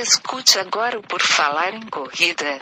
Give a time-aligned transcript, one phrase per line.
[0.00, 2.60] Escute agora o Por Falar em Corrida.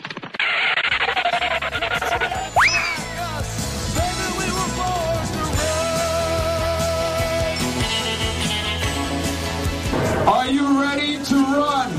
[10.25, 11.91] Are you ready to run?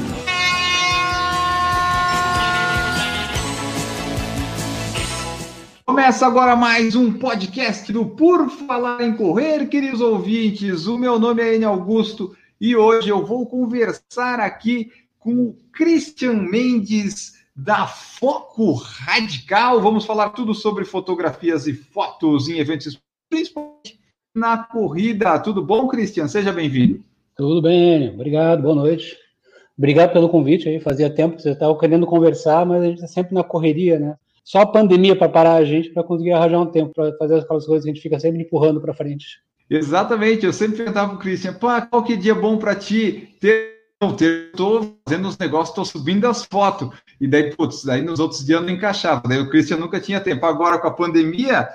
[5.86, 10.88] Começa agora mais um podcast do Por Falar em Correr, queridos ouvintes.
[10.88, 16.34] O meu nome é Enio Augusto e hoje eu vou conversar aqui com o Christian
[16.34, 19.80] Mendes da Foco Radical.
[19.80, 23.98] Vamos falar tudo sobre fotografias e fotos em eventos, principalmente
[24.34, 25.38] na corrida.
[25.40, 26.28] Tudo bom, Christian?
[26.28, 27.02] Seja bem-vindo.
[27.36, 29.16] Tudo bem, obrigado, boa noite.
[29.76, 30.80] Obrigado pelo convite aí.
[30.80, 34.16] Fazia tempo que você estava querendo conversar, mas a gente está sempre na correria, né?
[34.42, 37.66] Só a pandemia para parar a gente para conseguir arranjar um tempo para fazer aquelas
[37.66, 39.40] coisas que a gente fica sempre empurrando para frente.
[39.70, 43.36] Exatamente, eu sempre perguntava para o Christian, pá, qual que é dia bom para ti?
[43.38, 46.90] Ter, não, ter, tô fazendo os negócios, tô subindo as fotos.
[47.20, 49.22] E daí, putz, daí nos outros dias não encaixava.
[49.26, 50.46] Daí o Christian nunca tinha tempo.
[50.46, 51.68] Agora, com a pandemia,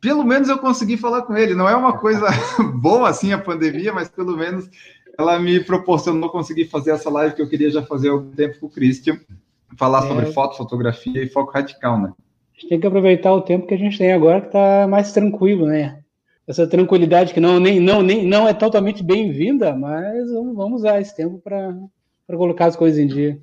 [0.00, 1.54] pelo menos eu consegui falar com ele.
[1.54, 2.26] Não é uma coisa
[2.74, 4.68] boa assim a pandemia, mas pelo menos
[5.16, 8.58] ela me proporcionou conseguir fazer essa live que eu queria já fazer há algum tempo
[8.58, 9.18] com o Christian.
[9.76, 10.08] Falar é.
[10.08, 12.12] sobre foto, fotografia e foco radical, né?
[12.56, 15.12] A gente tem que aproveitar o tempo que a gente tem agora, que está mais
[15.12, 16.00] tranquilo, né?
[16.48, 21.14] Essa tranquilidade que não, nem, não, nem, não é totalmente bem-vinda, mas vamos usar esse
[21.14, 21.76] tempo para
[22.26, 23.38] colocar as coisas em dia.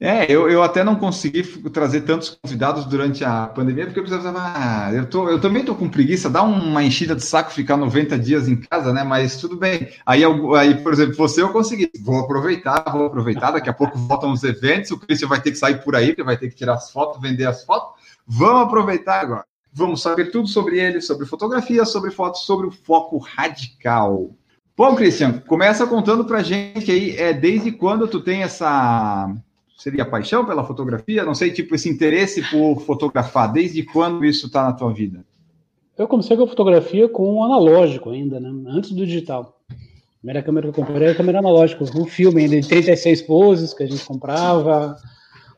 [0.00, 4.38] É, eu, eu até não consegui trazer tantos convidados durante a pandemia, porque eu precisava.
[4.38, 8.16] Ah, eu, tô, eu também estou com preguiça, dá uma enchida de saco ficar 90
[8.16, 9.02] dias em casa, né?
[9.02, 9.88] Mas tudo bem.
[10.06, 10.22] Aí,
[10.56, 11.90] aí, por exemplo, você eu consegui.
[12.00, 13.50] Vou aproveitar, vou aproveitar.
[13.50, 16.22] Daqui a pouco voltam os eventos, o Christian vai ter que sair por aí, porque
[16.22, 18.00] vai ter que tirar as fotos, vender as fotos.
[18.24, 19.44] Vamos aproveitar agora.
[19.78, 24.30] Vamos saber tudo sobre ele, sobre fotografia, sobre fotos, sobre o foco radical.
[24.76, 29.32] Bom, Christian, começa contando pra gente aí, é, desde quando tu tem essa,
[29.76, 31.24] seria paixão pela fotografia?
[31.24, 35.24] Não sei, tipo, esse interesse por fotografar, desde quando isso está na tua vida?
[35.96, 38.50] Eu comecei com a fotografia com um analógico ainda, né?
[38.66, 39.60] Antes do digital.
[39.70, 39.74] A
[40.18, 43.72] primeira câmera que eu comprei era a câmera analógica, um filme ainda de 36 poses
[43.72, 44.96] que a gente comprava,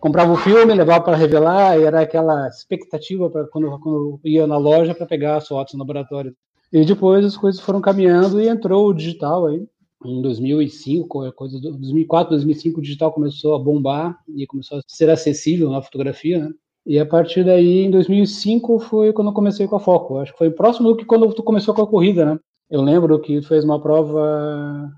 [0.00, 4.56] comprava o filme, levava para revelar, e era aquela expectativa para quando, quando ia na
[4.56, 6.34] loja para pegar as fotos no laboratório.
[6.72, 9.66] E depois as coisas foram caminhando e entrou o digital aí.
[10.04, 15.10] Em 2005, coisa do 2004, 2005, o digital começou a bombar e começou a ser
[15.10, 16.50] acessível na fotografia, né?
[16.86, 20.16] E a partir daí, em 2005, foi quando eu comecei com a Foco.
[20.16, 22.38] Acho que foi próximo do que quando tu começou com a corrida, né?
[22.70, 24.90] Eu lembro que tu fez uma prova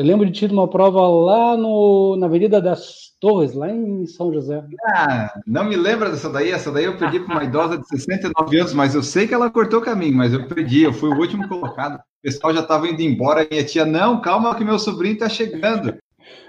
[0.00, 4.32] eu lembro de ter uma prova lá no, na Avenida das Torres, lá em São
[4.32, 4.64] José.
[4.86, 6.50] Ah, não me lembra dessa daí.
[6.50, 9.50] Essa daí eu perdi para uma idosa de 69 anos, mas eu sei que ela
[9.50, 10.84] cortou o caminho, mas eu perdi.
[10.84, 11.96] Eu fui o último colocado.
[11.96, 13.46] O pessoal já estava indo embora.
[13.50, 15.94] Minha tia, não, calma que meu sobrinho está chegando.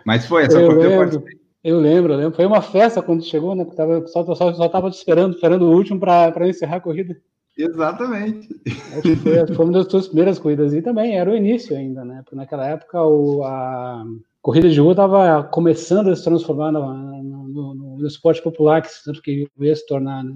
[0.05, 1.21] Mas foi, essa eu lembro,
[1.61, 2.35] eu lembro, eu lembro.
[2.37, 3.65] Foi uma festa quando chegou, né?
[3.75, 7.17] Tava, o pessoal só estava esperando, esperando o último para encerrar a corrida.
[7.63, 8.47] Exatamente.
[9.01, 12.21] Foi, foi, uma das suas primeiras corridas e também era o início ainda, né?
[12.23, 14.03] Porque naquela época o, a
[14.41, 18.89] corrida de rua estava começando a se transformar no, no, no, no esporte popular, que
[19.05, 20.23] tanto que ia se tornar.
[20.23, 20.33] Né?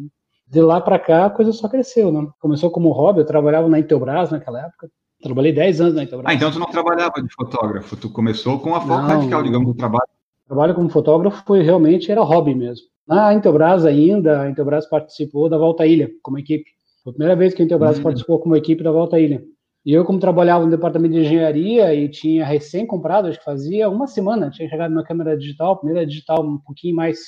[0.47, 2.27] De lá para cá a coisa só cresceu, né?
[2.39, 4.89] Começou como hobby, eu trabalhava na Intelbras naquela época.
[5.21, 6.31] Trabalhei 10 anos na Intelbras.
[6.31, 9.73] Ah, então tu não trabalhava de fotógrafo, tu começou com a foto radical, digamos, do
[9.73, 10.07] trabalho.
[10.45, 12.85] Trabalho como fotógrafo foi realmente era hobby mesmo.
[13.07, 16.75] Na Intelbras ainda, a Intelbras participou da Volta à Ilha como equipe.
[17.05, 18.03] Foi a primeira vez que a Intelbras uhum.
[18.03, 19.43] participou como equipe da Volta à Ilha.
[19.85, 23.87] E eu, como trabalhava no departamento de engenharia e tinha recém comprado, acho que fazia
[23.87, 27.19] uma semana, tinha chegado na câmera digital, primeira digital um pouquinho mais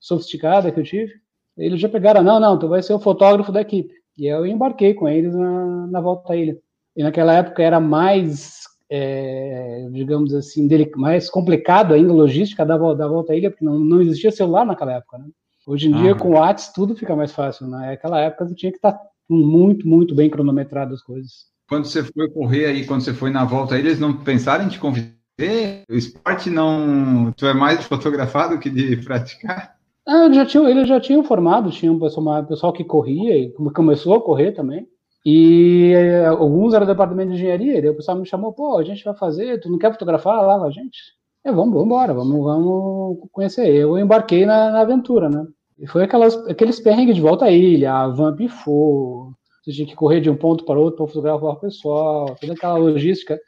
[0.00, 1.12] sofisticada que eu tive.
[1.56, 3.94] Eles já pegaram, não, não, tu vai ser o fotógrafo da equipe.
[4.18, 6.58] E eu embarquei com eles na, na Volta à Ilha.
[6.96, 13.06] E naquela época era mais, é, digamos assim, mais complicado ainda a logística da, da
[13.06, 15.26] Volta à Ilha, porque não, não existia celular naquela época, né?
[15.64, 15.98] Hoje em ah.
[15.98, 17.68] dia, com o WhatsApp, tudo fica mais fácil.
[17.68, 17.90] Né?
[17.90, 21.50] Naquela época, tu tinha que estar tá muito, muito bem cronometrado as coisas.
[21.68, 24.78] Quando você foi correr aí, quando você foi na volta eles não pensaram em te
[24.78, 25.14] convidar?
[25.88, 27.32] O esporte não.
[27.32, 29.74] Tu é mais fotografado que de praticar?
[30.06, 33.36] Ah, eles já tinham, eles já tinham formado, tinha um pessoal, um pessoal que corria
[33.38, 34.86] e começou a correr também.
[35.24, 38.84] E eh, alguns eram do departamento de engenharia, e o pessoal me chamou, pô, a
[38.84, 40.98] gente vai fazer, tu não quer fotografar lá com a gente?
[41.44, 43.66] É, vamos, vamos embora, vamos, vamos conhecer.
[43.68, 45.46] Eu embarquei na, na aventura, né?
[45.80, 49.32] E foi aquelas, aqueles perrengues de volta à ilha, a van pifou,
[49.64, 52.76] você tinha que correr de um ponto para outro para fotografar o pessoal, toda aquela
[52.76, 53.40] logística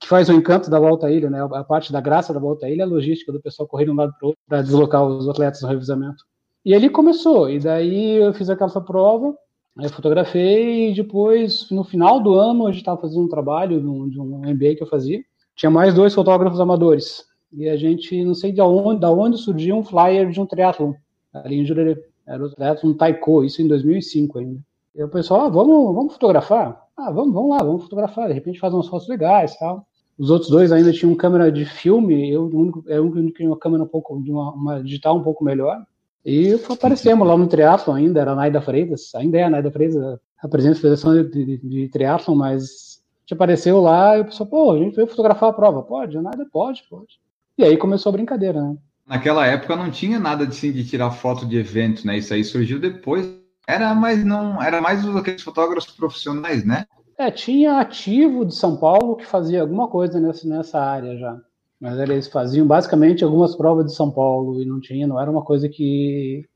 [0.00, 1.46] que faz o encanto da volta à ilha, né?
[1.52, 3.90] A parte da graça da volta à ilha é a logística do pessoal correr de
[3.90, 6.24] um lado para outro para deslocar os atletas no revisamento.
[6.64, 9.34] E ali começou, e daí eu fiz aquela prova,
[9.78, 14.18] aí fotografei, e depois, no final do ano, a gente estava fazendo um trabalho de
[14.18, 15.20] um, MBA que eu fazia,
[15.54, 19.76] tinha mais dois fotógrafos amadores, e a gente, não sei de onde, de onde surgiu
[19.76, 20.94] um flyer de um triatlon
[21.34, 22.02] ali em Jurerê.
[22.26, 24.60] Era o triatlon Taiko, isso em 2005 ainda.
[24.94, 26.86] E o pessoal, ah, vamos, vamos fotografar?
[26.96, 28.28] Ah, vamos, vamos lá, vamos fotografar.
[28.28, 29.86] De repente faz umas fotos legais tal.
[30.16, 33.50] Os outros dois ainda tinham câmera de filme, eu o único, é o único tinha
[33.50, 35.82] uma câmera um pouco, de uma, uma, digital um pouco melhor.
[36.24, 40.18] E aparecemos lá no triatlon ainda, era a Naida Freitas, ainda é a Naida Freitas,
[40.38, 42.94] a presidente da Federação de, de, de Triatlon, mas
[43.24, 45.82] gente apareceu lá e o pessoal, pô, a gente veio fotografar a prova.
[45.82, 46.16] Pode?
[46.16, 47.18] A Naida pode, pode.
[47.56, 48.76] E aí começou a brincadeira, né?
[49.06, 52.18] Naquela época não tinha nada de, assim, de tirar foto de evento, né?
[52.18, 53.26] Isso aí surgiu depois.
[53.66, 56.86] Era mais não, era mais aqueles fotógrafos profissionais, né?
[57.16, 61.40] É, tinha ativo de São Paulo que fazia alguma coisa nessa, nessa área já.
[61.80, 65.42] Mas eles faziam basicamente algumas provas de São Paulo e não tinha, não era uma
[65.42, 66.48] coisa que.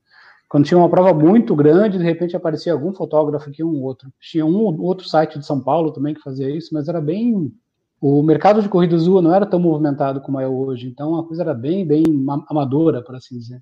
[0.49, 4.11] Quando tinha uma prova muito grande, de repente aparecia algum fotógrafo aqui, um outro.
[4.19, 7.53] Tinha um outro site de São Paulo também que fazia isso, mas era bem.
[8.01, 11.43] O mercado de corridas rua não era tão movimentado como é hoje, então a coisa
[11.43, 12.03] era bem, bem
[12.47, 13.61] amadora, por assim dizer.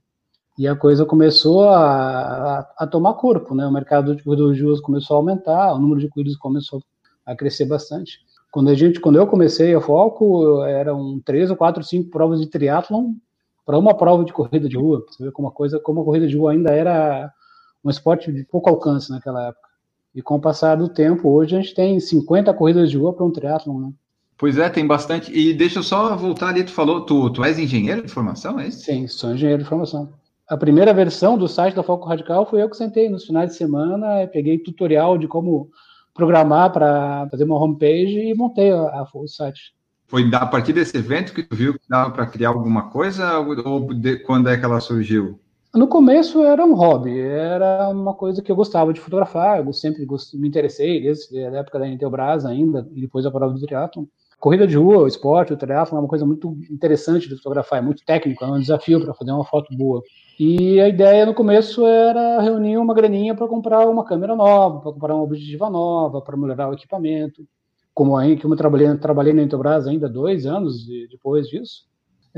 [0.58, 3.66] E a coisa começou a, a, a tomar corpo, né?
[3.66, 6.84] O mercado de corridas ruas começou a aumentar, o número de corridas começou
[7.26, 8.20] a crescer bastante.
[8.52, 12.48] Quando a gente, quando eu comecei a foco, eram três ou quatro, cinco provas de
[12.48, 13.14] triatlon
[13.66, 15.04] para uma prova de corrida de rua.
[15.10, 17.32] Você vê como a coisa, como a corrida de rua ainda era
[17.84, 19.68] um esporte de pouco alcance naquela época.
[20.16, 23.26] E com o passar do tempo, hoje a gente tem 50 corridas de rua para
[23.26, 23.94] um triatlon, né?
[24.38, 25.32] Pois é, tem bastante.
[25.32, 28.68] E deixa eu só voltar ali, tu falou, tu, tu és engenheiro de formação, é
[28.68, 28.82] isso?
[28.82, 30.14] Sim, sou engenheiro de formação.
[30.48, 33.58] A primeira versão do site da Foco Radical foi eu que sentei nos finais de
[33.58, 35.70] semana, peguei tutorial de como
[36.14, 39.76] programar para fazer uma homepage e montei a, a, o site.
[40.08, 43.94] Foi a partir desse evento que tu viu que dava para criar alguma coisa ou
[43.94, 45.40] de, quando é que ela surgiu?
[45.76, 50.08] No começo era um hobby, era uma coisa que eu gostava de fotografar, eu sempre
[50.34, 54.06] me interessei, desde a época da Intelbras ainda, e depois a prova do triatlon.
[54.40, 57.82] Corrida de rua, o esporte, o triatlon é uma coisa muito interessante de fotografar, é
[57.82, 60.02] muito técnico, é um desafio para fazer uma foto boa.
[60.40, 64.92] E a ideia no começo era reunir uma graninha para comprar uma câmera nova, para
[64.92, 67.44] comprar uma objetiva nova, para melhorar o equipamento.
[67.96, 71.88] Como aí, como eu trabalhei, trabalhei na Intelbras ainda dois anos depois disso,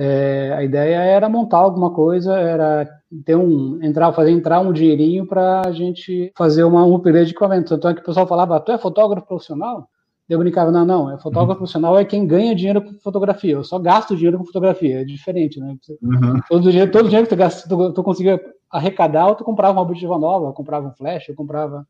[0.02, 2.88] é, a ideia era montar alguma coisa, era
[3.26, 7.32] ter um, entrar, fazer entrar um dinheirinho para a gente fazer uma, um upgrade de
[7.32, 7.68] equipamento.
[7.72, 9.90] Tanto é que o pessoal falava, tu é fotógrafo profissional?
[10.30, 11.58] Eu brincava, não, não, é fotógrafo uhum.
[11.58, 13.54] profissional é quem ganha dinheiro com fotografia.
[13.54, 15.76] Eu só gasto dinheiro com fotografia, é diferente, né?
[16.04, 16.40] Uhum.
[16.48, 18.40] Todo, dinheiro, todo dinheiro que tu, gasta, tu, tu conseguia
[18.70, 21.84] arrecadar, ou tu comprava uma objetiva nova, eu comprava um flash, eu comprava,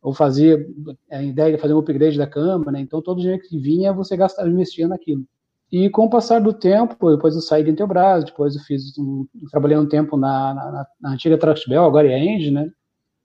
[0.00, 0.64] ou fazia
[1.10, 2.80] a ideia de fazer um upgrade da câmera, né?
[2.80, 5.24] Então todo dinheiro que vinha, você gastava, investia naquilo.
[5.72, 9.26] E com o passar do tempo, depois eu saí da Intelbras, depois eu fiz um,
[9.50, 12.70] trabalhei um tempo na, na, na antiga Trustbel, agora é a né?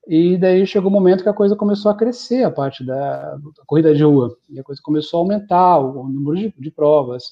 [0.08, 3.36] E daí chegou o um momento que a coisa começou a crescer, a parte da,
[3.36, 4.38] da, corrida de rua.
[4.50, 7.24] E a coisa começou a aumentar, o, o número de, de, provas.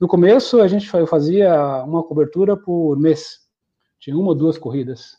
[0.00, 3.40] No começo, a gente fazia uma cobertura por mês.
[3.98, 5.16] Tinha uma ou duas corridas.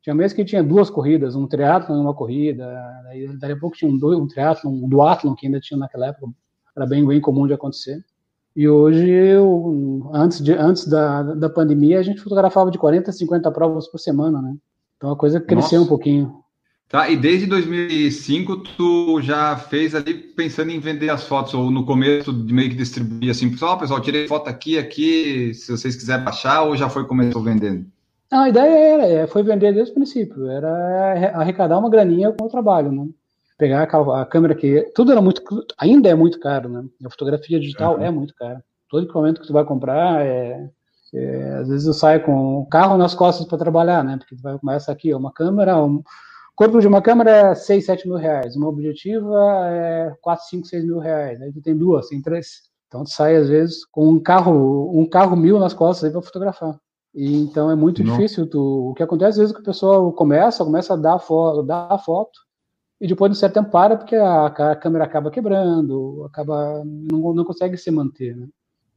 [0.00, 2.66] Tinha mês que tinha duas corridas, um triatlon e uma corrida.
[3.04, 6.32] Daí, daí a pouco tinha um, um triatlon, um duatlon, que ainda tinha naquela época.
[6.74, 8.02] Era bem, bem comum de acontecer.
[8.56, 13.12] E hoje, eu, antes, de, antes da, da pandemia, a gente fotografava de 40 a
[13.12, 14.56] 50 provas por semana, né?
[14.98, 15.86] Então a coisa cresceu Nossa.
[15.86, 16.44] um pouquinho.
[16.88, 21.84] Tá, e desde 2005 tu já fez ali pensando em vender as fotos, ou no
[21.84, 26.24] começo de meio que distribuir assim, pessoal, pessoal, tirei foto aqui, aqui, se vocês quiserem
[26.24, 27.86] baixar, ou já foi começou vendendo?
[28.32, 32.46] Não, a ideia era, é, foi vender desde o princípio, era arrecadar uma graninha com
[32.46, 33.06] o trabalho, né?
[33.58, 35.42] Pegar a, a câmera que, tudo era muito,
[35.76, 36.84] ainda é muito caro, né?
[37.04, 38.04] A fotografia digital uhum.
[38.04, 38.64] é muito cara.
[38.88, 40.70] Todo equipamento que tu vai comprar é,
[41.14, 44.16] é, às vezes eu saio com o carro nas costas para trabalhar, né?
[44.18, 46.02] Porque vai começa aqui, uma câmera, um
[46.54, 49.36] corpo de uma câmera é 6, 7 mil reais, uma objetiva
[49.70, 51.40] é 4, 5, 6 mil reais.
[51.40, 52.68] Aí tu tem duas, tem três.
[52.88, 56.22] Então tu sai às vezes com um carro, um carro mil nas costas aí para
[56.22, 56.78] fotografar.
[57.14, 58.12] E, então é muito Não.
[58.12, 58.46] difícil.
[58.46, 61.62] Tu, o que acontece às vezes é que a pessoa começa, começa a dar foto,
[61.62, 62.38] dar a foto
[63.00, 67.32] e depois de um certo tempo para porque a, a câmera acaba quebrando, acaba não,
[67.32, 68.48] não consegue se manter, né?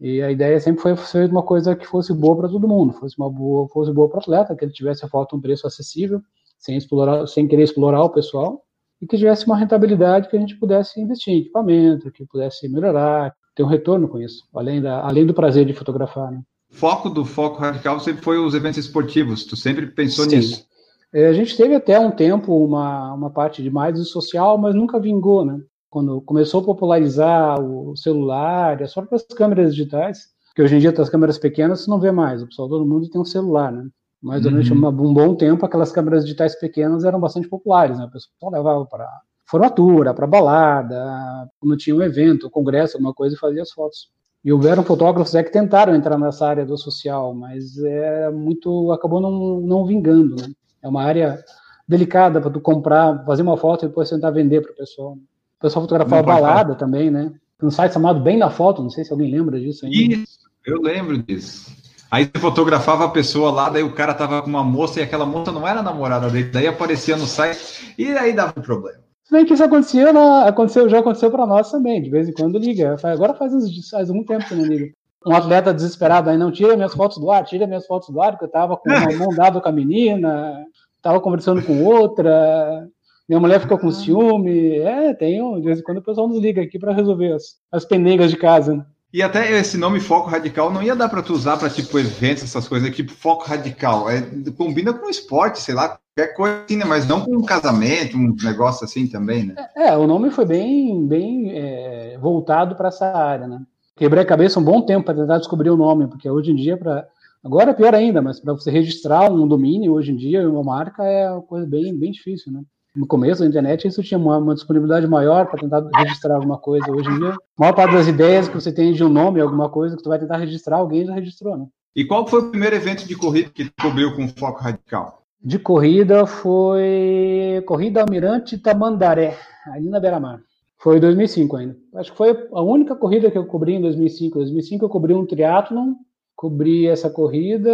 [0.02, 3.16] E a ideia sempre foi fazer uma coisa que fosse boa para todo mundo, fosse
[3.20, 6.20] uma boa, fosse boa para o atleta, que ele tivesse a foto um preço acessível,
[6.58, 8.64] sem explorar, sem querer explorar o pessoal,
[9.00, 13.32] e que tivesse uma rentabilidade que a gente pudesse investir em equipamento, que pudesse melhorar,
[13.56, 16.32] ter um retorno com isso, além da, além do prazer de fotografar.
[16.32, 16.42] Né?
[16.72, 19.46] Foco do foco radical sempre foi os eventos esportivos.
[19.46, 20.38] Tu sempre pensou Sim.
[20.38, 20.66] nisso?
[21.14, 25.00] É, a gente teve até um tempo uma, uma parte de mais social, mas nunca
[25.00, 25.60] vingou, né?
[25.92, 31.10] Quando começou a popularizar o celular, as próprias câmeras digitais, que hoje em dia as
[31.10, 33.88] câmeras pequenas você não vê mais, o pessoal todo mundo tem um celular, né?
[34.22, 34.88] Mas durante uhum.
[34.88, 38.06] um bom tempo aquelas câmeras digitais pequenas eram bastante populares, né?
[38.06, 39.06] O pessoal levava para
[39.46, 44.10] formatura, para balada, quando tinha um evento, um congresso, alguma coisa e fazia as fotos.
[44.46, 49.20] E houveram fotógrafos é, que tentaram entrar nessa área do social, mas é muito acabou
[49.20, 50.54] não, não vingando, né?
[50.82, 51.44] É uma área
[51.86, 55.14] delicada para tu comprar, fazer uma foto e depois tentar vender para o pessoal.
[55.14, 55.31] O
[55.62, 57.32] pessoal fotografava balada também, né?
[57.58, 60.16] Tem um site chamado Bem na Foto, não sei se alguém lembra disso ainda.
[60.16, 61.72] Isso, eu lembro disso.
[62.10, 65.26] Aí você fotografava a pessoa lá, daí o cara tava com uma moça e aquela
[65.26, 69.00] moça não era namorada dele, daí aparecia no site e aí dava um problema.
[69.24, 72.34] Se bem que isso acontecia, na, aconteceu, já aconteceu para nós também, de vez em
[72.34, 72.98] quando liga.
[73.02, 74.92] Agora faz, uns, faz algum tempo que não liga.
[75.26, 78.32] Um atleta desesperado aí, não tira minhas fotos do ar, tira minhas fotos do ar,
[78.32, 80.66] porque eu tava com uma mão dada com a menina,
[81.02, 82.88] tava conversando com outra,
[83.32, 84.80] minha mulher ficou com ciúme.
[84.80, 87.86] É, tem, de vez em quando o pessoal nos liga aqui para resolver as, as
[87.86, 88.86] peneiras de casa.
[89.14, 92.44] E até esse nome foco radical não ia dar para tu usar para tipo eventos,
[92.44, 94.10] essas coisas, tipo foco radical.
[94.10, 94.22] É,
[94.58, 96.84] combina com esporte, sei lá, qualquer coisa assim, né?
[96.84, 99.56] Mas não com um casamento, um negócio assim também, né?
[99.78, 103.62] É, é o nome foi bem, bem é, voltado para essa área, né?
[103.96, 106.76] Quebrei a cabeça um bom tempo para tentar descobrir o nome, porque hoje em dia,
[106.76, 107.08] para
[107.42, 111.06] agora é pior ainda, mas para você registrar um domínio hoje em dia, uma marca
[111.06, 112.62] é uma coisa bem, bem difícil, né?
[112.96, 116.92] No começo da internet, isso tinha uma, uma disponibilidade maior para tentar registrar alguma coisa.
[116.92, 119.70] Hoje em dia, a maior parte das ideias que você tem de um nome, alguma
[119.70, 121.68] coisa que tu vai tentar registrar, alguém já registrou, né?
[121.96, 125.24] E qual foi o primeiro evento de corrida que tu cobriu com foco radical?
[125.44, 130.40] De corrida foi Corrida Almirante Tamandaré, ali na Beira-Mar.
[130.78, 131.78] Foi 2005 ainda.
[131.96, 134.38] Acho que foi a única corrida que eu cobri em 2005.
[134.38, 135.94] Em 2005 eu cobri um triatlon
[136.42, 137.70] cobri essa corrida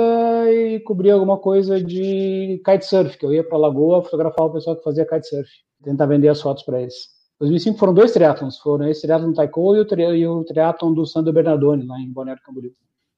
[0.52, 4.76] e cobri alguma coisa de kitesurf, que eu ia para a lagoa fotografar o pessoal
[4.76, 5.50] que fazia kitesurf,
[5.82, 6.94] tentar vender as fotos para eles.
[7.40, 11.06] 2005 foram dois triatlons, foram esse triatlon Taiko e o, tri e o triatlon do
[11.06, 12.74] Sandro Bernardoni, lá em Balneário Camboriú.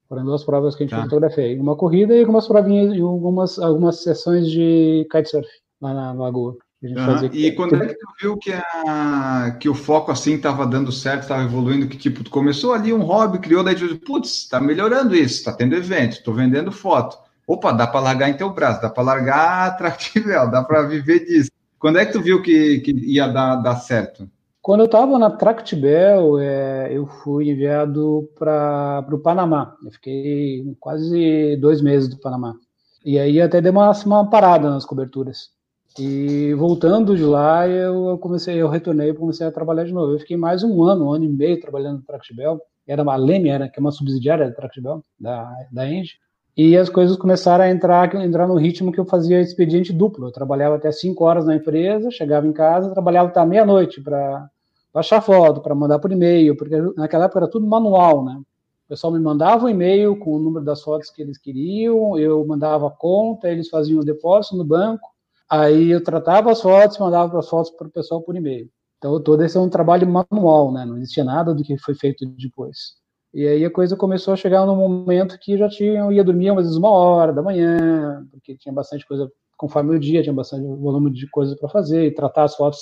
[0.08, 1.02] Foram duas provas que a gente tá.
[1.02, 1.58] fotografei.
[1.58, 5.48] Uma corrida e algumas provinhas, e algumas, algumas sessões de kitesurf
[5.80, 6.56] lá na lagoa.
[6.82, 7.28] Uhum.
[7.32, 11.22] E quando é que tu viu que, a, que o foco assim estava dando certo,
[11.22, 14.58] estava evoluindo, que tipo, tu começou ali um hobby, criou, daí tu disse, putz, está
[14.58, 17.18] melhorando isso, está tendo evento, estou vendendo foto.
[17.46, 21.50] Opa, dá para largar em teu braço, dá para largar Tractivel, dá para viver disso.
[21.78, 24.28] Quando é que tu viu que, que ia dar, dar certo?
[24.62, 29.74] Quando eu estava na Tractibel, é, eu fui enviado para o Panamá.
[29.84, 32.54] Eu fiquei quase dois meses do Panamá.
[33.02, 35.48] E aí até dei uma, uma parada nas coberturas.
[35.98, 40.12] E voltando de lá, eu comecei, eu retornei e comecei a trabalhar de novo.
[40.12, 42.60] Eu fiquei mais um ano, um ano e meio trabalhando no Tractibel.
[42.86, 46.14] Era uma Leme, era, que é uma subsidiária da Tractibel, da, da Engie.
[46.56, 50.28] E as coisas começaram a entrar, entrar no ritmo que eu fazia expediente duplo.
[50.28, 54.48] Eu trabalhava até 5 horas na empresa, chegava em casa, trabalhava até meia-noite para
[54.92, 58.40] baixar foto, para mandar por e-mail, porque naquela época era tudo manual, né?
[58.86, 62.44] O pessoal me mandava um e-mail com o número das fotos que eles queriam, eu
[62.44, 65.08] mandava a conta, eles faziam o depósito no banco,
[65.50, 68.70] Aí eu tratava as fotos mandava as fotos para o pessoal por e-mail.
[68.98, 70.84] Então todo esse é um trabalho manual, né?
[70.84, 73.00] Não existia nada do que foi feito depois.
[73.32, 76.50] E aí a coisa começou a chegar num momento que já tinha, eu ia dormir
[76.50, 80.66] às vezes uma hora da manhã, porque tinha bastante coisa conforme o dia, tinha bastante
[80.66, 82.80] volume de coisas para fazer, e tratar as fotos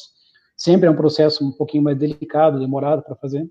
[0.56, 3.48] sempre é um processo um pouquinho mais delicado, demorado para fazer.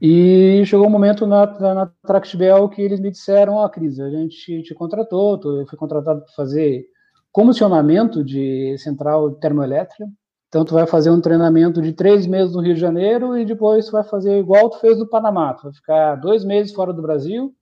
[0.00, 4.00] E chegou um momento na, na, na Tractbel que eles me disseram, ó, oh, Cris,
[4.00, 6.84] a gente te contratou, eu fui contratado para fazer
[7.32, 10.06] comissionamento de central termoelétrica.
[10.48, 13.86] Então, tu vai fazer um treinamento de três meses no Rio de Janeiro e depois
[13.86, 15.54] tu vai fazer igual tu fez no Panamá.
[15.54, 17.54] Tu vai ficar dois meses fora do Brasil,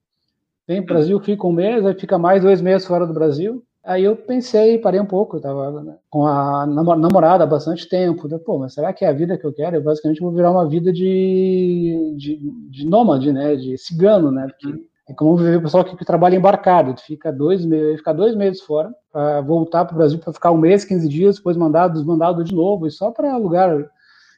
[0.67, 3.63] vem para o Brasil, fica um mês, aí fica mais dois meses fora do Brasil.
[3.83, 8.27] Aí eu pensei, parei um pouco, eu tava né, com a namorada há bastante tempo.
[8.29, 9.77] Eu, Pô, mas será que é a vida que eu quero?
[9.77, 13.55] Eu basicamente vou virar uma vida de, de, de nômade, né?
[13.55, 14.47] De cigano, né?
[14.47, 18.13] Porque é como viver o pessoal que, que trabalha embarcado, tu fica dois meses, fica
[18.13, 21.57] dois meses fora, para voltar para o Brasil para ficar um mês, 15 dias, depois
[21.57, 23.89] mandado, desmandado de novo, e só para lugar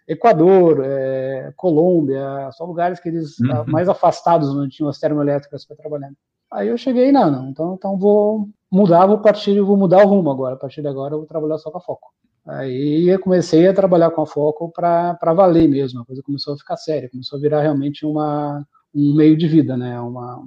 [0.07, 3.65] Equador, é, Colômbia, só lugares que eles uhum.
[3.67, 6.11] mais afastados onde tinham as termoelétricas para trabalhar.
[6.51, 10.29] Aí eu cheguei, não, não, então, então vou mudar, vou partir, vou mudar o rumo
[10.29, 10.55] agora.
[10.55, 12.13] A partir de agora eu vou trabalhar só com a Foco.
[12.45, 16.57] Aí eu comecei a trabalhar com a Foco para valer mesmo, a coisa começou a
[16.57, 19.99] ficar séria, começou a virar realmente uma um meio de vida, né?
[19.99, 20.43] Uma,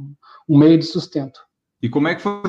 [0.49, 1.41] um meio de sustento.
[1.83, 2.41] E como é que foi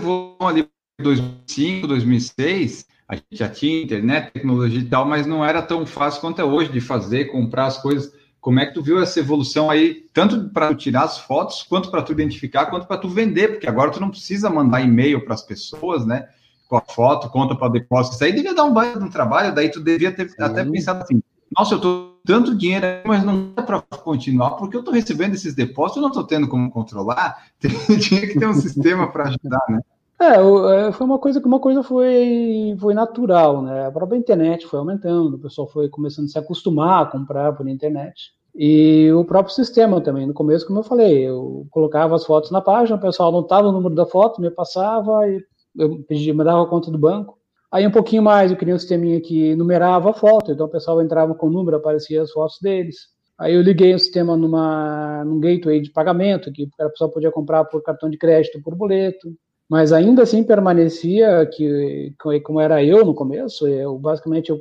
[0.41, 0.69] ali
[0.99, 2.85] 2005, 2006?
[3.07, 6.43] A gente já tinha internet, tecnologia e tal, mas não era tão fácil quanto é
[6.43, 8.11] hoje de fazer, comprar as coisas.
[8.41, 12.01] Como é que tu viu essa evolução aí, tanto para tirar as fotos, quanto para
[12.01, 13.49] tu identificar, quanto para tu vender?
[13.49, 16.27] Porque agora tu não precisa mandar e-mail para as pessoas, né?
[16.67, 18.15] Com a foto, conta para depósito.
[18.15, 20.35] Isso aí devia dar um baita um trabalho, daí tu devia ter Sim.
[20.39, 21.21] até pensado assim,
[21.57, 25.55] nossa, eu estou tanto dinheiro, mas não dá para continuar, porque eu estou recebendo esses
[25.55, 27.37] depósitos, eu não estou tendo como controlar,
[28.01, 29.79] tinha que ter um sistema para ajudar, né?
[30.19, 33.85] É, é, foi uma coisa que uma coisa foi, foi natural, né?
[33.85, 37.67] A própria internet foi aumentando, o pessoal foi começando a se acostumar a comprar por
[37.67, 38.31] internet.
[38.55, 40.25] E o próprio sistema também.
[40.25, 43.71] No começo, como eu falei, eu colocava as fotos na página, o pessoal anotava o
[43.71, 45.39] número da foto, me passava, e
[45.77, 47.37] eu pedia, me dava a conta do banco.
[47.71, 51.01] Aí um pouquinho mais, eu queria um sisteminha que numerava a foto, então o pessoal
[51.01, 52.97] entrava com o número, aparecia as fotos deles.
[53.37, 57.65] Aí eu liguei o sistema numa, num gateway de pagamento, que a pessoa podia comprar
[57.65, 59.29] por cartão de crédito, por boleto.
[59.69, 64.59] Mas ainda assim permanecia que, como era eu no começo, eu basicamente eu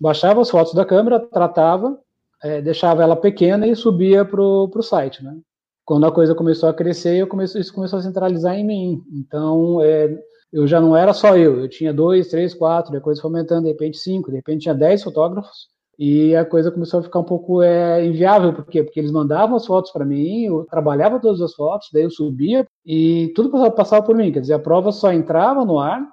[0.00, 1.98] baixava as fotos da câmera, tratava,
[2.42, 5.36] é, deixava ela pequena e subia para o site, né?
[5.84, 9.02] Quando a coisa começou a crescer, eu comecei, isso começou a centralizar em mim.
[9.12, 10.18] Então, é,
[10.52, 13.68] eu já não era só eu, eu tinha dois, três, quatro, depois foi aumentando, de
[13.68, 17.62] repente cinco, de repente tinha dez fotógrafos, e a coisa começou a ficar um pouco
[17.62, 18.82] é, inviável, por quê?
[18.82, 22.66] Porque eles mandavam as fotos para mim, eu trabalhava todas as fotos, daí eu subia
[22.84, 26.06] e tudo passava, passava por mim, quer dizer, a prova só entrava no ar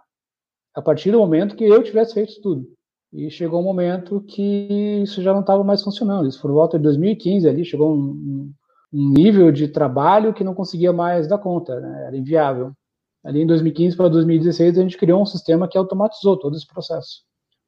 [0.73, 2.65] a partir do momento que eu tivesse feito tudo.
[3.11, 6.27] E chegou um momento que isso já não estava mais funcionando.
[6.27, 8.51] Isso foi volta de 2015 ali, chegou um,
[8.91, 12.05] um, nível de trabalho que não conseguia mais dar conta, né?
[12.07, 12.71] era inviável.
[13.23, 17.23] Ali em 2015 para 2016 a gente criou um sistema que automatizou todo esse processo.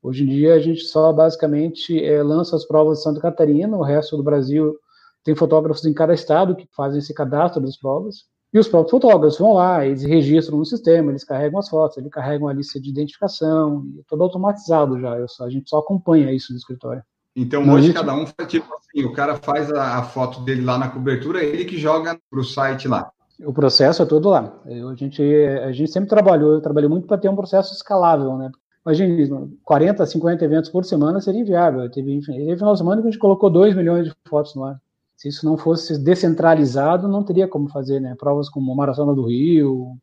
[0.06, 3.82] Hoje em dia a gente só basicamente é, lança as provas de Santa Catarina, o
[3.82, 4.78] resto do Brasil
[5.24, 8.26] tem fotógrafos em cada estado que fazem esse cadastro das provas.
[8.54, 12.12] E os próprios fotógrafos vão lá, eles registram no sistema, eles carregam as fotos, eles
[12.12, 15.28] carregam a lista de identificação, é tudo automatizado já.
[15.28, 17.02] Só, a gente só acompanha isso no escritório.
[17.36, 17.96] Então hoje gente...
[17.96, 21.44] cada um faz tipo assim, o cara faz a, a, foto dele lá na cobertura,
[21.44, 23.10] ele que joga para o site lá.
[23.44, 24.54] O processo é todo lá.
[24.68, 28.38] Eu, a, gente, a gente sempre trabalhou, eu trabalhei muito para ter um processo escalável,
[28.38, 28.52] né?
[28.86, 31.90] Imagina, 40, 50 eventos por semana seria inviável.
[31.90, 34.80] Teve, teve final de semana que a gente colocou 2 milhões de fotos no ar.
[35.16, 38.16] Se isso não fosse descentralizado, não teria como fazer, né?
[38.20, 39.98] Provas como a Maratona do Rio.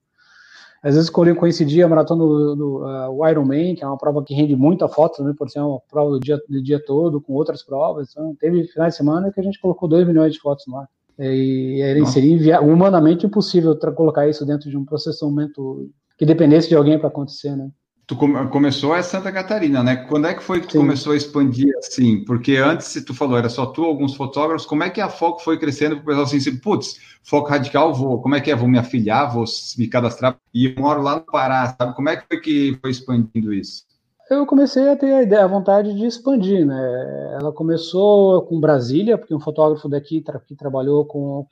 [0.83, 4.57] Às vezes coincidia a Maratona do, do uh, Ironman, que é uma prova que rende
[4.57, 8.09] muita foto por ser uma prova do dia, do dia todo, com outras provas.
[8.11, 10.89] Então, teve final de semana que a gente colocou 2 milhões de fotos no ar.
[11.19, 17.09] E seria humanamente impossível colocar isso dentro de um processamento que dependesse de alguém para
[17.09, 17.71] acontecer, né?
[18.13, 19.97] Tu come, começou é Santa Catarina, né?
[19.97, 20.79] Quando é que foi que tu Sim.
[20.81, 22.23] começou a expandir assim?
[22.27, 25.43] Porque antes, se tu falou, era só tu, alguns fotógrafos, como é que a Foco
[25.43, 28.55] foi crescendo para o pessoal assim, putz, Foco Radical, vou, como é que é?
[28.55, 29.45] Vou me afiliar, vou
[29.79, 31.97] me cadastrar, e eu moro lá no Pará, sabe?
[31.97, 33.85] Como é que foi que foi expandindo isso?
[34.31, 37.37] Eu comecei a ter a ideia, a vontade de expandir, né?
[37.41, 41.47] Ela começou com Brasília, porque um fotógrafo daqui que trabalhou com,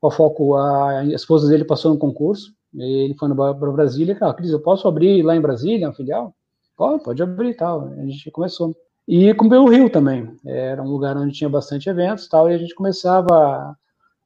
[0.00, 4.50] com a Foco, a esposa dele passou no concurso, ele foi para Brasília, cara, Cris,
[4.50, 6.34] eu posso abrir lá em Brasília, uma filial?
[6.76, 7.88] Pode, pode abrir e tal.
[7.88, 8.74] A gente começou.
[9.06, 10.36] E com o Rio também.
[10.46, 13.76] Era um lugar onde tinha bastante eventos tal, e a gente começava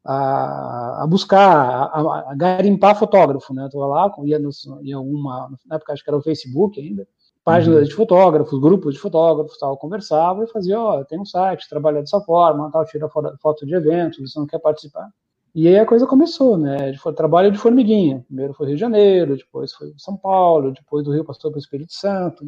[0.04, 3.64] a, a buscar, a, a, garimpar fotógrafo, né?
[3.64, 7.06] Eu tava lá, ia, nos, ia uma, na época acho que era o Facebook ainda,
[7.44, 7.84] páginas uhum.
[7.84, 12.00] de fotógrafos, grupos de fotógrafos, tal, conversava e fazia, ó, oh, tem um site, trabalha
[12.00, 15.08] dessa forma, tal, tira foto de eventos, você não quer participar?
[15.54, 16.94] E aí a coisa começou, né?
[16.96, 18.24] Foi trabalho de formiguinha.
[18.26, 21.60] Primeiro foi Rio de Janeiro, depois foi São Paulo, depois do Rio passou para o
[21.60, 22.46] Espírito Santo.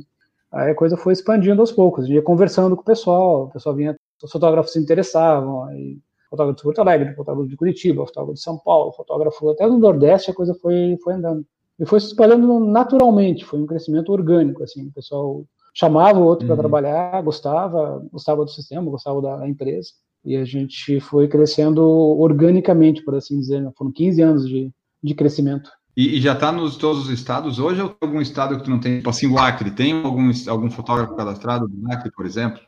[0.50, 2.04] Aí a coisa foi expandindo aos poucos.
[2.04, 5.98] A gente ia conversando com o pessoal, o pessoal vinha, os fotógrafos se interessavam, aí
[6.30, 10.30] fotógrafo de Porto Alegre, fotógrafo de Curitiba, fotógrafo de São Paulo, fotógrafo até no Nordeste,
[10.30, 11.44] a coisa foi, foi andando.
[11.78, 16.46] E foi se espalhando naturalmente, foi um crescimento orgânico, assim, o pessoal chamava o outro
[16.46, 16.54] uhum.
[16.54, 19.90] para trabalhar, gostava, gostava do sistema, gostava da empresa.
[20.24, 23.60] E a gente foi crescendo organicamente, por assim dizer.
[23.60, 23.70] Né?
[23.76, 24.70] Foram 15 anos de,
[25.02, 25.70] de crescimento.
[25.96, 28.70] E, e já está nos todos os estados hoje ou tem algum estado que tu
[28.70, 28.96] não tem?
[28.96, 32.60] Tipo assim, o Acre, tem algum, algum fotógrafo cadastrado do Acre, por exemplo?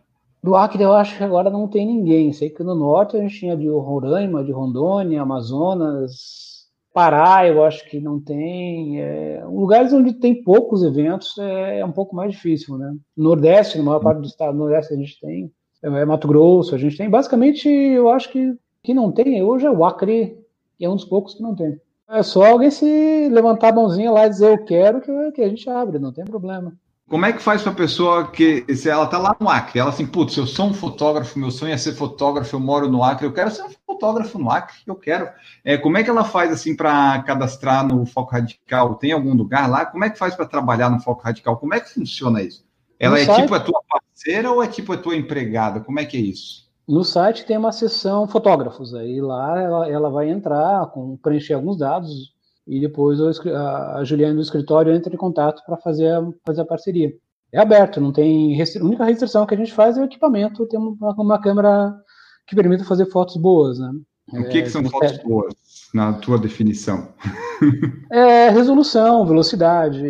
[0.42, 2.32] Do Acre eu acho que agora não tem ninguém.
[2.32, 6.46] Sei que no norte a gente tinha de Roraima, de Rondônia, Amazonas,
[6.96, 9.02] Pará eu acho que não tem.
[9.02, 12.94] É, lugares onde tem poucos eventos é, é um pouco mais difícil, né?
[13.14, 16.96] Nordeste, na maior parte do estado, Nordeste a gente tem é Mato Grosso, a gente
[16.96, 17.08] tem.
[17.08, 20.38] Basicamente, eu acho que que não tem hoje é o Acre,
[20.78, 21.76] que é um dos poucos que não tem.
[22.08, 25.48] É só alguém se levantar a mãozinha lá e dizer eu quero, que, que a
[25.48, 26.72] gente abre, não tem problema.
[27.08, 29.90] Como é que faz para a pessoa que, se ela está lá no Acre, ela
[29.90, 33.26] assim, putz, eu sou um fotógrafo, meu sonho é ser fotógrafo, eu moro no Acre,
[33.26, 35.28] eu quero ser um fotógrafo no Acre, eu quero.
[35.64, 38.94] É, como é que ela faz assim para cadastrar no Foco Radical?
[38.96, 39.84] Tem algum lugar lá?
[39.84, 41.56] Como é que faz para trabalhar no Foco Radical?
[41.56, 42.64] Como é que funciona isso?
[42.98, 43.42] Ela no é site...
[43.42, 45.80] tipo a tua parceira ou é tipo a tua empregada?
[45.80, 46.66] Como é que é isso?
[46.88, 51.78] No site tem uma seção fotógrafos, aí lá ela, ela vai entrar, com, preencher alguns
[51.78, 52.34] dados
[52.66, 56.66] e depois a, a Juliana do escritório entra em contato para fazer, a, fazer a
[56.66, 57.12] parceria.
[57.52, 58.80] É aberto, não tem restri...
[58.80, 61.94] a única restrição que a gente faz é o equipamento, tem uma, uma câmera
[62.46, 63.90] que permite fazer fotos boas, né?
[64.32, 65.54] O que, é, que são fotos boas,
[65.94, 67.08] na tua definição?
[68.10, 70.04] É, resolução, velocidade,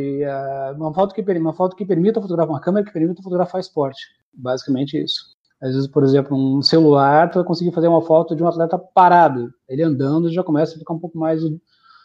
[0.76, 4.00] uma foto, que, uma foto que permita fotografar, uma câmera que permita fotografar esporte.
[4.34, 5.36] Basicamente isso.
[5.62, 8.78] Às vezes, por exemplo, um celular, tu vai conseguir fazer uma foto de um atleta
[8.78, 9.50] parado.
[9.68, 11.40] Ele andando já começa a ficar um pouco mais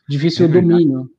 [0.08, 1.10] difícil é o domínio.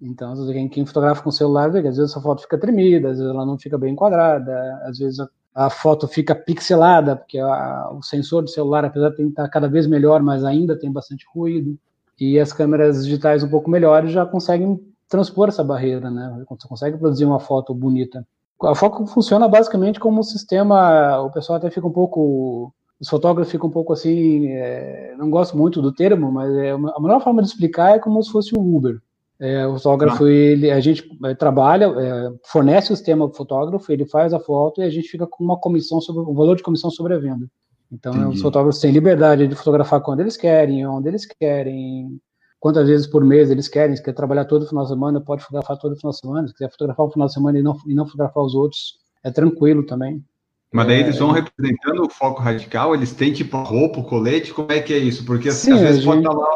[0.00, 3.18] Então, quem, quem fotografa com celular vê que às vezes a foto fica tremida, às
[3.18, 7.90] vezes ela não fica bem enquadrada, às vezes a, a foto fica pixelada, porque a,
[7.92, 11.76] o sensor do celular, apesar de estar cada vez melhor, mas ainda tem bastante ruído.
[12.20, 16.44] E as câmeras digitais um pouco melhores já conseguem transpor essa barreira, né?
[16.48, 18.26] Você consegue produzir uma foto bonita.
[18.62, 21.20] A foto funciona basicamente como um sistema.
[21.20, 22.72] O pessoal até fica um pouco.
[23.00, 24.48] Os fotógrafos ficam um pouco assim.
[24.48, 28.22] É, não gosto muito do termo, mas é, a melhor forma de explicar é como
[28.22, 29.00] se fosse um Uber.
[29.40, 30.30] É, o fotógrafo, ah.
[30.30, 34.40] ele, a gente é, trabalha, é, fornece o sistema para o fotógrafo, ele faz a
[34.40, 37.18] foto e a gente fica com uma comissão sobre o valor de comissão sobre a
[37.18, 37.48] venda.
[37.90, 38.34] Então, Entendi.
[38.34, 42.20] os fotógrafos têm liberdade de fotografar quando eles querem, onde eles querem,
[42.58, 45.78] quantas vezes por mês eles querem, se quer trabalhar todo final de semana, pode fotografar
[45.78, 48.06] todo final de semana, se quiser fotografar o final de semana e não, e não
[48.06, 50.22] fotografar os outros, é tranquilo também.
[50.70, 54.70] Mas daí eles vão é, representando o foco radical, eles têm tipo roupa, colete, como
[54.70, 55.24] é que é isso?
[55.24, 56.06] Porque assim, Sim, às vezes gente...
[56.06, 56.48] pode estar lá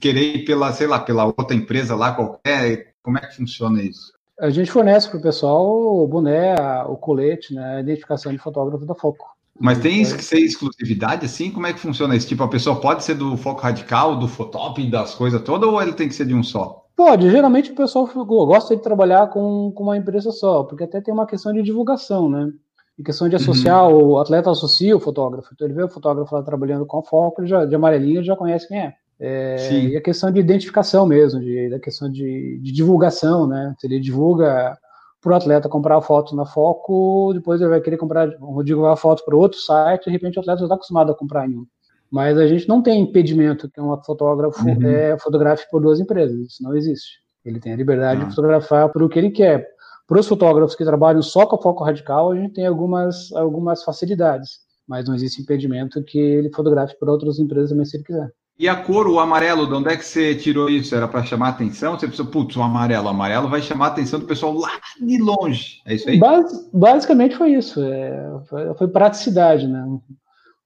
[0.00, 4.12] querer ir pela, sei lá, pela outra empresa lá qualquer, como é que funciona isso?
[4.40, 6.54] A gente fornece para o pessoal o boné,
[6.86, 9.26] o colete, né, a identificação de fotógrafo da Foco.
[9.60, 11.50] Mas tem que ser exclusividade, assim?
[11.50, 12.28] Como é que funciona isso?
[12.28, 15.92] Tipo, a pessoa pode ser do foco radical, do fotop, das coisas todas, ou ele
[15.92, 16.84] tem que ser de um só?
[16.94, 21.12] Pode, geralmente o pessoal gosta de trabalhar com, com uma empresa só, porque até tem
[21.12, 22.52] uma questão de divulgação, né?
[22.98, 24.10] Em questão de associar, uhum.
[24.10, 25.50] o atleta associa o fotógrafo.
[25.52, 28.68] Então ele vê o fotógrafo lá trabalhando com foco, ele já, de amarelinho, já conhece
[28.68, 28.94] quem é.
[29.20, 33.74] É e a questão de identificação mesmo, de, da questão de, de divulgação, né?
[33.78, 34.78] Se ele divulga
[35.20, 38.92] para o atleta comprar a foto na Foco, depois ele vai querer comprar, vou divulgar
[38.92, 41.56] a foto para outro site, de repente o atleta já está acostumado a comprar em
[41.56, 41.66] um.
[42.10, 44.86] Mas a gente não tem impedimento que um fotógrafo uhum.
[44.86, 47.18] é, fotografe por duas empresas, isso não existe.
[47.44, 48.28] Ele tem a liberdade uhum.
[48.28, 49.66] de fotografar por o que ele quer.
[50.06, 54.60] Para os fotógrafos que trabalham só com foco radical, a gente tem algumas, algumas facilidades,
[54.86, 58.32] mas não existe impedimento que ele fotografe por outras empresas também se ele quiser.
[58.58, 60.92] E a cor, o amarelo, de onde é que você tirou isso?
[60.92, 61.96] Era para chamar atenção?
[61.96, 65.16] Você pensou, putz, o amarelo, o amarelo vai chamar a atenção do pessoal lá de
[65.16, 65.80] longe.
[65.86, 66.18] É isso aí?
[66.18, 67.80] Bas basicamente foi isso.
[67.80, 69.86] É, foi, foi, praticidade, né?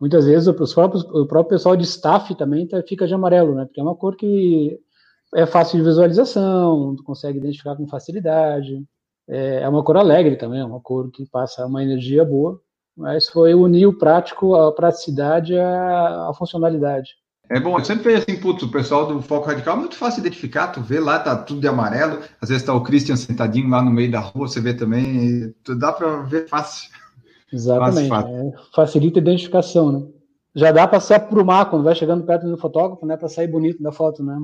[0.01, 3.67] Muitas vezes os próprios, o próprio pessoal de staff também tá, fica de amarelo, né?
[3.67, 4.79] Porque é uma cor que
[5.35, 8.83] é fácil de visualização, consegue identificar com facilidade.
[9.29, 12.59] É, é uma cor alegre também, é uma cor que passa uma energia boa.
[12.97, 17.22] Mas foi unir o prático, a praticidade à funcionalidade.
[17.49, 20.23] É bom, eu sempre vejo assim, putz, o pessoal do Foco Radical é muito fácil
[20.23, 23.69] de identificar, tu vê lá, tá tudo de amarelo, às vezes tá o Christian sentadinho
[23.69, 26.91] lá no meio da rua, você vê também, dá para ver fácil.
[27.53, 28.49] Exatamente, fácil, fácil.
[28.49, 30.07] É, facilita a identificação, né?
[30.55, 33.83] Já dá para se aprumar quando vai chegando perto do fotógrafo, né, para sair bonito
[33.83, 34.37] da foto, né?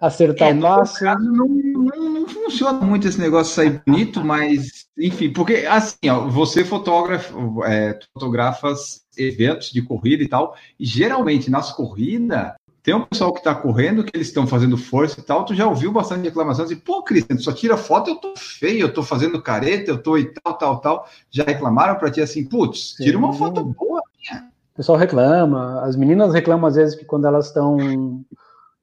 [0.00, 1.04] Acertar é, o passo.
[1.04, 6.28] Não, não, não, funciona muito esse negócio de sair bonito, mas, enfim, porque assim, ó,
[6.28, 12.52] você fotógrafa, é, fotografas eventos de corrida e tal, e geralmente nas corridas
[12.86, 15.66] tem um pessoal que está correndo, que eles estão fazendo força e tal, tu já
[15.66, 19.02] ouviu bastante reclamações e, pô, Cristian, tu só tira foto, eu tô feio, eu tô
[19.02, 21.08] fazendo careta, eu tô e tal, tal, tal.
[21.28, 24.48] Já reclamaram para ti assim, putz, tira uma foto boa minha.
[24.72, 28.24] O pessoal reclama, as meninas reclamam às vezes que quando elas estão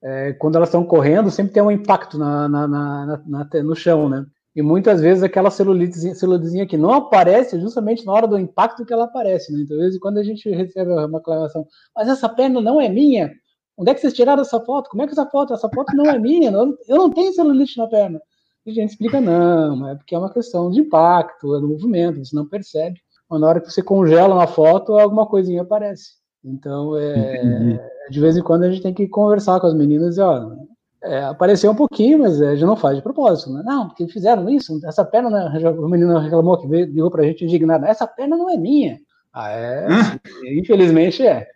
[0.03, 4.09] é, quando elas estão correndo, sempre tem um impacto na, na, na, na, no chão,
[4.09, 4.25] né?
[4.55, 8.93] E muitas vezes aquela celulitezinha, celulidezinha que não aparece justamente na hora do impacto que
[8.93, 9.51] ela aparece.
[9.51, 9.61] Né?
[9.61, 13.31] Então, às vezes, quando a gente recebe uma reclamação, mas essa perna não é minha,
[13.75, 14.89] onde é que vocês tiraram essa foto?
[14.89, 15.53] Como é que essa foto?
[15.53, 18.21] Essa foto não é minha, eu não tenho celulite na perna.
[18.65, 22.23] E a gente explica, não, é porque é uma questão de impacto, é do movimento,
[22.23, 22.99] você não percebe.
[23.29, 26.11] Mas na hora que você congela na foto, alguma coisinha aparece.
[26.45, 30.21] Então, é, de vez em quando a gente tem que conversar com as meninas e,
[30.21, 30.51] ó,
[31.03, 33.61] é, apareceu um pouquinho, mas a gente não faz de propósito, né?
[33.65, 35.69] Não, porque fizeram isso, essa perna, né?
[35.69, 38.99] o menino reclamou que veio, ligou pra gente indignado, essa perna não é minha.
[39.33, 39.87] Ah, é?
[40.59, 41.47] Infelizmente é.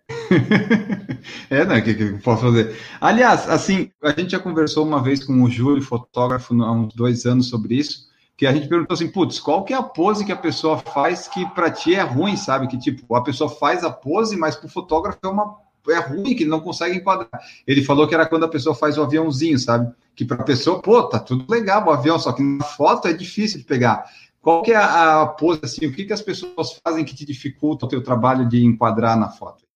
[1.50, 1.78] é, né?
[1.78, 2.76] O que, que eu posso fazer?
[3.00, 7.26] Aliás, assim, a gente já conversou uma vez com o Júlio, fotógrafo, há uns dois
[7.26, 10.32] anos sobre isso, que a gente perguntou assim, putz, qual que é a pose que
[10.32, 12.68] a pessoa faz que para ti é ruim, sabe?
[12.68, 15.56] Que tipo, a pessoa faz a pose, mas para o fotógrafo é uma
[15.90, 17.30] é ruim, que não consegue enquadrar.
[17.66, 19.92] Ele falou que era quando a pessoa faz o aviãozinho, sabe?
[20.16, 23.14] Que para a pessoa, pô, tá tudo legal o avião, só que na foto é
[23.14, 24.06] difícil de pegar.
[24.42, 27.86] Qual que é a, pose, assim, o que, que as pessoas fazem que te dificulta
[27.86, 29.68] o teu trabalho de enquadrar na foto?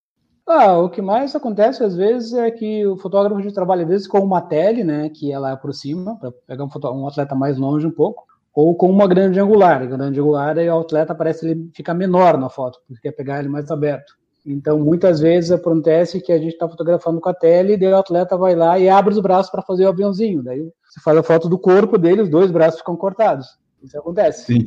[0.47, 4.07] Ah, o que mais acontece às vezes é que o fotógrafo de trabalha às vezes
[4.07, 6.69] com uma tele, né, que ela aproxima para pegar um,
[7.01, 9.81] um, atleta mais longe um pouco, ou com uma grande angular.
[9.81, 13.39] A grande angular, aí o atleta parece ele fica menor na foto, porque quer pegar
[13.39, 14.13] ele mais aberto.
[14.45, 17.97] Então, muitas vezes acontece que a gente está fotografando com a tele e daí o
[17.97, 20.41] atleta vai lá e abre os braços para fazer o aviãozinho.
[20.41, 23.47] Daí você faz a foto do corpo dele, os dois braços ficam cortados.
[23.83, 24.45] Isso acontece.
[24.45, 24.65] Sim.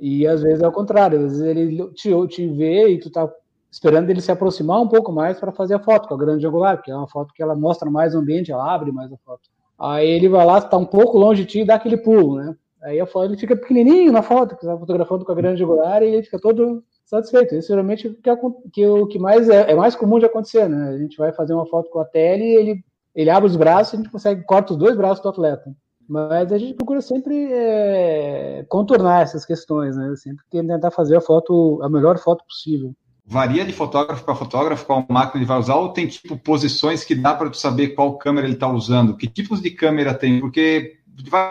[0.00, 3.28] E às vezes é o contrário, às vezes ele te, te vê e tu tá
[3.70, 6.80] esperando ele se aproximar um pouco mais para fazer a foto com a grande angular,
[6.80, 9.48] que é uma foto que ela mostra mais o ambiente, ela abre mais a foto.
[9.78, 12.54] Aí ele vai lá, está um pouco longe de ti e dá aquele pulo, né?
[12.82, 16.02] Aí a foto, ele fica pequenininho na foto, que está fotografando com a grande angular
[16.02, 17.54] e ele fica todo satisfeito.
[17.54, 18.36] Isso geralmente é,
[18.72, 20.90] que o que mais é, é, mais comum de acontecer, né?
[20.90, 23.92] A gente vai fazer uma foto com a tele e ele, ele abre os braços
[23.92, 25.74] e a gente consegue corta os dois braços do atleta.
[26.08, 30.14] Mas a gente procura sempre é, contornar essas questões, né?
[30.16, 32.94] Sempre tentar fazer a foto, a melhor foto possível.
[33.28, 37.12] Varia de fotógrafo para fotógrafo qual máquina ele vai usar ou tem tipo posições que
[37.12, 39.16] dá para tu saber qual câmera ele está usando?
[39.16, 40.38] Que tipos de câmera tem?
[40.38, 40.98] Porque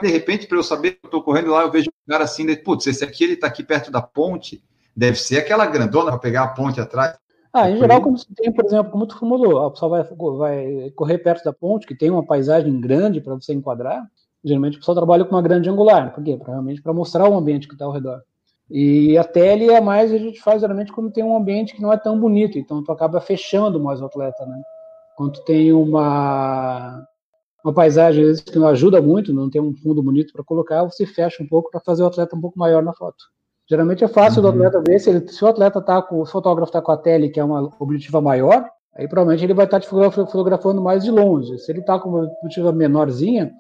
[0.02, 2.46] de repente para eu saber que eu estou correndo lá eu vejo um cara assim,
[2.46, 4.64] de, putz, esse aqui ele está aqui perto da ponte,
[4.96, 7.18] deve ser aquela grandona para pegar a ponte atrás.
[7.52, 10.04] Ah, em geral, quando você tem, por exemplo, como tu formulou, a pessoa vai,
[10.38, 14.06] vai correr perto da ponte, que tem uma paisagem grande para você enquadrar,
[14.44, 16.14] geralmente o pessoal trabalha com uma grande angular.
[16.14, 16.38] Por quê?
[16.38, 18.22] Pra, realmente para mostrar o ambiente que está ao redor.
[18.70, 21.94] E a tele é mais, a gente faz geralmente quando tem um ambiente que não
[21.94, 24.62] é tão bonito, então tu acaba fechando mais o atleta, né?
[25.16, 27.08] Quando tu tem uma,
[27.64, 30.84] uma paisagem às vezes, que não ajuda muito, não tem um fundo bonito para colocar,
[30.84, 33.24] você fecha um pouco para fazer o atleta um pouco maior na foto.
[33.68, 34.52] Geralmente é fácil uhum.
[34.52, 36.98] do atleta ver se, ele, se o atleta tá com o fotógrafo está com a
[36.98, 41.04] tele, que é uma objetiva maior, aí provavelmente ele vai estar tá te fotografando mais
[41.04, 41.58] de longe.
[41.60, 43.52] Se ele está com uma objetiva menorzinha,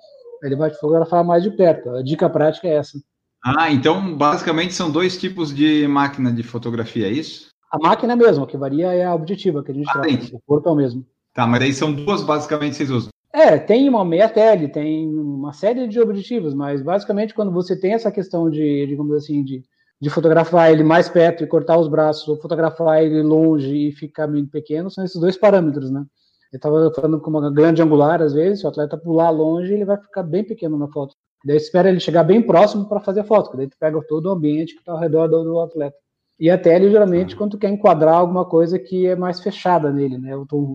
[0.43, 1.89] ele vai te fotografar mais de perto.
[1.89, 2.99] A dica prática é essa.
[3.43, 7.49] Ah, então basicamente são dois tipos de máquina de fotografia, é isso?
[7.71, 10.35] A máquina mesmo, o que varia é a objetiva que a gente ah, troca.
[10.35, 11.05] O corpo é o mesmo.
[11.33, 13.09] Tá, mas aí são duas basicamente vocês usam.
[13.33, 17.93] É, tem uma meia tele, tem uma série de objetivos, mas basicamente quando você tem
[17.93, 19.61] essa questão de, digamos assim, de,
[20.01, 24.27] de fotografar ele mais perto e cortar os braços, ou fotografar ele longe e ficar
[24.27, 26.05] muito pequeno, são esses dois parâmetros, né?
[26.51, 29.85] Eu estava falando com uma grande angular, às vezes, se o atleta pular longe, ele
[29.85, 31.15] vai ficar bem pequeno na foto.
[31.45, 34.31] Daí espera ele chegar bem próximo para fazer a foto, daí tu pega todo o
[34.31, 35.95] ambiente que está ao redor do, do, atleta.
[36.39, 37.37] E a tele, geralmente, uhum.
[37.37, 40.31] quando tu quer enquadrar alguma coisa que é mais fechada nele, né?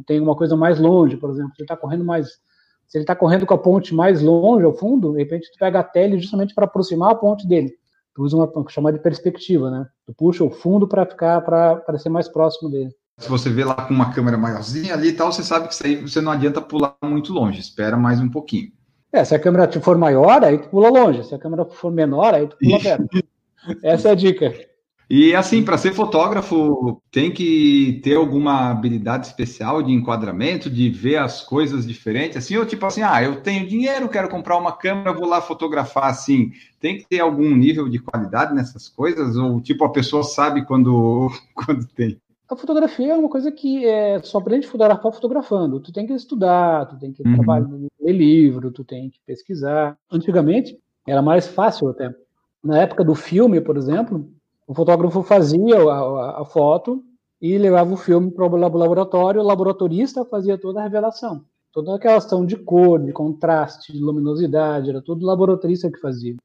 [0.06, 2.28] Tem uma coisa mais longe, por exemplo, ele está correndo mais.
[2.88, 5.80] Se ele está correndo com a ponte mais longe ao fundo, de repente tu pega
[5.80, 7.74] a tele justamente para aproximar a ponte dele.
[8.14, 9.87] Tu usa uma chamada de perspectiva, né?
[10.07, 12.90] Tu puxa o fundo para ficar para ser mais próximo dele.
[13.18, 15.87] Se você vê lá com uma câmera maiorzinha ali e tal, você sabe que isso
[15.87, 18.73] aí você não adianta pular muito longe, espera mais um pouquinho.
[19.12, 21.25] É, se a câmera for maior, aí tu pula longe.
[21.25, 23.09] Se a câmera for menor, aí tu pula perto.
[23.83, 24.53] Essa é a dica.
[25.11, 31.16] E assim, para ser fotógrafo, tem que ter alguma habilidade especial de enquadramento, de ver
[31.16, 35.12] as coisas diferentes, assim, ou tipo assim, ah, eu tenho dinheiro, quero comprar uma câmera,
[35.12, 36.53] vou lá fotografar assim.
[36.79, 41.29] Tem que ter algum nível de qualidade nessas coisas, ou tipo, a pessoa sabe quando,
[41.57, 42.16] quando tem?
[42.49, 45.81] a fotografia é uma coisa que é, só aprende a fotografar fotografando.
[45.81, 47.35] Tu tem que estudar, tu tem que uhum.
[47.35, 47.68] trabalhar,
[48.01, 49.96] ler livro, tu tem que pesquisar.
[50.11, 52.12] Antigamente era mais fácil até.
[52.62, 54.29] Na época do filme, por exemplo,
[54.70, 57.02] o fotógrafo fazia a, a, a foto
[57.42, 61.44] e levava o filme para o laboratório, o laboratorista fazia toda a revelação.
[61.72, 66.37] Toda aquela questão de cor, de contraste, de luminosidade, era tudo o laboratorista que fazia.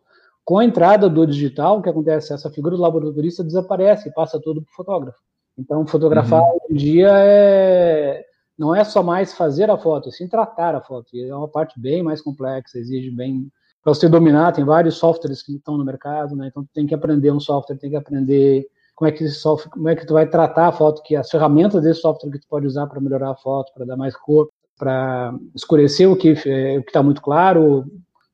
[0.43, 2.33] Com a entrada do digital, o que acontece?
[2.33, 5.19] Essa figura do laboratorista desaparece e passa tudo para o fotógrafo.
[5.55, 6.49] Então, fotografar uhum.
[6.49, 8.25] hoje em dia é,
[8.57, 11.09] não é só mais fazer a foto, é sim tratar a foto.
[11.13, 13.51] É uma parte bem mais complexa, exige bem.
[13.85, 16.47] Para você dominar, tem vários softwares que estão no mercado, né?
[16.47, 19.87] Então, tem que aprender um software, tem que aprender como é que esse software, como
[19.87, 22.65] é que tu vai tratar a foto, que as ferramentas desse software que tu pode
[22.65, 26.83] usar para melhorar a foto, para dar mais cor, para escurecer o que é, o
[26.83, 27.85] que está muito claro,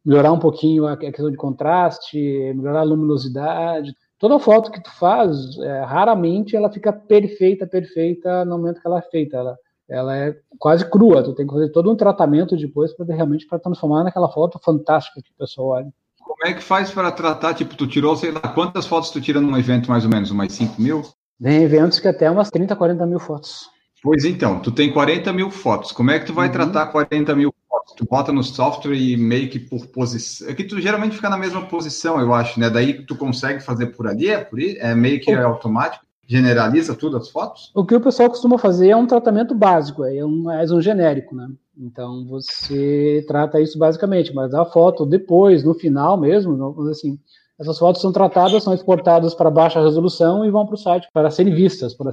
[0.06, 2.18] melhorar um pouquinho a questão de contraste,
[2.56, 8.60] melhorar a luminosidade toda foto que tu faz, é, raramente ela fica perfeita, perfeita no
[8.60, 9.38] momento que ela é feita.
[9.38, 9.58] Ela,
[9.92, 11.22] ela é quase crua.
[11.22, 15.22] Tu tem que fazer todo um tratamento depois para realmente para transformar naquela foto fantástica
[15.22, 15.94] que o pessoal olha.
[16.20, 17.54] Como é que faz para tratar?
[17.54, 20.32] Tipo, tu tirou, sei lá, quantas fotos tu tira num evento mais ou menos?
[20.32, 21.04] Umas 5 mil?
[21.42, 23.70] Tem eventos que até umas 30, 40 mil fotos.
[24.02, 25.92] Pois então, tu tem 40 mil fotos.
[25.92, 26.54] Como é que tu vai uhum.
[26.54, 27.54] tratar 40 mil
[27.96, 30.50] tu bota no software e meio que por posição.
[30.50, 32.70] É que tu geralmente fica na mesma posição, eu acho, né?
[32.70, 37.18] Daí tu consegue fazer por ali, é por é meio que é automático, generaliza tudo
[37.18, 37.72] as fotos?
[37.76, 41.36] O que o pessoal costuma fazer é um tratamento básico, é um, mais um genérico,
[41.36, 41.50] né?
[41.78, 47.20] Então você trata isso basicamente, mas a foto depois, no final mesmo, assim,
[47.60, 51.30] essas fotos são tratadas, são exportadas para baixa resolução e vão para o site para
[51.30, 52.12] serem vistas, por,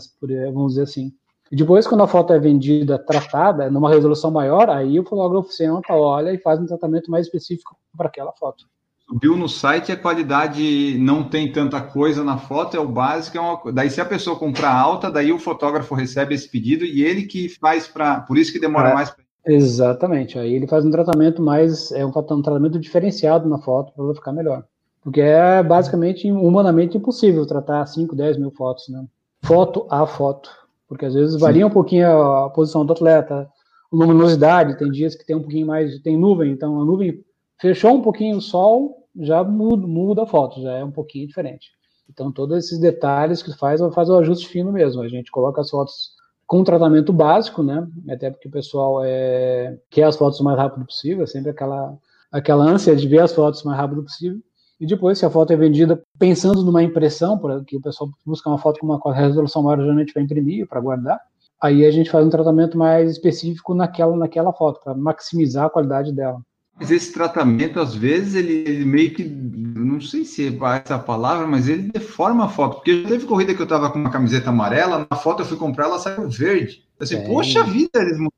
[0.53, 1.13] vamos dizer assim.
[1.51, 5.95] E depois, quando a foto é vendida, tratada, numa resolução maior, aí o fotógrafo senta,
[5.95, 8.67] olha e faz um tratamento mais específico para aquela foto.
[9.09, 13.39] Subiu no site, a qualidade não tem tanta coisa na foto, é o básico.
[13.39, 13.73] É uma...
[13.73, 17.49] Daí, se a pessoa comprar alta, daí o fotógrafo recebe esse pedido e ele que
[17.49, 18.21] faz para.
[18.21, 19.17] Por isso que demora é, mais.
[19.47, 20.39] Exatamente.
[20.39, 21.91] Aí ele faz um tratamento mais.
[21.93, 24.65] É um, um tratamento diferenciado na foto para ela ficar melhor.
[25.03, 29.07] Porque é basicamente humanamente impossível tratar 5, 10 mil fotos, né?
[29.43, 30.51] Foto a foto.
[30.87, 31.69] Porque às vezes varia Sim.
[31.69, 33.49] um pouquinho a posição do atleta,
[33.91, 37.25] luminosidade, tem dias que tem um pouquinho mais, tem nuvem, então a nuvem
[37.61, 41.71] fechou um pouquinho o sol, já muda, muda a foto, já é um pouquinho diferente.
[42.11, 45.03] Então todos esses detalhes que faz, faz o ajuste fino mesmo.
[45.03, 46.11] A gente coloca as fotos
[46.47, 47.87] com tratamento básico, né?
[48.09, 51.95] Até porque o pessoal é, quer as fotos o mais rápido possível, é sempre aquela,
[52.33, 54.41] aquela ânsia de ver as fotos o mais rápido possível.
[54.81, 58.59] E depois, se a foto é vendida pensando numa impressão, porque o pessoal busca uma
[58.59, 61.21] foto com uma resolução maior geralmente para imprimir, para guardar,
[61.61, 66.13] aí a gente faz um tratamento mais específico naquela, naquela foto, para maximizar a qualidade
[66.13, 66.41] dela.
[66.79, 70.53] Mas esse tratamento, às vezes, ele, ele, meio que, não sei se é
[70.85, 72.77] essa palavra, mas ele deforma a foto.
[72.77, 75.57] Porque já teve corrida que eu tava com uma camiseta amarela, na foto eu fui
[75.57, 76.85] comprar, ela saiu verde.
[76.99, 78.31] Eu assim, poxa vida, eles mudaram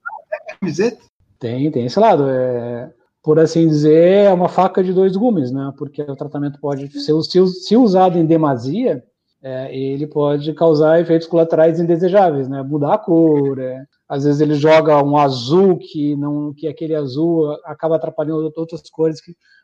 [0.48, 1.02] a camiseta.
[1.38, 2.24] Tem, tem esse lado.
[2.28, 2.90] É,
[3.22, 5.72] por assim dizer, é uma faca de dois gumes, né?
[5.76, 9.04] Porque o tratamento pode ser, se, se usado em demasia,
[9.42, 12.62] é, ele pode causar efeitos colaterais indesejáveis, né?
[12.62, 17.50] Mudar a cor, é, às vezes ele joga um azul que não, que aquele azul
[17.64, 19.20] acaba atrapalhando outras cores.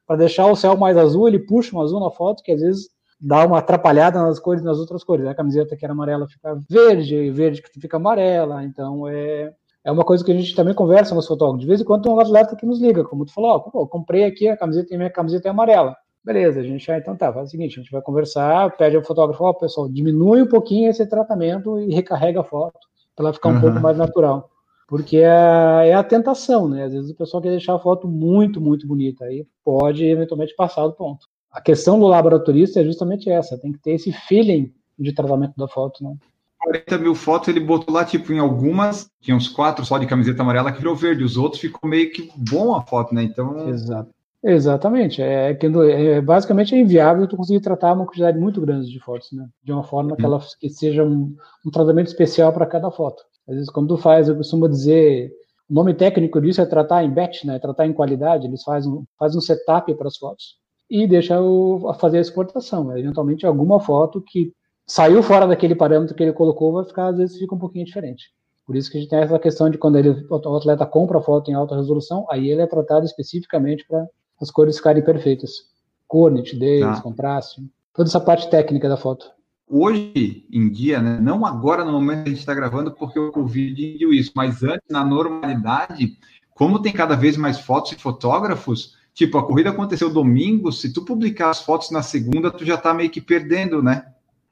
[0.07, 2.89] Para deixar o céu mais azul, ele puxa um azul na foto que às vezes
[3.21, 5.27] dá uma atrapalhada nas cores, nas outras cores.
[5.27, 8.65] A camiseta que era amarela fica verde, verde que fica amarela.
[8.65, 9.53] Então é
[9.87, 11.61] é uma coisa que a gente também conversa nos fotógrafos.
[11.61, 14.25] De vez em quando tem um atleta que nos liga, como tu falou, ó, comprei
[14.25, 15.97] aqui a camiseta e minha camiseta é amarela.
[16.27, 19.05] Beleza, a gente já então tá, faz o seguinte, a gente vai conversar, pede ao
[19.05, 22.81] fotógrafo, ó, pessoal, diminui um pouquinho esse tratamento e recarrega a foto,
[23.15, 23.61] para ela ficar um uhum.
[23.61, 24.51] pouco mais natural.
[24.89, 26.83] Porque é, é, a tentação, né?
[26.83, 30.85] Às vezes o pessoal quer deixar a foto muito, muito bonita, aí pode eventualmente passar
[30.89, 31.29] do ponto.
[31.49, 35.69] A questão do laboratorista é justamente essa, tem que ter esse feeling de tratamento da
[35.69, 36.17] foto, né?
[36.59, 40.43] 40 mil fotos, ele botou lá, tipo, em algumas, tinha uns quatro só de camiseta
[40.43, 43.23] amarela que virou verde, os outros ficou meio que bom a foto, né?
[43.23, 43.69] Então.
[43.69, 44.16] Exato.
[44.49, 45.21] Exatamente.
[45.21, 49.49] É, é, basicamente é inviável tu conseguir tratar uma quantidade muito grande de fotos, né?
[49.63, 50.17] De uma forma uhum.
[50.17, 51.35] que ela que seja um,
[51.67, 53.25] um tratamento especial para cada foto.
[53.49, 55.33] Às vezes, quando tu faz, eu costumo dizer,
[55.69, 57.59] o nome técnico disso é tratar em batch, né?
[57.59, 58.47] Tratar em qualidade.
[58.47, 62.97] Eles fazem, fazem um setup para as fotos e deixa o, fazer a exportação.
[62.97, 64.53] Eventualmente, alguma foto que
[64.87, 68.27] saiu fora daquele parâmetro que ele colocou, vai ficar, às vezes, fica um pouquinho diferente.
[68.65, 71.23] Por isso que a gente tem essa questão de quando ele, o atleta compra a
[71.23, 74.07] foto em alta resolução, aí ele é tratado especificamente para
[74.41, 75.65] as cores ficarem perfeitas.
[76.07, 77.01] Cor, nitidez, tá.
[77.01, 79.27] contraste, toda essa parte técnica da foto.
[79.69, 83.33] Hoje em dia, né, não agora no momento que a gente está gravando, porque o
[83.33, 86.17] Covid deu isso, mas antes, na normalidade,
[86.55, 91.05] como tem cada vez mais fotos e fotógrafos, tipo, a corrida aconteceu domingo, se tu
[91.05, 94.07] publicar as fotos na segunda, tu já está meio que perdendo, né?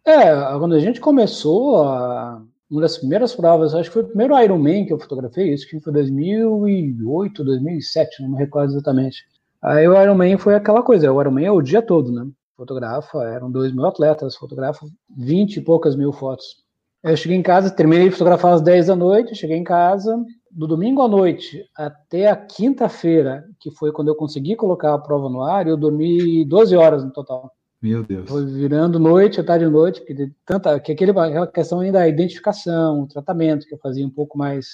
[0.05, 4.37] É, quando a gente começou, a, uma das primeiras provas, acho que foi o primeiro
[4.37, 9.25] Ironman que eu fotografei, isso que foi 2008, 2007, não me recordo exatamente.
[9.65, 12.27] Aí o Ironman foi aquela coisa, o Ironman é o dia todo, né?
[12.57, 16.63] Fotografa, eram dois mil atletas, fotografa 20 e poucas mil fotos.
[17.03, 20.67] Eu cheguei em casa, terminei de fotografar às 10 da noite, cheguei em casa, do
[20.67, 25.43] domingo à noite até a quinta-feira, que foi quando eu consegui colocar a prova no
[25.43, 27.51] ar, eu dormi 12 horas no total.
[27.83, 28.31] Meu Deus.
[28.31, 30.15] Foi virando noite, tarde e noite, que,
[30.47, 34.39] tanta, que aquele, aquela questão ainda da identificação, o tratamento, que eu fazia um pouco
[34.39, 34.67] mais.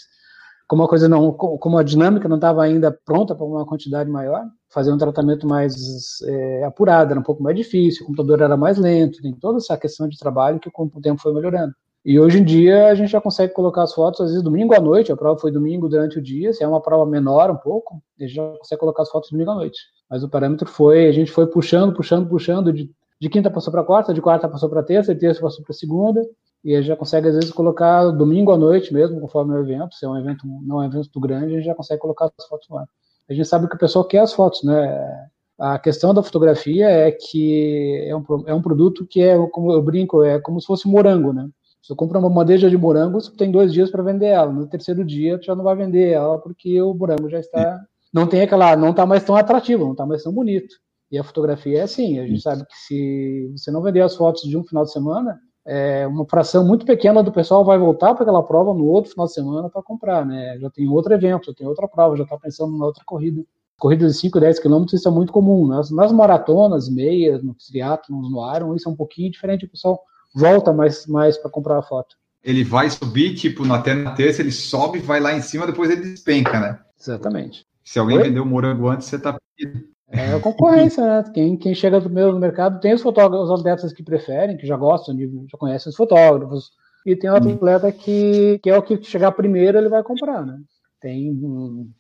[0.71, 1.33] Como a coisa não.
[1.33, 6.23] Como a dinâmica não estava ainda pronta para uma quantidade maior, fazer um tratamento mais
[6.23, 9.77] é, apurado, era um pouco mais difícil, o computador era mais lento, tem toda essa
[9.77, 11.75] questão de trabalho que com o tempo foi melhorando.
[12.05, 14.79] E hoje em dia a gente já consegue colocar as fotos, às vezes domingo à
[14.81, 18.01] noite, a prova foi domingo durante o dia, se é uma prova menor um pouco,
[18.17, 19.81] a gente já consegue colocar as fotos domingo à noite.
[20.09, 22.89] Mas o parâmetro foi, a gente foi puxando, puxando, puxando, de
[23.21, 26.23] de quinta passou para quarta, de quarta passou para terça, de terça passou para segunda,
[26.65, 29.95] e a gente já consegue, às vezes, colocar domingo à noite mesmo, conforme o evento,
[29.95, 32.47] se é um evento, não é um evento grande, a gente já consegue colocar as
[32.47, 32.85] fotos lá.
[33.29, 35.29] A gente sabe que o pessoal quer as fotos, né?
[35.59, 39.83] A questão da fotografia é que é um, é um produto que é, como eu
[39.83, 41.49] brinco, é como se fosse um morango, né?
[41.83, 44.53] Se eu compra uma bandeja de morango, você tem dois dias para vender ela.
[44.53, 47.81] No terceiro dia, você já não vai vender ela porque o morango já está,
[48.13, 50.75] não tem aquela, não está mais tão atrativo, não está mais tão bonito.
[51.11, 54.43] E a fotografia é assim, a gente sabe que se você não vender as fotos
[54.43, 58.23] de um final de semana, é, uma fração muito pequena do pessoal vai voltar para
[58.23, 60.59] aquela prova no outro final de semana para comprar, né?
[60.59, 63.43] Já tem outro evento, já tem outra prova, já está pensando em outra corrida.
[63.79, 65.67] Corrida de 5, 10 quilômetros, isso é muito comum.
[65.67, 70.01] Nas, nas maratonas, meias, no triatlon, no Iron, isso é um pouquinho diferente, o pessoal
[70.35, 72.17] volta mais, mais para comprar a foto.
[72.43, 76.59] Ele vai subir, tipo, na terça, ele sobe, vai lá em cima, depois ele despenca,
[76.59, 76.79] né?
[76.99, 77.67] Exatamente.
[77.85, 78.25] Se alguém Oi?
[78.25, 79.90] vendeu morango antes, você tá pedindo.
[80.11, 81.25] É a concorrência, né?
[81.33, 84.77] Quem, quem chega meu no mercado tem os fotógrafos, os atletas que preferem, que já
[84.77, 86.71] gostam, de, já conhecem os fotógrafos,
[87.07, 90.59] e tem o atleta que, que é o que chegar primeiro ele vai comprar, né?
[91.01, 91.35] tem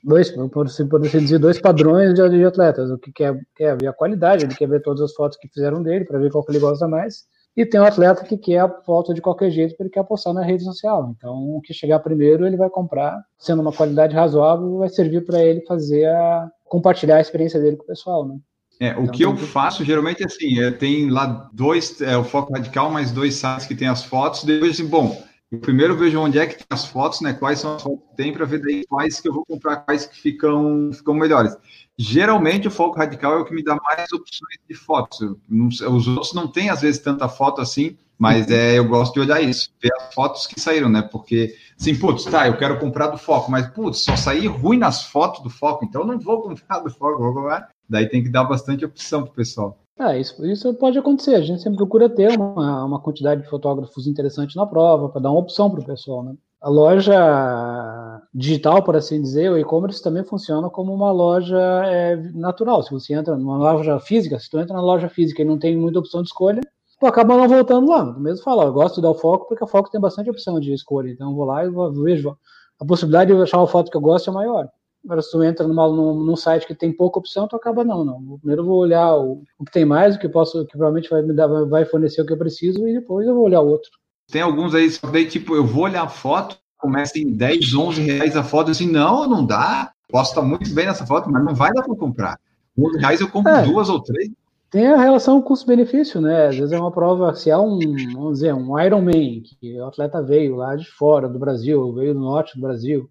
[0.04, 0.86] dois, por assim
[1.20, 2.90] dizer, dois padrões de, de atletas.
[2.90, 5.82] O que quer, quer ver a qualidade, ele quer ver todas as fotos que fizeram
[5.82, 7.24] dele, para ver qual que ele gosta mais.
[7.56, 10.32] E tem um atleta que quer a foto de qualquer jeito, porque ele quer postar
[10.32, 11.12] na rede social.
[11.16, 15.42] Então, o que chegar primeiro, ele vai comprar, sendo uma qualidade razoável, vai servir para
[15.42, 18.38] ele fazer a compartilhar a experiência dele com o pessoal, né?
[18.78, 22.24] É, o então, que eu faço geralmente é assim, é, tem lá dois, é, o
[22.24, 26.18] Foco Radical, mais dois sites que tem as fotos, depois assim, bom, eu primeiro vejo
[26.18, 27.34] onde é que tem as fotos, né?
[27.34, 30.06] Quais são as fotos que tem para ver daí quais que eu vou comprar, quais
[30.06, 31.54] que ficam, ficam melhores.
[31.98, 35.18] Geralmente o foco radical é o que me dá mais opções de fotos.
[35.48, 38.54] Não, os outros não têm às vezes tanta foto assim, mas uhum.
[38.54, 41.02] é, eu gosto de olhar isso, ver as fotos que saíram, né?
[41.02, 45.04] Porque, assim, putz, tá, eu quero comprar do foco, mas, putz, só sair ruim nas
[45.04, 47.70] fotos do foco, então eu não vou comprar do foco, vou comprar.
[47.88, 49.78] Daí tem que dar bastante opção pro pessoal.
[49.98, 51.34] É, isso, isso pode acontecer.
[51.34, 55.30] A gente sempre procura ter uma, uma quantidade de fotógrafos interessante na prova, para dar
[55.30, 56.22] uma opção para o pessoal.
[56.22, 56.34] Né?
[56.60, 62.82] A loja digital, por assim dizer, o e-commerce também funciona como uma loja é, natural.
[62.82, 65.76] Se você entra numa loja física, se tu entra na loja física e não tem
[65.76, 66.60] muita opção de escolha,
[67.00, 68.02] tu acaba não voltando lá.
[68.02, 70.60] Do mesmo fala, eu gosto de dar o foco porque o foco tem bastante opção
[70.60, 71.10] de escolha.
[71.10, 71.70] Então eu vou lá e
[72.04, 72.36] vejo
[72.78, 74.68] a possibilidade de achar uma foto que eu gosto é maior.
[75.02, 78.04] Agora, se tu entra numa, num, num, site que tem pouca opção, tu acaba não,
[78.04, 78.38] não.
[78.38, 81.22] Primeiro eu vou olhar o, o que tem mais, o que posso, que provavelmente vai
[81.22, 83.90] me dar, vai fornecer o que eu preciso, e depois eu vou olhar o outro.
[84.30, 88.02] Tem alguns aí, só daí, tipo, eu vou olhar a foto, começa em 10, 11
[88.02, 89.90] reais a foto, assim, não, não dá.
[90.10, 92.38] Posso estar muito bem nessa foto, mas não vai dar para comprar.
[92.78, 94.30] 11 reais eu compro é, duas ou três.
[94.70, 96.46] Tem a relação custo-benefício, né?
[96.46, 97.78] Às vezes é uma prova, se há um,
[98.12, 102.20] vamos dizer, um Ironman, que o atleta veio lá de fora do Brasil, veio do
[102.20, 103.10] norte do Brasil,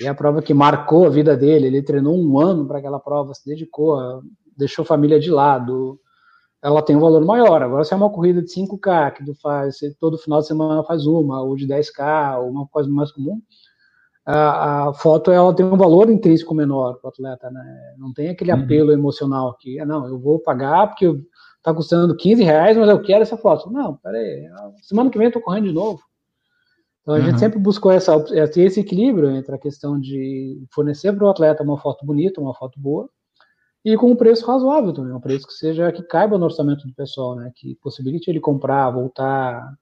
[0.00, 3.34] e a prova que marcou a vida dele, ele treinou um ano para aquela prova,
[3.34, 4.22] se dedicou,
[4.56, 6.00] deixou a família de lado,
[6.62, 7.62] ela tem um valor maior.
[7.62, 11.06] Agora, se é uma corrida de 5K, que tu faz, todo final de semana faz
[11.06, 13.38] uma, ou de 10K, ou uma coisa mais comum,
[14.30, 17.94] a, a foto ela tem um valor intrínseco menor para o atleta, né?
[17.98, 18.62] Não tem aquele uhum.
[18.62, 21.06] apelo emocional que, ah, não, eu vou pagar porque
[21.56, 23.70] está custando 15 reais, mas eu quero essa foto.
[23.70, 24.48] Não, peraí,
[24.82, 26.00] semana que vem eu tô correndo de novo.
[27.02, 27.24] Então a uhum.
[27.24, 28.14] gente sempre buscou essa,
[28.56, 32.78] esse equilíbrio entre a questão de fornecer para o atleta uma foto bonita, uma foto
[32.78, 33.08] boa,
[33.84, 36.94] e com um preço razoável também, um preço que seja que caiba no orçamento do
[36.94, 37.50] pessoal, né?
[37.56, 39.74] Que possibilite ele comprar, voltar,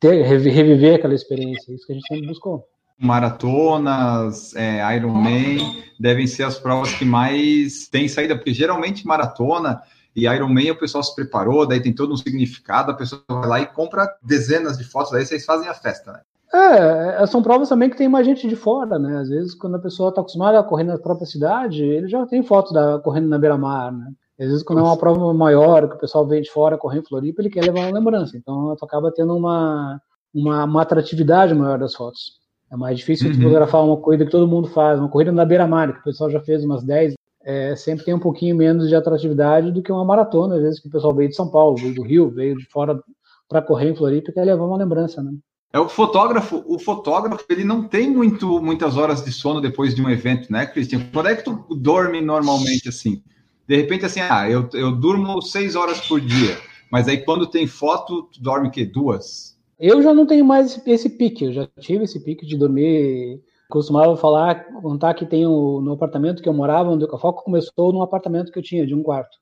[0.00, 1.72] ter, reviver aquela experiência.
[1.72, 2.66] Isso que a gente sempre buscou.
[3.00, 9.80] Maratonas, é, Ironman devem ser as provas que mais têm saída, porque geralmente maratona
[10.14, 13.60] e Ironman o pessoal se preparou, daí tem todo um significado, a pessoa vai lá
[13.60, 16.20] e compra dezenas de fotos, daí vocês fazem a festa, né?
[16.52, 19.18] É, é, são provas também que tem mais gente de fora, né?
[19.18, 22.42] Às vezes, quando a pessoa está acostumada a correr na própria cidade, ele já tem
[22.42, 24.12] fotos da correndo na beira-mar, né?
[24.38, 27.08] Às vezes, quando é uma prova maior, que o pessoal vem de fora correndo em
[27.08, 28.36] Floripa, ele quer levar uma lembrança.
[28.36, 30.00] Então, tu acaba tendo uma,
[30.34, 32.39] uma, uma atratividade maior das fotos.
[32.70, 33.34] É mais difícil uhum.
[33.34, 36.40] fotografar uma corrida que todo mundo faz, uma corrida na beira-mar, que o pessoal já
[36.40, 40.56] fez umas 10, é, sempre tem um pouquinho menos de atratividade do que uma maratona,
[40.56, 43.02] às vezes que o pessoal veio de São Paulo, veio do Rio, veio de fora
[43.48, 45.32] para correr em Floripa quer levar uma lembrança, né?
[45.72, 50.02] É o fotógrafo, o fotógrafo ele não tem muito, muitas horas de sono depois de
[50.02, 51.00] um evento, né, Cristian?
[51.12, 53.22] Quando é que tu dorme normalmente assim?
[53.68, 56.58] De repente, assim, ah, eu, eu durmo seis horas por dia,
[56.90, 58.84] mas aí quando tem foto, tu dorme o quê?
[58.84, 59.49] Duas?
[59.80, 63.40] Eu já não tenho mais esse, esse pique, eu já tive esse pique de dormir.
[63.70, 68.02] Costumava falar, contar que tem no apartamento que eu morava, onde o foco começou num
[68.02, 69.38] apartamento que eu tinha, de um quarto.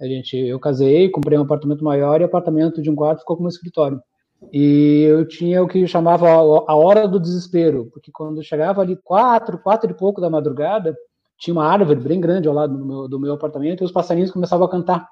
[0.00, 3.36] A gente, eu casei, comprei um apartamento maior e o apartamento de um quarto ficou
[3.36, 4.00] como escritório.
[4.52, 9.58] E eu tinha o que chamava a hora do desespero, porque quando chegava ali quatro,
[9.58, 10.96] quatro e pouco da madrugada,
[11.38, 14.30] tinha uma árvore bem grande ao lado do meu, do meu apartamento e os passarinhos
[14.30, 15.08] começavam a cantar.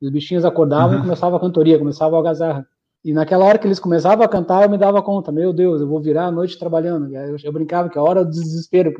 [0.00, 0.98] Os bichinhos acordavam uhum.
[0.98, 2.66] e começava a cantoria, começava a algazarra.
[3.06, 5.86] E naquela hora que eles começavam a cantar, eu me dava conta, meu Deus, eu
[5.86, 7.14] vou virar a noite trabalhando.
[7.14, 8.92] Eu, eu brincava que a hora do desespero,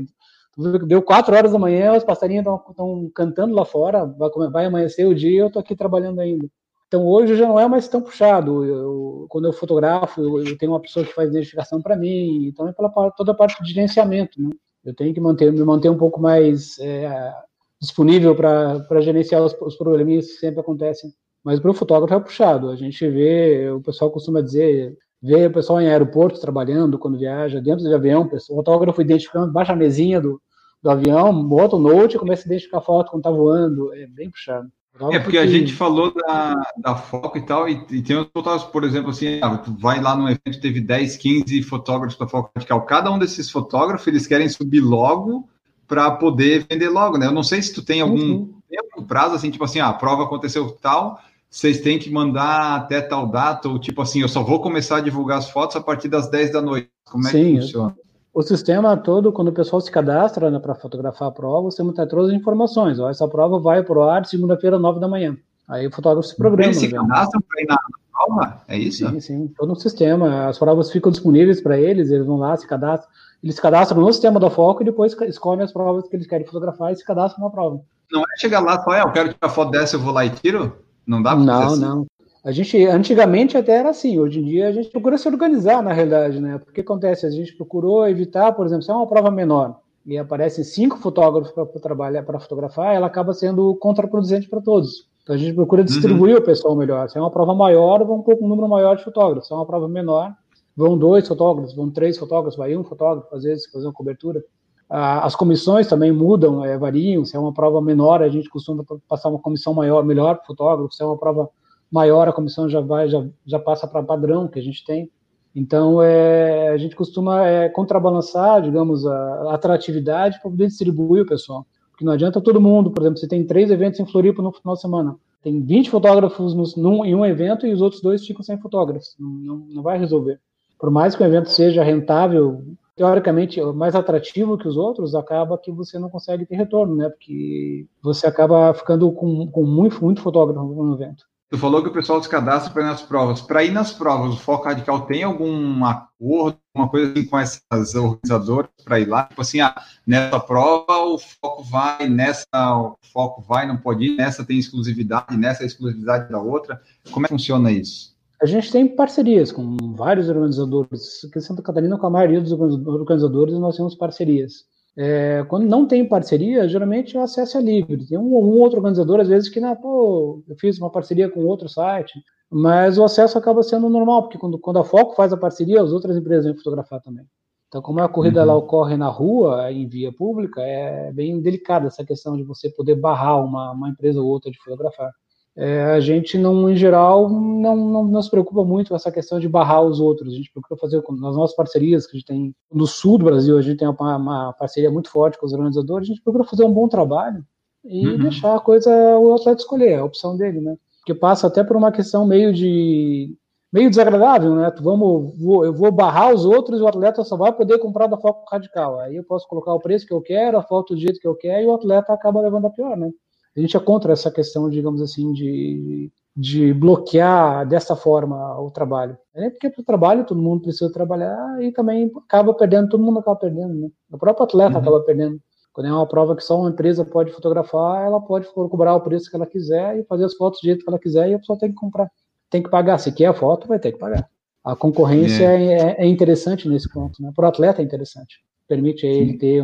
[0.87, 5.15] deu quatro horas da manhã, os passarinhos estão cantando lá fora, vai, vai amanhecer o
[5.15, 6.47] dia, eu tô aqui trabalhando ainda.
[6.87, 8.65] Então hoje já não é mais tão puxado.
[8.65, 12.69] Eu, quando eu fotografo, eu, eu, tenho uma pessoa que faz identificação para mim, então
[12.69, 14.41] é pela toda a parte de gerenciamento.
[14.41, 14.51] Né?
[14.85, 17.35] Eu tenho que manter, me manter um pouco mais é,
[17.81, 21.11] disponível para gerenciar os, os probleminhas que sempre acontecem.
[21.47, 22.71] Mas para o fotógrafo é puxado.
[22.71, 27.61] A gente vê, o pessoal costuma dizer, vê o pessoal em aeroportos trabalhando quando viaja,
[27.61, 30.43] dentro de avião, o fotógrafo identificando, baixa a mesinha do,
[30.83, 33.95] do avião, bota o note e começa a identificar a foto quando está voando.
[33.95, 34.69] É bem puxado.
[35.13, 38.73] É, porque a gente falou da, da foco e tal, e, e tem outros fotógrafos,
[38.73, 42.51] por exemplo, assim, ah, tu vai lá no evento, teve 10, 15 fotógrafos da foco
[42.57, 42.83] radical.
[42.83, 45.49] Cada um desses fotógrafos, eles querem subir logo
[45.87, 47.27] para poder vender logo, né?
[47.27, 48.55] Eu não sei se tu tem algum, uhum.
[48.69, 51.21] tem algum prazo, assim, tipo assim, ah, a prova aconteceu tal,
[51.51, 55.01] vocês têm que mandar até tal data, ou tipo assim, eu só vou começar a
[55.01, 56.91] divulgar as fotos a partir das 10 da noite.
[57.05, 57.97] Como é Sim, que funciona?
[58.35, 61.95] O sistema todo, quando o pessoal se cadastra né, para fotografar a prova, o sistema
[61.95, 62.99] tem todas as informações.
[62.99, 65.37] Ó, essa prova vai para o ar segunda-feira, nove da manhã.
[65.67, 66.71] Aí o fotógrafo se programa.
[66.71, 66.99] Eles se né?
[66.99, 67.79] cadastram para ir na
[68.13, 68.63] prova?
[68.69, 69.09] É isso?
[69.09, 69.49] Sim, sim.
[69.57, 70.49] Todo um sistema.
[70.49, 73.09] As provas ficam disponíveis para eles, eles vão lá, se cadastram.
[73.43, 76.47] Eles se cadastram no sistema da Foco e depois escolhem as provas que eles querem
[76.47, 77.81] fotografar e se cadastram na prova.
[78.13, 80.31] Não é chegar lá só, é, eu quero tirar foto dessa, eu vou lá e
[80.31, 80.77] tiro?
[81.07, 81.81] Não dá para Não, assim?
[81.81, 82.07] não.
[82.45, 85.93] A gente, antigamente até era assim, hoje em dia a gente procura se organizar na
[85.93, 86.59] realidade, né?
[86.59, 90.63] Porque acontece, a gente procurou evitar, por exemplo, se é uma prova menor e aparecem
[90.63, 95.09] cinco fotógrafos para trabalhar, para fotografar, ela acaba sendo contraproducente para todos.
[95.25, 95.87] Então a gente procura uhum.
[95.87, 96.41] distribuir uhum.
[96.41, 97.11] o pessoal melhor.
[97.11, 99.49] Se é uma prova maior, vão com um número maior de fotógrafos.
[99.49, 100.33] Se é uma prova menor,
[100.77, 104.45] vão dois fotógrafos, vão três fotógrafos, vai um fotógrafo, às vezes, fazer uma cobertura.
[104.89, 107.25] As comissões também mudam, é, variam.
[107.25, 110.47] Se é uma prova menor, a gente costuma passar uma comissão maior, melhor para o
[110.47, 110.95] fotógrafo.
[110.95, 111.51] Se é uma prova
[111.91, 115.11] maior, a comissão já vai, já, já passa para padrão que a gente tem.
[115.55, 121.67] Então, é, a gente costuma é, contrabalançar, digamos, a, atratividade para poder distribuir o pessoal.
[121.91, 124.75] Porque não adianta todo mundo, por exemplo, você tem três eventos em Floripa no final
[124.75, 125.17] de semana.
[125.43, 129.17] Tem 20 fotógrafos no, num, em um evento e os outros dois ficam sem fotógrafos.
[129.19, 130.39] Não, não, não vai resolver.
[130.79, 132.63] Por mais que o evento seja rentável,
[132.97, 137.09] teoricamente mais atrativo que os outros, acaba que você não consegue ter retorno, né?
[137.11, 141.25] Porque você acaba ficando com, com muito, muito fotógrafo no evento.
[141.49, 143.41] Tu falou que o pessoal se cadastra para ir nas provas.
[143.41, 147.95] Para ir nas provas, o Foco Radical tem algum acordo, alguma coisa assim com essas
[147.95, 149.25] organizadoras para ir lá?
[149.25, 149.75] Tipo assim, ah,
[150.05, 155.37] nessa prova o Foco vai, nessa o Foco vai, não pode ir, nessa tem exclusividade,
[155.37, 156.81] nessa é exclusividade da outra.
[157.13, 158.16] Como é que funciona isso?
[158.41, 161.25] A gente tem parcerias com vários organizadores.
[161.25, 164.65] Aqui em Santa Catarina, com a maioria dos organizadores, nós temos parcerias.
[164.97, 168.07] É, quando não tem parceria, geralmente o acesso é livre.
[168.07, 171.31] Tem um ou um outro organizador, às vezes, que, não, pô, eu fiz uma parceria
[171.31, 172.13] com outro site,
[172.51, 175.93] mas o acesso acaba sendo normal, porque quando, quando a Foco faz a parceria, as
[175.93, 177.25] outras empresas vêm fotografar também.
[177.69, 178.43] Então, como a corrida uhum.
[178.43, 182.95] ela ocorre na rua, em via pública, é bem delicada essa questão de você poder
[182.97, 185.11] barrar uma, uma empresa ou outra de fotografar
[185.59, 189.41] é, a gente não, em geral, não, não, não, se preocupa muito com essa questão
[189.41, 190.35] de barrar os outros.
[190.35, 193.57] A gente procura fazer nas nossas parcerias que a gente tem no sul do Brasil,
[193.57, 196.09] a gente tem uma, uma parceria muito forte com os organizadores.
[196.09, 197.43] A gente procura fazer um bom trabalho
[197.83, 198.19] e uhum.
[198.19, 200.77] deixar a coisa o atleta escolher, a opção dele, né?
[201.07, 203.35] Que passa até por uma questão meio de
[203.73, 204.71] meio desagradável, né?
[204.81, 208.19] Vamos, vou, eu vou barrar os outros e o atleta só vai poder comprar da
[208.19, 209.01] foto radical.
[209.01, 211.35] Aí eu posso colocar o preço que eu quero, a foto do jeito que eu
[211.35, 213.11] quero e o atleta acaba levando a pior, né?
[213.57, 219.17] A gente é contra essa questão, digamos assim, de, de bloquear dessa forma o trabalho.
[219.35, 223.21] É porque para o trabalho todo mundo precisa trabalhar e também acaba perdendo, todo mundo
[223.21, 223.89] acaba perdendo, né?
[224.13, 224.81] O próprio atleta uhum.
[224.81, 225.41] acaba perdendo.
[225.73, 229.31] Quando é uma prova que só uma empresa pode fotografar, ela pode cobrar o preço
[229.31, 231.59] que ela quiser e fazer as fotos do jeito que ela quiser e a pessoa
[231.59, 232.11] tem que comprar.
[232.51, 232.99] Tem que pagar.
[232.99, 234.27] Se quer a foto, vai ter que pagar.
[234.65, 237.23] A concorrência é, é, é interessante nesse ponto.
[237.23, 237.31] Né?
[237.37, 238.39] Para o atleta é interessante.
[238.67, 239.63] Permite ele ter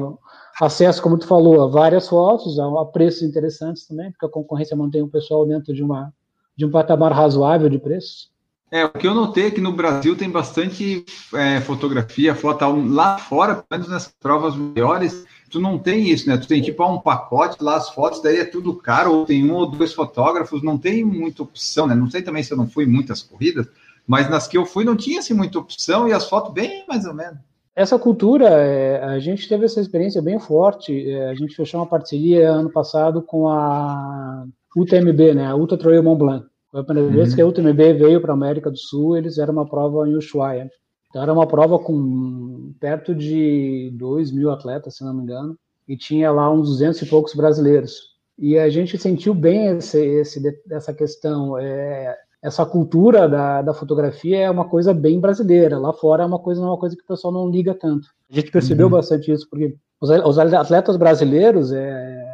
[0.60, 5.02] acesso, como tu falou, a várias fotos, a, preços interessantes também, porque a concorrência mantém
[5.02, 6.12] o pessoal dentro de, uma,
[6.56, 8.30] de um patamar razoável de preços.
[8.70, 13.18] É, o que eu notei é que no Brasil tem bastante é, fotografia, foto lá
[13.18, 16.38] fora, pelo menos nas provas maiores, tu não tem isso, né?
[16.38, 19.54] Tu tem tipo um pacote lá, as fotos, daí é tudo caro, ou tem um
[19.54, 21.94] ou dois fotógrafos, não tem muita opção, né?
[21.94, 23.66] Não sei também se eu não fui em muitas corridas,
[24.06, 27.04] mas nas que eu fui não tinha assim muita opção e as fotos bem mais
[27.04, 27.38] ou menos.
[27.74, 31.10] Essa cultura, é, a gente teve essa experiência bem forte.
[31.10, 34.44] É, a gente fechou uma parceria ano passado com a
[34.76, 36.46] UTMB, né, a Ultra Trail Mont Blanc.
[36.70, 37.14] Foi a primeira uhum.
[37.14, 40.14] vez que a UTMB veio para a América do Sul, eles eram uma prova em
[40.14, 40.70] Ushuaia.
[41.08, 45.96] Então, era uma prova com perto de 2 mil atletas, se não me engano, e
[45.96, 48.12] tinha lá uns 200 e poucos brasileiros.
[48.38, 51.58] E a gente sentiu bem esse, esse, essa questão.
[51.58, 55.78] É, essa cultura da, da fotografia é uma coisa bem brasileira.
[55.78, 58.08] Lá fora é uma coisa, é uma coisa que o pessoal não liga tanto.
[58.28, 58.92] A gente percebeu uhum.
[58.92, 62.24] bastante isso, porque os, os, atletas brasileiros, é,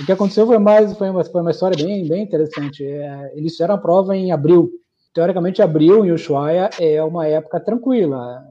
[0.00, 2.82] o que aconteceu foi mais foi uma, foi uma história bem, bem interessante.
[2.82, 4.70] É, eles fizeram a prova em abril.
[5.12, 8.42] Teoricamente, abril em Ushuaia é uma época tranquila.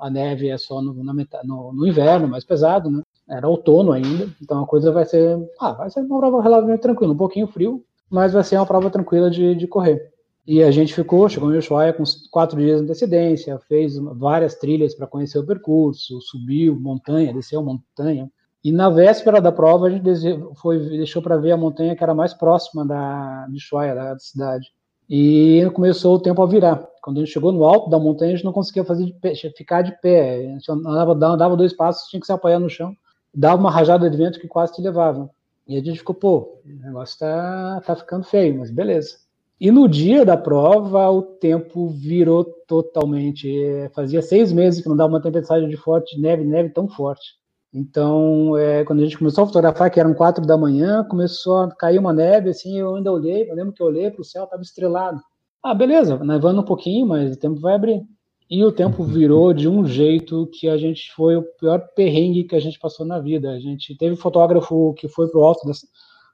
[0.00, 3.02] A neve é só no, no, no inverno, mais pesado, né?
[3.28, 7.12] Era outono ainda, então a coisa vai ser, ah, vai ser uma prova relativamente tranquila,
[7.12, 10.12] um pouquinho frio, mas vai ser uma prova tranquila de, de correr.
[10.46, 14.94] E a gente ficou, chegou em Ushuaia com quatro dias de antecedência, fez várias trilhas
[14.94, 18.28] para conhecer o percurso, subiu montanha, desceu montanha.
[18.64, 20.08] E na véspera da prova a gente
[20.56, 24.72] foi, deixou para ver a montanha que era mais próxima da, de Ushuaia, da cidade.
[25.08, 26.88] E começou o tempo a virar.
[27.02, 29.34] Quando a gente chegou no alto da montanha, a gente não conseguia fazer de pé,
[29.34, 30.46] ficar de pé.
[30.46, 32.96] A gente andava, andava dois passos, tinha que se apoiar no chão.
[33.34, 35.28] Dava uma rajada de vento que quase te levava.
[35.66, 39.21] E a gente ficou, pô, o negócio tá, tá ficando feio, mas beleza.
[39.62, 43.48] E no dia da prova, o tempo virou totalmente.
[43.64, 47.36] É, fazia seis meses que não dava uma tempestade de forte neve, neve tão forte.
[47.72, 51.70] Então, é, quando a gente começou a fotografar, que eram quatro da manhã, começou a
[51.76, 54.42] cair uma neve, assim, eu ainda olhei, eu lembro que eu olhei para o céu,
[54.42, 55.20] estava estrelado.
[55.62, 58.02] Ah, beleza, nevando um pouquinho, mas o tempo vai abrir.
[58.50, 62.56] E o tempo virou de um jeito que a gente foi o pior perrengue que
[62.56, 63.52] a gente passou na vida.
[63.52, 65.86] A gente teve um fotógrafo que foi pro alto dessa,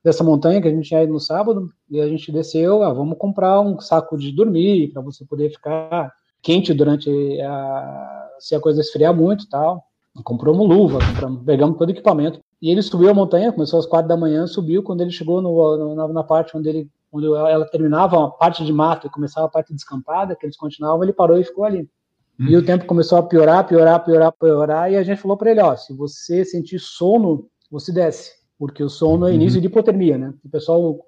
[0.04, 3.60] dessa montanha que a gente ia no sábado e a gente desceu, ah, vamos comprar
[3.60, 9.14] um saco de dormir para você poder ficar quente durante a se a coisa esfriar
[9.14, 9.84] muito, tal.
[10.24, 12.40] Compramos luva, compramos, pegamos todo o equipamento.
[12.60, 14.82] E ele subiu a montanha, começou às quatro da manhã, subiu.
[14.82, 18.64] Quando ele chegou no, no, na, na, parte onde ele onde ela terminava a parte
[18.64, 21.88] de mato e começava a parte descampada, que eles continuavam, ele parou e ficou ali.
[22.38, 25.60] E o tempo começou a piorar, piorar, piorar, piorar, e a gente falou para ele,
[25.60, 29.60] ó, se você sentir sono, você desce, porque o sono é início uhum.
[29.62, 30.34] de hipotermia, né?
[30.44, 30.98] O pessoal,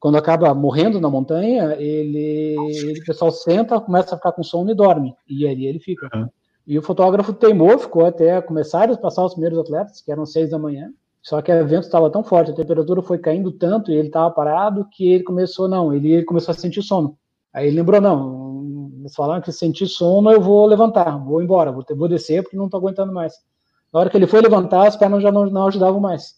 [0.00, 4.70] quando acaba morrendo na montanha, ele, ele o pessoal senta, começa a ficar com sono
[4.70, 6.08] e dorme, e ali ele fica.
[6.14, 6.28] Uhum.
[6.66, 10.50] E o fotógrafo teimou, ficou até começar a passar os primeiros atletas, que eram seis
[10.50, 10.90] da manhã,
[11.22, 14.30] só que o vento estava tão forte, a temperatura foi caindo tanto, e ele estava
[14.30, 17.16] parado, que ele começou, não, ele, ele começou a sentir sono.
[17.52, 21.84] Aí ele lembrou, não, eles falaram que sentir sono, eu vou levantar, vou embora, vou,
[21.96, 23.34] vou descer porque não estou aguentando mais.
[23.92, 26.34] Na hora que ele foi levantar, as pernas já não, não ajudavam mais.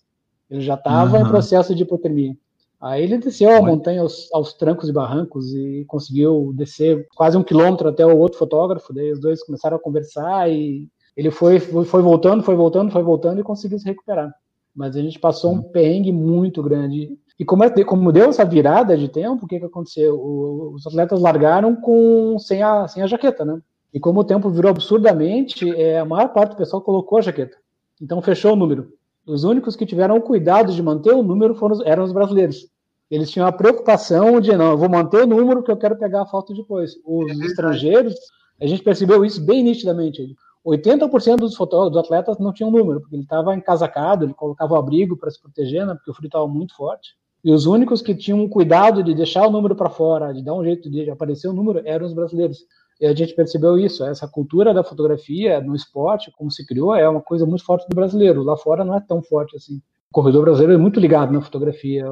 [0.51, 1.27] Ele já estava uhum.
[1.27, 2.37] em processo de hipotermia.
[2.81, 7.43] Aí ele desceu a montanha aos, aos, trancos e barrancos e conseguiu descer quase um
[7.43, 8.95] quilômetro até o outro fotógrafo.
[8.95, 10.87] Daí os dois começaram a conversar e
[11.17, 14.33] ele foi, foi voltando, foi voltando, foi voltando e conseguiu se recuperar.
[14.75, 15.63] Mas a gente passou um uhum.
[15.65, 17.19] perrengue muito grande.
[17.37, 20.15] E como, é, como deu essa virada de tempo, o que, que aconteceu?
[20.15, 23.61] O, os atletas largaram com sem a, sem a jaqueta, né?
[23.93, 27.57] E como o tempo virou absurdamente, é, a maior parte do pessoal colocou a jaqueta.
[28.01, 28.93] Então fechou o número.
[29.29, 32.67] Os únicos que tiveram o cuidado de manter o número foram, eram os brasileiros.
[33.11, 36.23] Eles tinham a preocupação de, não, eu vou manter o número que eu quero pegar
[36.23, 36.93] a foto depois.
[37.05, 38.15] Os é estrangeiros,
[38.59, 40.35] a gente percebeu isso bem nitidamente.
[40.67, 45.15] 80% dos, dos atletas não tinham número, porque ele estava encasacado, ele colocava o abrigo
[45.15, 47.11] para se proteger, né, porque o frio estava muito forte.
[47.45, 50.65] E os únicos que tinham cuidado de deixar o número para fora, de dar um
[50.65, 52.65] jeito de aparecer o número, eram os brasileiros.
[53.01, 57.09] E a gente percebeu isso, essa cultura da fotografia no esporte, como se criou, é
[57.09, 58.43] uma coisa muito forte do brasileiro.
[58.43, 59.77] Lá fora não é tão forte assim.
[60.11, 62.05] O corredor brasileiro é muito ligado na fotografia.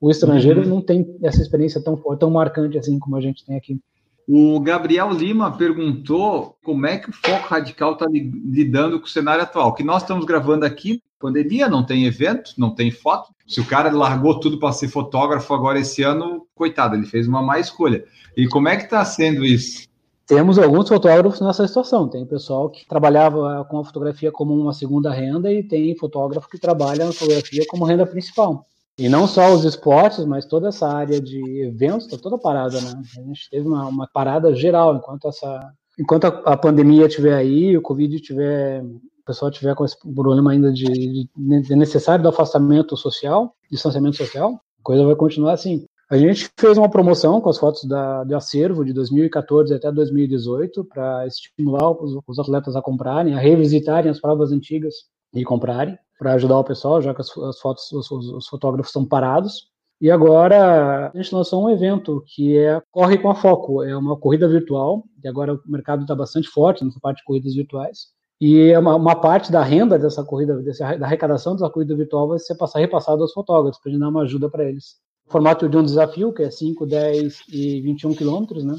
[0.00, 0.68] O estrangeiro uhum.
[0.68, 3.80] não tem essa experiência tão forte, tão marcante assim como a gente tem aqui.
[4.28, 9.44] O Gabriel Lima perguntou como é que o Foco Radical está lidando com o cenário
[9.44, 9.72] atual.
[9.72, 13.32] Que nós estamos gravando aqui, pandemia, não tem evento, não tem foto.
[13.46, 17.40] Se o cara largou tudo para ser fotógrafo agora esse ano, coitado, ele fez uma
[17.40, 18.04] má escolha.
[18.36, 19.86] E como é que está sendo isso?
[20.26, 22.08] Temos alguns fotógrafos nessa situação.
[22.08, 26.58] Tem pessoal que trabalhava com a fotografia como uma segunda renda e tem fotógrafo que
[26.58, 28.66] trabalha na fotografia como renda principal.
[28.98, 32.92] E não só os esportes, mas toda essa área de eventos está toda parada, né?
[33.18, 37.76] A gente teve uma, uma parada geral enquanto essa, enquanto a, a pandemia estiver aí,
[37.76, 38.82] o Covid estiver
[39.26, 41.28] pessoal tiver com esse problema ainda de, de,
[41.62, 45.84] de necessário do afastamento social, distanciamento social, a coisa vai continuar assim.
[46.08, 50.84] A gente fez uma promoção com as fotos da, de acervo de 2014 até 2018
[50.84, 54.94] para estimular os, os, atletas a comprarem, a revisitarem as provas antigas
[55.34, 59.04] e comprarem, para ajudar o pessoal, já que as, as fotos, os, os, fotógrafos estão
[59.04, 59.68] parados.
[60.00, 64.16] E agora a gente lançou um evento que é Corre com a Foco, é uma
[64.16, 68.14] corrida virtual, e agora o mercado está bastante forte nessa parte de corridas virtuais.
[68.40, 70.62] E é uma, uma, parte da renda dessa corrida,
[70.98, 74.08] da arrecadação dessa corrida virtual vai ser passar, repassado aos fotógrafos, para a gente dar
[74.08, 75.04] uma ajuda para eles.
[75.28, 78.76] Formato de um desafio, que é 5, 10 e 21 quilômetros, né?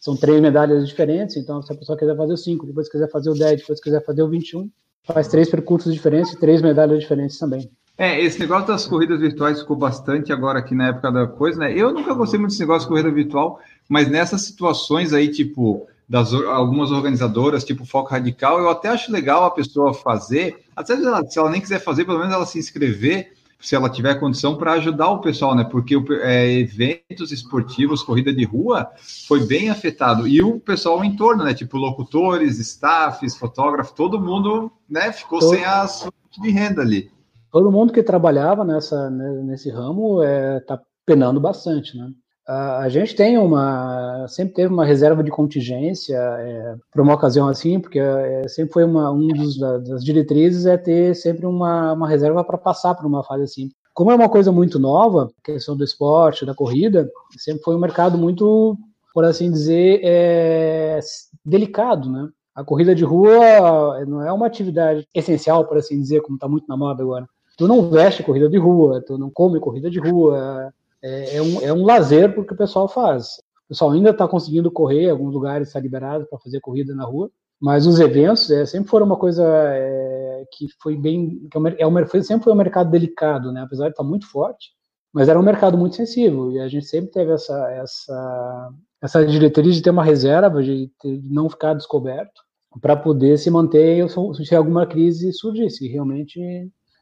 [0.00, 3.30] São três medalhas diferentes, então se a pessoa quiser fazer o 5, depois quiser fazer
[3.30, 4.68] o 10, depois quiser fazer o 21,
[5.04, 7.70] faz três percursos diferentes e três medalhas diferentes também.
[7.96, 11.72] É, esse negócio das corridas virtuais ficou bastante agora aqui na época da coisa, né?
[11.72, 16.32] Eu nunca gostei muito desse negócio de corrida virtual, mas nessas situações aí, tipo, das
[16.32, 21.24] algumas organizadoras, tipo Foco Radical, eu até acho legal a pessoa fazer, até se ela,
[21.24, 23.32] se ela nem quiser fazer, pelo menos ela se inscrever,
[23.64, 25.64] se ela tiver condição, para ajudar o pessoal, né?
[25.64, 28.90] Porque é, eventos esportivos, corrida de rua,
[29.26, 30.28] foi bem afetado.
[30.28, 31.54] E o pessoal em torno, né?
[31.54, 35.54] Tipo locutores, staffs, fotógrafos, todo mundo né, ficou todo...
[35.54, 37.10] sem a fonte de renda ali.
[37.50, 42.10] Todo mundo que trabalhava nessa, né, nesse ramo está é, tá penando bastante, né?
[42.46, 47.80] A gente tem uma, sempre teve uma reserva de contingência é, para uma ocasião assim,
[47.80, 52.44] porque é, sempre foi uma um dos, das diretrizes é ter sempre uma, uma reserva
[52.44, 53.70] para passar por uma fase assim.
[53.94, 57.80] Como é uma coisa muito nova, a questão do esporte, da corrida, sempre foi um
[57.80, 58.76] mercado muito,
[59.14, 61.00] por assim dizer, é,
[61.42, 62.28] delicado, né?
[62.54, 66.66] A corrida de rua não é uma atividade essencial, por assim dizer, como está muito
[66.68, 67.26] na moda agora.
[67.56, 70.72] Tu não veste corrida de rua, tu não come corrida de rua,
[71.04, 73.38] é, é, um, é um lazer porque o pessoal faz.
[73.66, 77.30] O pessoal ainda está conseguindo correr, alguns lugares está liberado para fazer corrida na rua,
[77.60, 82.06] mas os eventos é, sempre foram uma coisa é, que foi bem, que é, é
[82.06, 83.62] foi, sempre foi um mercado delicado, né?
[83.62, 84.70] Apesar de estar tá muito forte,
[85.12, 88.70] mas era um mercado muito sensível e a gente sempre teve essa essa
[89.02, 92.40] essa diretriz de ter uma reserva, de, de não ficar descoberto,
[92.80, 95.86] para poder se manter se alguma crise surgisse.
[95.86, 96.40] realmente,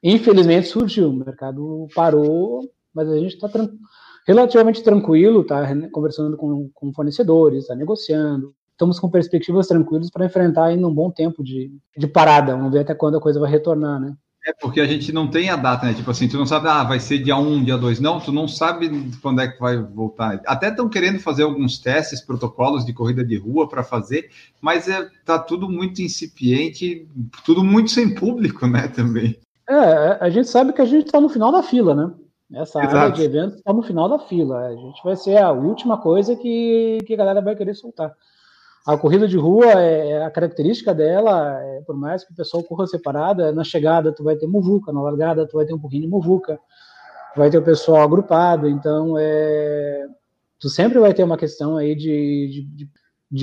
[0.03, 1.11] infelizmente, surgiu.
[1.11, 3.49] O mercado parou, mas a gente está
[4.27, 8.55] relativamente tranquilo, está conversando com, com fornecedores, está negociando.
[8.73, 12.57] Estamos com perspectivas tranquilas para enfrentar ainda um bom tempo de, de parada.
[12.57, 14.15] Vamos ver até quando a coisa vai retornar, né?
[14.45, 15.95] É porque a gente não tem a data, né?
[15.95, 18.01] Tipo assim, tu não sabe, ah, vai ser dia 1, dia 2.
[18.01, 18.91] Não, tu não sabe
[19.23, 20.41] quando é que vai voltar.
[20.47, 25.09] Até estão querendo fazer alguns testes, protocolos de corrida de rua para fazer, mas é,
[25.25, 27.07] tá tudo muito incipiente,
[27.45, 29.39] tudo muito sem público, né, também.
[29.69, 32.13] É, a gente sabe que a gente está no final da fila, né?
[32.55, 32.97] Essa Exato.
[32.97, 34.67] área de eventos está no final da fila.
[34.67, 38.15] A gente vai ser a última coisa que, que a galera vai querer soltar.
[38.87, 42.63] A corrida de rua, é, é, a característica dela, é, por mais que o pessoal
[42.65, 46.03] corra separada, na chegada tu vai ter muvuca, na largada tu vai ter um pouquinho
[46.03, 46.59] de muvuca,
[47.37, 50.05] vai ter o pessoal agrupado, então é,
[50.59, 52.91] tu sempre vai ter uma questão aí de, de, de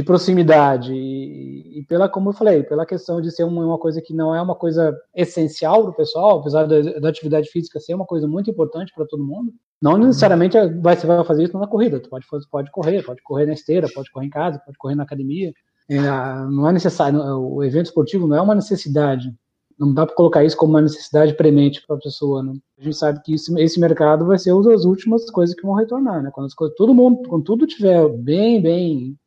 [0.03, 4.13] proximidade e, e, pela como eu falei pela questão de ser uma, uma coisa que
[4.13, 8.05] não é uma coisa essencial para o pessoal apesar da, da, atividade física ser uma
[8.05, 11.99] coisa muito importante para todo mundo não necessariamente vai, você vai fazer isso na corrida
[11.99, 15.01] tu pode pode correr pode correr na esteira pode correr em casa pode correr na
[15.01, 15.51] academia
[15.89, 19.33] é, não é necessário o evento esportivo não é uma necessidade
[19.79, 22.53] não dá para colocar isso como uma necessidade premente para a pessoa né?
[22.77, 25.73] a gente sabe que isso, esse mercado vai ser uma das últimas coisas que vão
[25.73, 29.17] retornar né quando as coisas todo mundo quando tudo tiver bem bem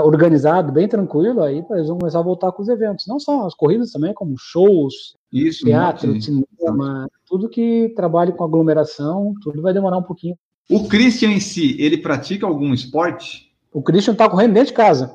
[0.00, 3.06] organizado, bem tranquilo, aí eles vão começar a voltar com os eventos.
[3.06, 9.34] Não só as corridas também, como shows, Isso, teatro, cinema, tudo que trabalhe com aglomeração,
[9.42, 10.36] tudo vai demorar um pouquinho.
[10.70, 13.52] O Christian em si, ele pratica algum esporte?
[13.72, 15.14] O Christian tá correndo dentro de casa.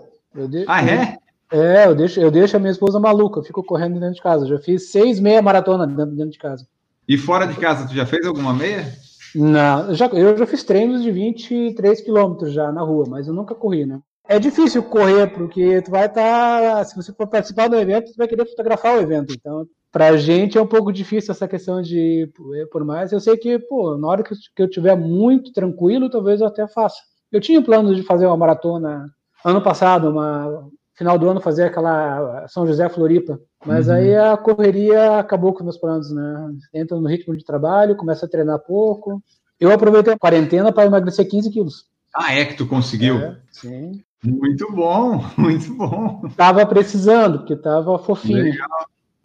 [0.50, 0.66] De...
[0.68, 1.18] Ah, é?
[1.52, 4.46] É, eu deixo, eu deixo a minha esposa maluca, eu fico correndo dentro de casa.
[4.46, 6.68] Já fiz seis meia maratona dentro, dentro de casa.
[7.08, 8.94] E fora de casa, tu já fez alguma meia?
[9.34, 13.34] Não, eu já, eu já fiz treinos de 23 quilômetros já na rua, mas eu
[13.34, 14.00] nunca corri, né?
[14.28, 16.62] É difícil correr, porque tu vai estar.
[16.62, 19.34] Tá, se você for participar do evento, tu vai querer fotografar o evento.
[19.34, 22.30] Então, pra gente é um pouco difícil essa questão de.
[22.72, 26.48] Por mais, eu sei que, pô, na hora que eu estiver muito tranquilo, talvez eu
[26.48, 26.98] até faça.
[27.32, 29.06] Eu tinha plano de fazer uma maratona
[29.44, 33.40] ano passado, uma final do ano, fazer aquela São José Floripa.
[33.66, 33.94] Mas uhum.
[33.94, 36.52] aí a correria acabou com meus planos, né?
[36.74, 39.22] Entra no ritmo de trabalho, começa a treinar pouco.
[39.60, 41.86] Eu aproveitei a quarentena para emagrecer 15 quilos.
[42.14, 43.18] Ah, é que tu conseguiu?
[43.20, 44.04] É, sim.
[44.24, 46.22] Muito bom, muito bom.
[46.36, 48.44] Tava precisando, porque tava fofinho.
[48.44, 48.68] Legal.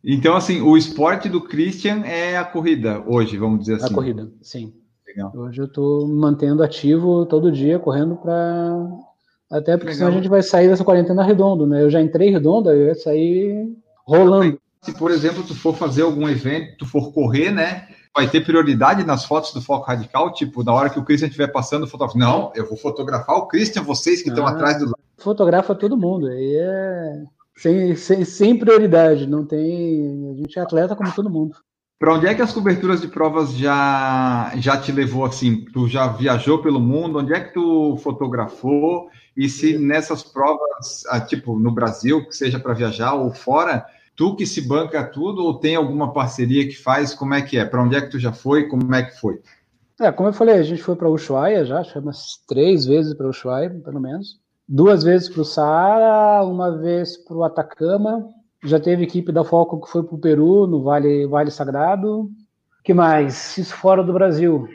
[0.04, 3.92] Então, assim, o esporte do Christian é a corrida hoje, vamos dizer assim.
[3.92, 4.72] A corrida, sim.
[5.06, 5.32] Legal.
[5.34, 8.88] Hoje eu estou mantendo ativo todo dia, correndo para.
[9.50, 9.98] Até porque Legal.
[9.98, 11.82] senão a gente vai sair dessa quarentena redondo, né?
[11.82, 13.70] Eu já entrei redonda, eu ia sair
[14.06, 14.58] rolando.
[14.80, 17.86] Se, por exemplo, tu for fazer algum evento, tu for correr, né?
[18.14, 20.32] Vai ter prioridade nas fotos do Foco Radical?
[20.32, 22.18] Tipo, na hora que o Christian estiver passando, fotógrafo.
[22.18, 24.92] Não, eu vou fotografar o Christian, vocês que estão ah, atrás do.
[25.18, 26.28] Fotografa todo mundo.
[26.28, 27.22] Aí é.
[27.56, 30.30] Sem, sem, sem prioridade, não tem.
[30.32, 31.56] A gente é atleta como todo mundo.
[31.98, 35.64] Para onde é que as coberturas de provas já, já te levou assim?
[35.72, 37.20] Tu já viajou pelo mundo?
[37.20, 39.08] Onde é que tu fotografou?
[39.36, 43.86] E se nessas provas, ah, tipo no Brasil, que seja para viajar ou fora,
[44.22, 47.12] Tu que se banca tudo ou tem alguma parceria que faz?
[47.12, 47.64] Como é que é?
[47.64, 48.68] Para onde é que tu já foi?
[48.68, 49.40] Como é que foi?
[50.00, 53.68] É, como eu falei, a gente foi para Ushuaia já, umas três vezes para Ushuaia,
[53.84, 54.38] pelo menos.
[54.68, 58.24] Duas vezes para o Saara, uma vez para o Atacama.
[58.62, 62.30] Já teve equipe da Foco que foi para o Peru, no Vale, vale Sagrado.
[62.84, 63.58] que mais?
[63.58, 64.68] Isso fora do Brasil.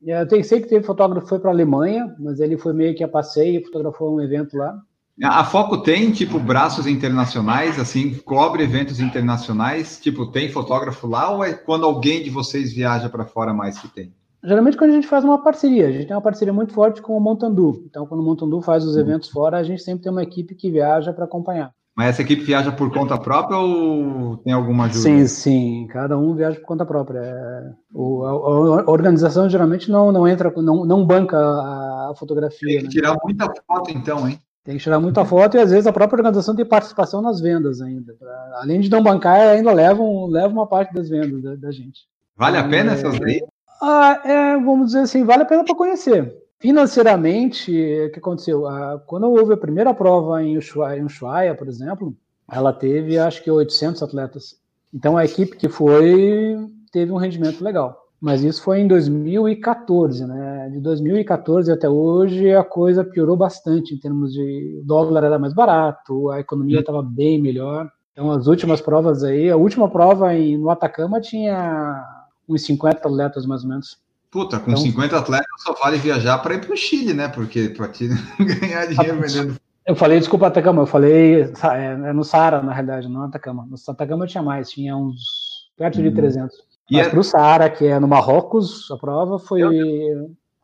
[0.00, 3.04] Eu sei que teve fotógrafo que foi para a Alemanha, mas ele foi meio que
[3.04, 4.74] a passeio, fotografou um evento lá.
[5.22, 9.98] A Foco tem, tipo, braços internacionais, assim, cobre eventos internacionais?
[9.98, 13.88] Tipo, tem fotógrafo lá ou é quando alguém de vocês viaja para fora mais que
[13.88, 14.12] tem?
[14.44, 17.16] Geralmente quando a gente faz uma parceria, a gente tem uma parceria muito forte com
[17.16, 17.82] o Montandu.
[17.88, 19.00] Então, quando o Montandu faz os uhum.
[19.00, 21.72] eventos fora, a gente sempre tem uma equipe que viaja para acompanhar.
[21.96, 25.00] Mas essa equipe viaja por conta própria ou tem alguma ajuda?
[25.00, 27.20] Sim, sim, cada um viaja por conta própria.
[27.20, 32.68] É, o, a, a, organização geralmente não, não entra, não, não banca a, a fotografia.
[32.68, 32.90] Tem que né?
[32.90, 34.38] tirar muita foto então, hein?
[34.66, 37.80] Tem que tirar muita foto e às vezes a própria organização tem participação nas vendas
[37.80, 38.12] ainda.
[38.14, 42.00] Pra, além de não bancar, ainda levam, levam uma parte das vendas da, da gente.
[42.36, 43.46] Vale a pena é, essas aí?
[43.80, 46.36] Ah, é, vamos dizer assim, vale a pena para conhecer.
[46.58, 48.66] Financeiramente, o que aconteceu?
[48.66, 52.12] Ah, quando houve a primeira prova em Ushuaia, em Ushuaia, por exemplo,
[52.50, 54.58] ela teve acho que 800 atletas.
[54.92, 56.58] Então a equipe que foi
[56.90, 58.05] teve um rendimento legal.
[58.26, 60.68] Mas isso foi em 2014, né?
[60.72, 65.54] De 2014 até hoje a coisa piorou bastante em termos de o dólar era mais
[65.54, 67.88] barato, a economia estava bem melhor.
[68.10, 72.02] Então as últimas provas aí, a última prova em, no Atacama tinha
[72.48, 73.96] uns 50 atletas mais ou menos.
[74.28, 77.28] Puta, com então, 50 atletas só vale viajar para ir para o Chile, né?
[77.28, 78.08] Porque para ti
[78.60, 79.56] ganhar dinheiro vendendo.
[79.86, 83.64] Eu falei, desculpa, Atacama, eu falei é, é no Saara, na realidade, não Atacama.
[83.70, 86.66] No Atacama tinha mais, tinha uns perto de 300.
[86.90, 87.10] Mas é...
[87.10, 89.62] para o Saara, que é no Marrocos, a prova foi,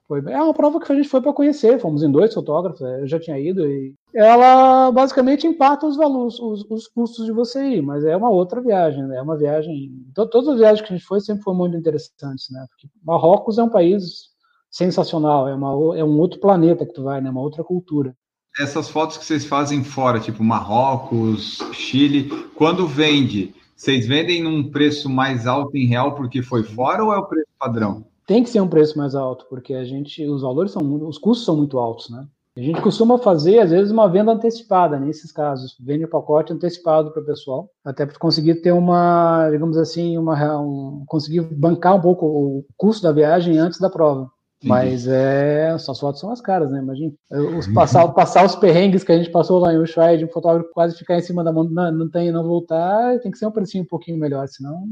[0.07, 0.23] foi.
[0.31, 1.81] É uma prova que a gente foi para conhecer.
[1.81, 3.67] Fomos em dois fotógrafos, eu já tinha ido.
[3.67, 8.31] E ela basicamente empata os valores, os, os custos de você ir, mas é uma
[8.31, 9.17] outra viagem, né?
[9.17, 9.91] É uma viagem.
[10.15, 12.65] Todas as viagens que a gente foi sempre foram muito interessantes, né?
[12.69, 14.33] Porque Marrocos é um país
[14.71, 17.31] sensacional, é, uma, é um outro planeta que tu vai, né?
[17.31, 18.17] Uma outra cultura.
[18.59, 25.09] Essas fotos que vocês fazem fora, tipo Marrocos, Chile, quando vende, vocês vendem num preço
[25.09, 28.05] mais alto em real porque foi fora ou é o preço padrão?
[28.27, 31.45] Tem que ser um preço mais alto, porque a gente, os valores são, os custos
[31.45, 32.27] são muito altos, né?
[32.57, 35.75] A gente costuma fazer, às vezes, uma venda antecipada, nesses casos.
[35.81, 40.61] Vende o pacote antecipado para o pessoal, até para conseguir ter uma, digamos assim, uma,
[40.61, 44.31] um, conseguir bancar um pouco o custo da viagem antes da prova.
[44.63, 46.79] Mas é, essas fotos são as caras, né?
[46.79, 47.13] Imagina.
[47.59, 50.71] Os, passar, passar os perrengues que a gente passou lá em Ushuaia, de um fotógrafo
[50.73, 53.53] quase ficar em cima da mão, não, não tem, não voltar, tem que ser um
[53.53, 54.85] precinho um pouquinho melhor, senão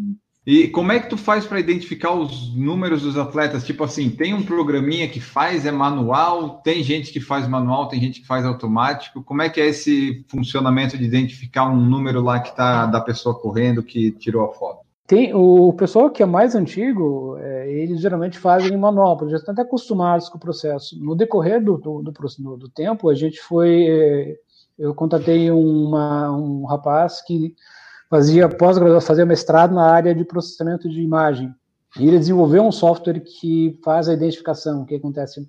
[0.47, 3.65] e como é que tu faz para identificar os números dos atletas?
[3.65, 8.01] Tipo assim, tem um programinha que faz, é manual, tem gente que faz manual, tem
[8.01, 9.23] gente que faz automático.
[9.23, 13.39] Como é que é esse funcionamento de identificar um número lá que tá da pessoa
[13.39, 14.81] correndo que tirou a foto?
[15.11, 19.63] Tem o pessoal que é mais antigo, é, eles geralmente fazem porque já estão até
[19.63, 20.97] acostumados com o processo.
[21.03, 24.37] No decorrer do, do, do, do tempo, a gente foi, é,
[24.79, 27.57] eu contatei uma, um rapaz que
[28.09, 31.53] fazia pós-graduação, fazia mestrado na área de processamento de imagem.
[31.99, 34.83] E ele desenvolveu um software que faz a identificação.
[34.83, 35.45] O que acontece?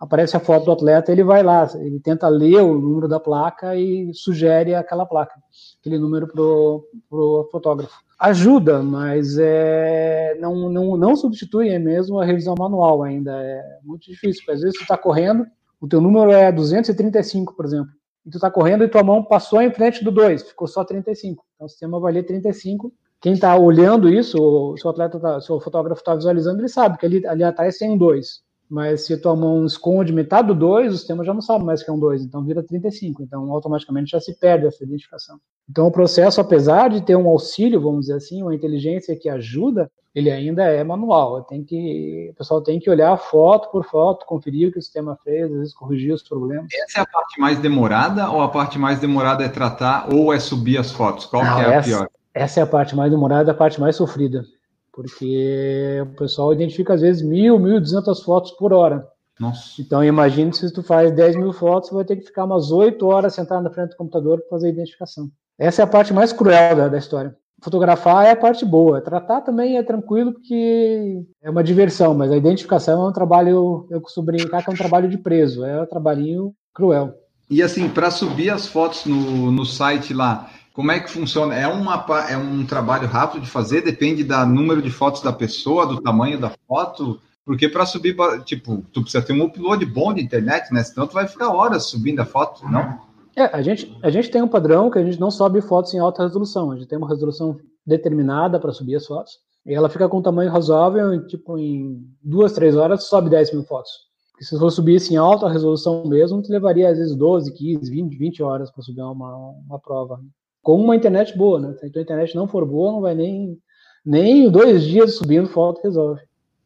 [0.00, 3.76] Aparece a foto do atleta, ele vai lá, ele tenta ler o número da placa
[3.76, 5.34] e sugere aquela placa,
[5.80, 7.94] aquele número para o fotógrafo.
[8.22, 13.32] Ajuda, mas é, não, não, não substitui é mesmo a revisão manual ainda.
[13.32, 15.44] É muito difícil, porque às vezes você está correndo,
[15.80, 17.92] o teu número é 235, por exemplo
[18.24, 21.44] e tu tá correndo e tua mão passou em frente do 2, ficou só 35.
[21.54, 22.92] Então o sistema vai ler 35.
[23.20, 27.06] Quem está olhando isso, o seu atleta, tá, seu fotógrafo está visualizando, ele sabe que
[27.06, 28.42] ali, ali atrás tem um 2.
[28.72, 31.90] Mas se tua mão esconde metade do 2, o sistema já não sabe mais que
[31.90, 33.22] é um 2, então vira 35.
[33.22, 35.38] Então automaticamente já se perde essa identificação.
[35.68, 39.90] Então o processo, apesar de ter um auxílio, vamos dizer assim, uma inteligência que ajuda,
[40.14, 41.42] ele ainda é manual.
[41.42, 45.18] Tem que, o pessoal tem que olhar foto por foto, conferir o que o sistema
[45.22, 46.68] fez, às vezes corrigir os problemas.
[46.72, 50.40] Essa é a parte mais demorada ou a parte mais demorada é tratar ou é
[50.40, 51.26] subir as fotos?
[51.26, 52.08] Qual Não, que é essa, a pior?
[52.32, 54.46] Essa é a parte mais demorada, a parte mais sofrida
[54.92, 59.06] porque o pessoal identifica às vezes mil, mil duzentas fotos por hora.
[59.40, 59.80] Nossa.
[59.80, 63.04] Então imagine se tu faz 10 mil fotos, você vai ter que ficar umas 8
[63.06, 65.30] horas sentado na frente do computador para fazer a identificação.
[65.58, 67.34] Essa é a parte mais cruel da, da história.
[67.62, 72.36] Fotografar é a parte boa, tratar também é tranquilo porque é uma diversão, mas a
[72.36, 75.86] identificação é um trabalho, eu costumo brincar que é um trabalho de preso, é um
[75.86, 77.14] trabalhinho cruel.
[77.48, 81.54] E assim, para subir as fotos no, no site lá, como é que funciona?
[81.54, 83.82] É, uma, é um trabalho rápido de fazer?
[83.82, 87.20] Depende do número de fotos da pessoa, do tamanho da foto?
[87.44, 90.82] Porque para subir, tipo, tu precisa ter um upload bom de internet, né?
[90.82, 93.00] Senão tu vai ficar horas subindo a foto, não?
[93.36, 95.98] É, a gente, a gente tem um padrão que a gente não sobe fotos em
[95.98, 96.70] alta resolução.
[96.70, 99.38] A gente tem uma resolução determinada para subir as fotos.
[99.66, 103.64] E ela fica com um tamanho razoável, tipo, em duas, três horas, sobe 10 mil
[103.64, 103.90] fotos.
[104.30, 108.16] Porque se for subisse em alta resolução mesmo, tu levaria às vezes 12, 15, 20,
[108.16, 110.18] 20 horas para subir uma, uma prova
[110.62, 111.74] com uma internet boa, né?
[111.74, 113.58] Se a internet não for boa, não vai nem,
[114.04, 116.22] nem dois dias subindo foto resolve.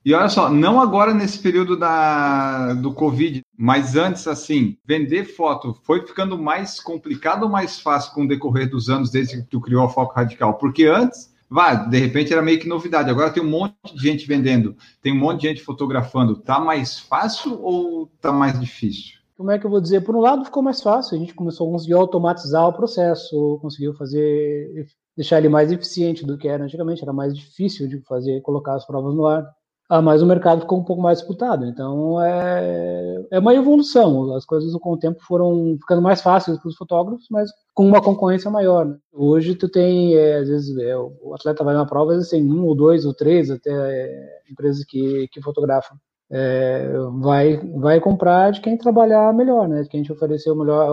[0.07, 5.77] E olha só, não agora nesse período da, do Covid, mas antes, assim, vender foto
[5.83, 9.61] foi ficando mais complicado ou mais fácil com o decorrer dos anos desde que tu
[9.61, 10.59] criou a Foco Radical?
[10.59, 13.11] Porque antes, vai, de repente era meio que novidade.
[13.11, 16.37] Agora tem um monte de gente vendendo, tem um monte de gente fotografando.
[16.37, 19.16] Tá mais fácil ou tá mais difícil?
[19.37, 20.01] Como é que eu vou dizer?
[20.01, 23.93] Por um lado, ficou mais fácil, a gente começou a conseguir automatizar o processo, conseguiu
[23.95, 28.75] fazer, deixar ele mais eficiente do que era antigamente, era mais difícil de fazer, colocar
[28.75, 29.47] as provas no ar.
[29.89, 34.35] Ah, mas o mercado ficou um pouco mais disputado, então é, é uma evolução.
[34.35, 38.03] As coisas com o tempo foram ficando mais fáceis para os fotógrafos, mas com uma
[38.03, 38.85] concorrência maior.
[38.87, 38.97] Né?
[39.13, 42.43] Hoje tu tem, é, às vezes, é, o atleta vai na prova, às vezes tem
[42.43, 45.97] um ou dois ou três até é, empresas que, que fotografam
[46.31, 46.89] é,
[47.21, 49.83] vai, vai comprar de quem trabalhar melhor, né?
[49.83, 50.89] De quem te oferecer o melhor,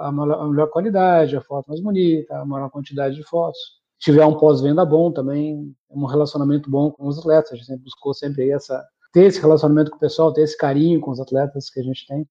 [0.00, 3.58] a, melhor, a melhor qualidade, a foto mais bonita, a maior quantidade de fotos.
[3.98, 7.52] tiver um pós-venda bom também, um relacionamento bom com os atletas.
[7.52, 11.00] A gente sempre buscou sempre essa ter esse relacionamento com o pessoal, ter esse carinho
[11.00, 12.26] com os atletas que a gente tem.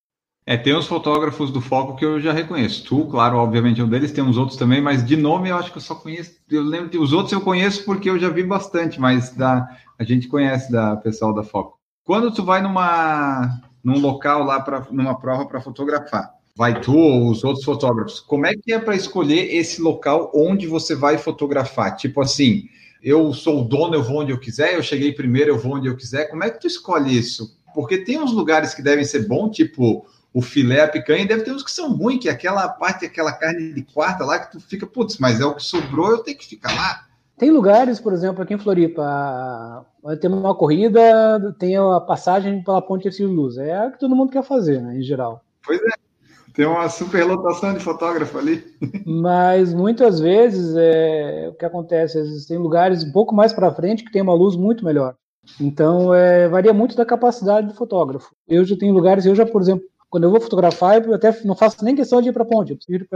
[0.46, 2.84] É, tem os fotógrafos do Foco que eu já reconheço.
[2.86, 5.72] Tu, claro, obviamente é um deles, tem uns outros também, mas de nome eu acho
[5.72, 6.40] que eu só conheço.
[6.50, 10.04] Eu lembro que os outros eu conheço porque eu já vi bastante, mas da, a
[10.04, 11.79] gente conhece da pessoal da Foco.
[12.10, 17.30] Quando tu vai numa num local lá para numa prova para fotografar, vai tu ou
[17.30, 21.96] os outros fotógrafos, como é que é para escolher esse local onde você vai fotografar?
[21.96, 22.68] Tipo assim,
[23.04, 25.88] eu sou o dono, eu vou onde eu quiser, eu cheguei primeiro, eu vou onde
[25.88, 26.26] eu quiser.
[26.32, 27.56] Como é que tu escolhe isso?
[27.76, 30.04] Porque tem uns lugares que devem ser bons, tipo
[30.34, 33.06] o filé, a picanha, e deve ter uns que são ruins, que é aquela parte,
[33.06, 36.24] aquela carne de quarta lá, que tu fica, putz, mas é o que sobrou, eu
[36.24, 37.06] tenho que ficar lá.
[37.40, 39.86] Tem lugares, por exemplo, aqui em Floripa,
[40.20, 43.58] ter uma corrida, tem a passagem pela Ponte de Luz.
[43.58, 45.42] É o que todo mundo quer fazer, né, em geral.
[45.66, 46.10] Pois é.
[46.54, 48.62] Tem uma superlotação de fotógrafo ali.
[49.08, 54.12] Mas muitas vezes é, o que acontece, existem lugares um pouco mais para frente que
[54.12, 55.16] tem uma luz muito melhor.
[55.62, 58.36] Então é, varia muito da capacidade do fotógrafo.
[58.46, 61.56] Eu já tenho lugares, eu já, por exemplo, quando eu vou fotografar, eu até não
[61.56, 63.08] faço nem questão de ir para a ponte, eu preciso ir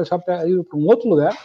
[0.63, 1.35] para um outro lugar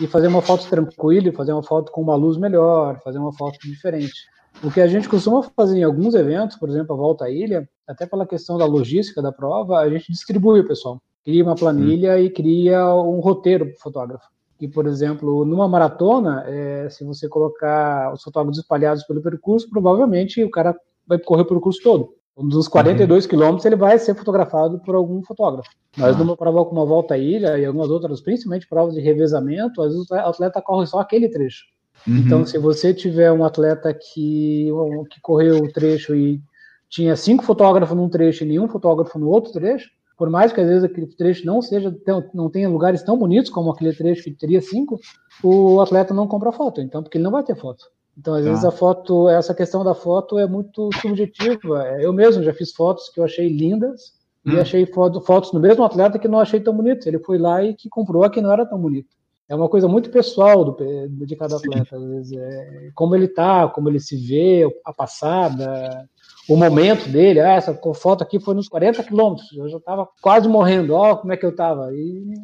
[0.00, 3.58] e fazer uma foto tranquila, fazer uma foto com uma luz melhor, fazer uma foto
[3.60, 4.26] diferente.
[4.62, 7.68] O que a gente costuma fazer em alguns eventos, por exemplo, a volta à ilha,
[7.86, 12.18] até pela questão da logística da prova, a gente distribui o pessoal cria uma planilha
[12.18, 14.26] e cria um roteiro para o fotógrafo.
[14.58, 20.42] E, por exemplo, numa maratona, é, se você colocar os fotógrafos espalhados pelo percurso, provavelmente
[20.42, 20.74] o cara
[21.06, 22.14] vai correr o percurso todo.
[22.40, 23.30] Dos 42 uhum.
[23.30, 25.70] quilômetros ele vai ser fotografado por algum fotógrafo.
[25.96, 26.24] Mas uhum.
[26.24, 29.92] numa prova como a Volta à Ilha e algumas outras, principalmente provas de revezamento, às
[29.92, 31.64] vezes o atleta corre só aquele trecho.
[32.06, 32.16] Uhum.
[32.18, 34.70] Então, se você tiver um atleta que,
[35.10, 36.40] que correu o trecho e
[36.88, 40.66] tinha cinco fotógrafos num trecho e nenhum fotógrafo no outro trecho, por mais que às
[40.66, 41.94] vezes aquele trecho não seja
[42.34, 44.98] não tenha lugares tão bonitos como aquele trecho que teria cinco,
[45.42, 47.84] o atleta não compra foto, então porque ele não vai ter foto.
[48.18, 48.50] Então às tá.
[48.50, 51.84] vezes a foto, essa questão da foto é muito subjetiva.
[52.00, 54.12] Eu mesmo já fiz fotos que eu achei lindas
[54.44, 54.52] hum.
[54.52, 57.06] e achei foto, fotos no mesmo atleta que não achei tão bonitas.
[57.06, 59.16] Ele foi lá e que comprou a que não era tão bonito.
[59.48, 60.76] É uma coisa muito pessoal do,
[61.08, 62.36] de cada atleta, às vezes.
[62.36, 66.06] É, como ele tá, como ele se vê, a passada,
[66.46, 70.46] o momento dele, ah, essa foto aqui foi nos 40 quilômetros, eu já estava quase
[70.46, 71.90] morrendo, ó, como é que eu estava,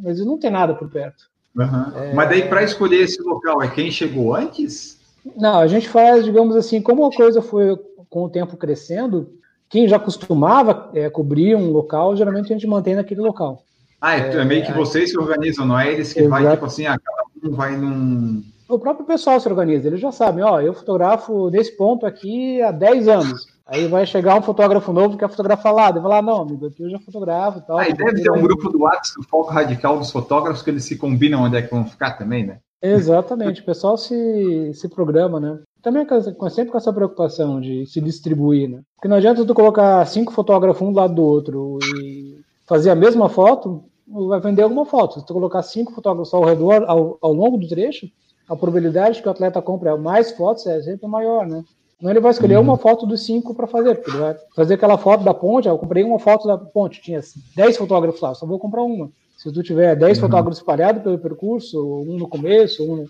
[0.02, 1.24] mas não tem nada por perto.
[1.54, 1.98] Uhum.
[1.98, 2.14] É...
[2.14, 4.98] Mas daí para escolher esse local é quem chegou antes?
[5.36, 7.76] Não, a gente faz, digamos assim, como a coisa foi
[8.10, 9.32] com o tempo crescendo,
[9.68, 13.62] quem já costumava é, cobrir um local, geralmente a gente mantém naquele local.
[14.00, 16.86] Ah, é, é meio que vocês que organizam, não é eles que vai, tipo assim,
[16.86, 18.42] ah, cada um vai num...
[18.68, 22.70] O próprio pessoal se organiza, eles já sabem, ó, eu fotografo nesse ponto aqui há
[22.70, 23.54] 10 anos.
[23.66, 25.90] Aí vai chegar um fotógrafo novo que quer fotografar lá.
[25.90, 27.78] Vai lá, não, amigo, aqui eu já fotografo e tal.
[27.78, 30.96] Aí deve ter um grupo do WhatsApp do Foco Radical dos fotógrafos que eles se
[30.96, 32.58] combinam onde é que vão ficar também, né?
[32.86, 35.58] Exatamente, o pessoal se, se programa, né?
[35.82, 36.06] Também
[36.50, 38.82] sempre com essa preocupação de se distribuir, né?
[38.94, 42.94] Porque não adianta tu colocar cinco fotógrafos um do lado do outro e fazer a
[42.94, 45.20] mesma foto, vai vender alguma foto.
[45.20, 48.06] Se tu colocar cinco fotógrafos ao redor, ao, ao longo do trecho,
[48.48, 51.64] a probabilidade que o atleta compre mais fotos é sempre maior, né?
[52.00, 52.64] Não ele vai escolher uhum.
[52.64, 55.68] uma foto dos cinco para fazer, porque ele vai fazer aquela foto da ponte.
[55.68, 57.20] Eu comprei uma foto da ponte, tinha
[57.56, 59.10] 10 fotógrafos lá, só vou comprar uma.
[59.44, 60.22] Se tu tiver 10 uhum.
[60.22, 63.06] fotógrafos espalhados pelo percurso, um no começo, um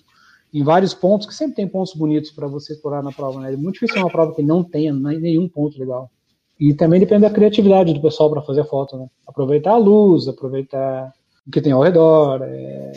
[0.53, 3.53] em vários pontos, que sempre tem pontos bonitos para você explorar na prova, né?
[3.53, 6.11] É muito difícil uma prova que não tenha nenhum ponto legal.
[6.59, 9.07] E também depende da criatividade do pessoal para fazer a foto, né?
[9.24, 11.12] Aproveitar a luz, aproveitar
[11.47, 12.43] o que tem ao redor.
[12.43, 12.93] É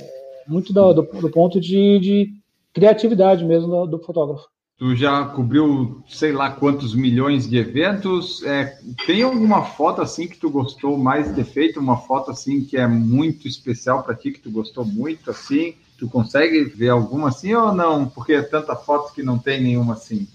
[0.47, 2.33] muito do, do, do ponto de, de,
[2.73, 4.47] criatividade mesmo do, do fotógrafo.
[4.78, 8.43] Tu já cobriu sei lá quantos milhões de eventos.
[8.43, 11.80] É, tem alguma foto assim que tu gostou mais de ter feito?
[11.80, 15.73] Uma foto assim que é muito especial para ti, que tu gostou muito assim?
[15.97, 18.07] Tu consegue ver alguma assim ou não?
[18.07, 20.28] Porque é tanta foto que não tem nenhuma assim.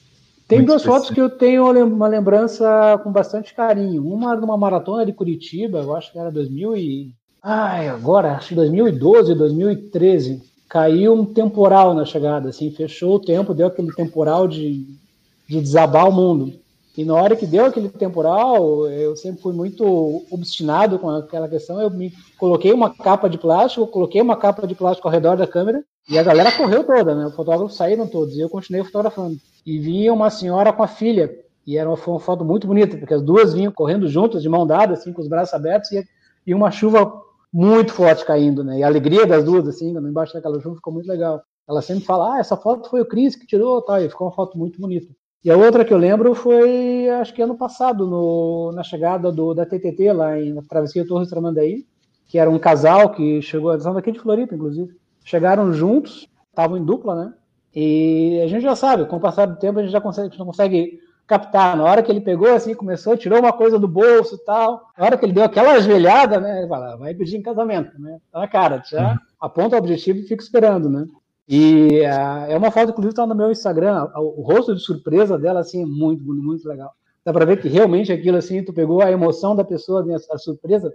[0.49, 0.97] Tem duas especial.
[0.97, 4.05] fotos que eu tenho uma lembrança com bastante carinho.
[4.05, 7.15] Uma numa maratona de Curitiba, eu acho que era 2000 e...
[7.41, 13.53] Ai, agora, acho que 2012, 2013 caiu um temporal na chegada, assim, fechou o tempo,
[13.53, 14.87] deu aquele temporal de,
[15.47, 16.55] de desabar o mundo.
[16.97, 21.79] E na hora que deu aquele temporal, eu sempre fui muito obstinado com aquela questão.
[21.79, 25.47] Eu me coloquei uma capa de plástico, coloquei uma capa de plástico ao redor da
[25.47, 27.27] câmera e a galera correu toda, né?
[27.27, 29.37] Os fotógrafos saíram todos e eu continuei fotografando.
[29.67, 33.13] E vinha uma senhora com a filha e era uma, uma foto muito bonita, porque
[33.13, 36.03] as duas vinham correndo juntas, de mão dada, assim, com os braços abertos e,
[36.47, 37.13] e uma chuva
[37.53, 38.79] muito forte caindo, né?
[38.79, 41.43] E a alegria das duas, assim, embaixo daquela chuva ficou muito legal.
[41.69, 44.35] Ela sempre fala, ah, essa foto foi o Cris que tirou, tal, e ficou uma
[44.35, 45.09] foto muito bonita.
[45.45, 49.53] E a outra que eu lembro foi, acho que ano passado, no, na chegada do,
[49.53, 51.85] da TTT, lá em na Travessia Torres Tramandaí,
[52.27, 54.97] que era um casal que chegou, eles são daqui de Floripa, inclusive.
[55.25, 57.35] Chegaram juntos, estavam em dupla, né?
[57.75, 60.45] E a gente já sabe, com o passar do tempo, a gente já consegue, já
[60.45, 61.01] consegue
[61.33, 61.77] captar.
[61.77, 64.91] Na hora que ele pegou, assim, começou, tirou uma coisa do bolso e tal.
[64.99, 66.59] Na hora que ele deu aquela ajoelhada, né?
[66.59, 68.19] Ele fala, vai pedir em casamento, né?
[68.31, 69.19] Tá na cara, já uhum.
[69.41, 71.07] aponta o objetivo e fica esperando, né?
[71.49, 74.09] E uh, é uma foto, inclusive, está no meu Instagram.
[74.15, 76.93] O, o, rosto de surpresa dela, assim, é muito, muito, muito legal.
[77.25, 80.35] Dá para ver que realmente aquilo, assim, tu pegou a emoção da pessoa, né, a,
[80.35, 80.93] a surpresa.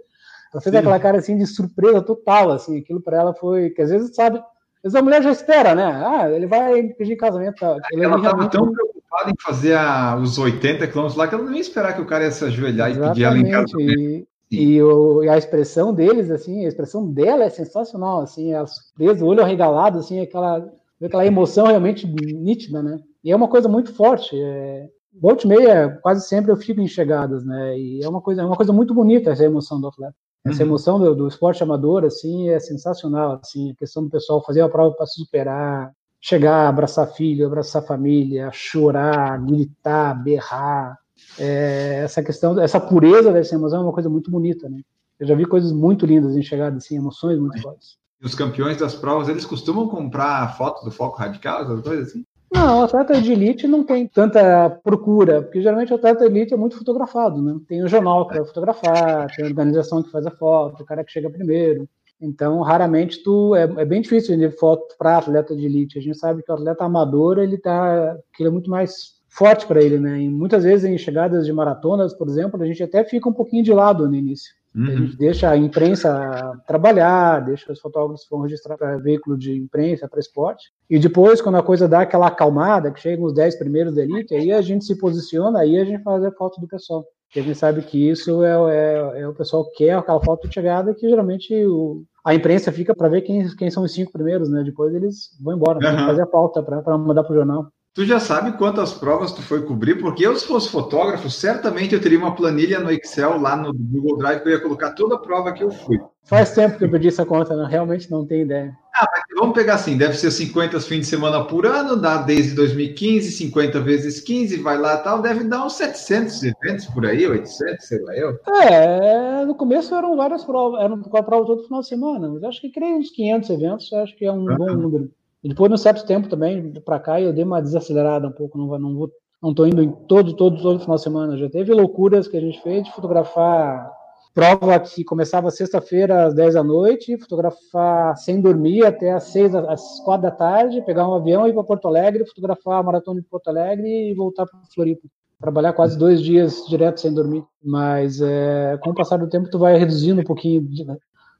[0.52, 0.78] Ela fez Sim.
[0.78, 2.78] aquela cara, assim, de surpresa total, assim.
[2.78, 3.70] Aquilo para ela foi...
[3.70, 4.40] Que às vezes, sabe...
[4.82, 5.84] Vezes a mulher já espera, né?
[5.84, 7.58] Ah, ele vai pedir casamento.
[7.58, 7.76] Tá?
[7.92, 8.52] Ela estava realmente...
[8.52, 12.00] tão preocupada em fazer a, os 80 quilômetros lá que ela não ia esperar que
[12.00, 13.06] o cara ia se ajoelhar Exatamente.
[13.06, 14.00] e pedir ela em casamento.
[14.00, 14.28] E...
[14.50, 19.22] E, o, e, a expressão deles, assim, a expressão dela é sensacional, assim, a surpresa,
[19.22, 20.72] o olho arregalado, assim, aquela,
[21.02, 22.98] aquela emoção realmente nítida, né?
[23.22, 24.34] E é uma coisa muito forte.
[24.40, 24.88] É,
[25.20, 27.78] volta e meia, quase sempre eu fico em chegadas, né?
[27.78, 30.14] E é uma coisa, é uma coisa muito bonita essa emoção do atleta.
[30.46, 30.68] Essa uhum.
[30.68, 34.68] emoção do, do, esporte amador, assim, é sensacional, assim, a questão do pessoal fazer a
[34.68, 40.98] prova para se superar, chegar, abraçar filho, abraçar família, chorar, gritar, berrar,
[41.38, 44.80] é, essa questão, essa pureza dessa emoção é uma coisa muito bonita, né?
[45.18, 47.96] Eu já vi coisas muito lindas em chegada, assim, emoções muito fortes.
[48.22, 52.24] Os campeões das provas, eles costumam comprar foto do foco radical, essas coisas assim?
[52.52, 56.56] Não, atleta de elite não tem tanta procura, porque geralmente o atleta de elite é
[56.56, 57.58] muito fotografado, né?
[57.68, 61.04] Tem o jornal que vai fotografar, tem a organização que faz a foto, o cara
[61.04, 61.88] que chega primeiro.
[62.20, 65.98] Então, raramente tu é, é bem difícil vender foto para atleta de elite.
[65.98, 69.66] A gente sabe que o atleta amador ele tá, que ele é muito mais forte
[69.66, 70.20] para ele, né?
[70.20, 73.62] E muitas vezes em chegadas de maratonas, por exemplo, a gente até fica um pouquinho
[73.62, 74.57] de lado no início.
[74.78, 74.86] Uhum.
[74.86, 80.06] A gente deixa a imprensa trabalhar, deixa os fotógrafos vão registrar para veículo de imprensa,
[80.06, 80.70] para esporte.
[80.88, 84.34] E depois, quando a coisa dá aquela acalmada, que chegam os 10 primeiros da elite,
[84.34, 87.04] aí a gente se posiciona, aí a gente faz a foto do pessoal.
[87.26, 90.46] Porque a gente sabe que isso é, é, é o pessoal que quer aquela foto
[90.46, 94.12] de chegada, que geralmente o, a imprensa fica para ver quem, quem são os cinco
[94.12, 94.62] primeiros, né?
[94.62, 96.06] Depois eles vão embora, uhum.
[96.06, 97.66] fazer a pauta para mandar para o jornal.
[97.98, 99.96] Tu já sabe quantas provas tu foi cobrir?
[99.96, 104.18] Porque eu, se fosse fotógrafo, certamente eu teria uma planilha no Excel lá no Google
[104.18, 105.98] Drive que eu ia colocar toda a prova que eu fui.
[106.22, 108.72] Faz tempo que eu pedi essa conta, não, realmente não tenho ideia.
[108.94, 109.04] Ah,
[109.36, 113.80] vamos pegar assim, deve ser 50 fins de semana por ano, dá desde 2015, 50
[113.80, 118.16] vezes 15, vai lá tal, deve dar uns 700 eventos por aí, 800, sei lá
[118.16, 118.38] eu.
[118.62, 122.44] É, no começo eram várias provas, eram com a prova todo final de semana, mas
[122.44, 124.56] acho que criei uns 500 eventos, acho que é um uhum.
[124.56, 125.17] bom número.
[125.42, 128.78] E depois, no certo tempo também, para cá, eu dei uma desacelerada um pouco, não,
[128.78, 129.10] não vou
[129.40, 131.36] não estou indo em todo, todo, todo final de semana.
[131.36, 133.90] Já teve loucuras que a gente fez de fotografar
[134.34, 140.00] prova que começava sexta-feira às 10 da noite, fotografar sem dormir até às 6, às
[140.00, 143.26] 4 da tarde, pegar um avião e ir para Porto Alegre, fotografar a maratona de
[143.26, 145.08] Porto Alegre e voltar para Floripa.
[145.40, 147.44] Trabalhar quase dois dias direto sem dormir.
[147.62, 150.62] Mas é, com o passar do tempo, tu vai reduzindo um pouquinho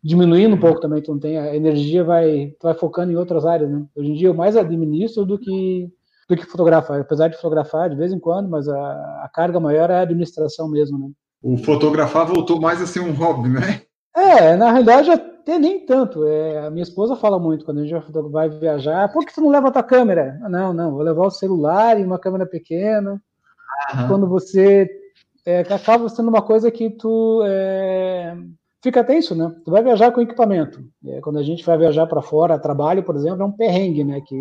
[0.03, 3.71] diminuindo um pouco também, tu não tem a energia vai vai focando em outras áreas,
[3.71, 3.85] né?
[3.97, 5.91] Hoje em dia eu mais administro do que
[6.29, 8.77] do que fotografar, apesar de fotografar de vez em quando, mas a,
[9.25, 11.11] a carga maior é a administração mesmo, né?
[11.43, 13.83] O fotografar voltou mais a ser um hobby, né?
[14.15, 16.27] É, na realidade até nem tanto.
[16.27, 19.49] É, a minha esposa fala muito quando a gente vai viajar, por que você não
[19.49, 20.39] leva a tua câmera?
[20.49, 23.23] Não, não, vou levar o celular e uma câmera pequena.
[23.93, 24.09] Aham.
[24.09, 24.91] Quando você
[25.47, 28.37] é, acaba sendo uma coisa que tu é,
[28.83, 29.55] fica tenso, né?
[29.65, 30.83] Tu vai viajar com equipamento.
[31.07, 34.21] É, quando a gente vai viajar para fora, trabalho, por exemplo, é um perrengue, né?
[34.21, 34.37] Que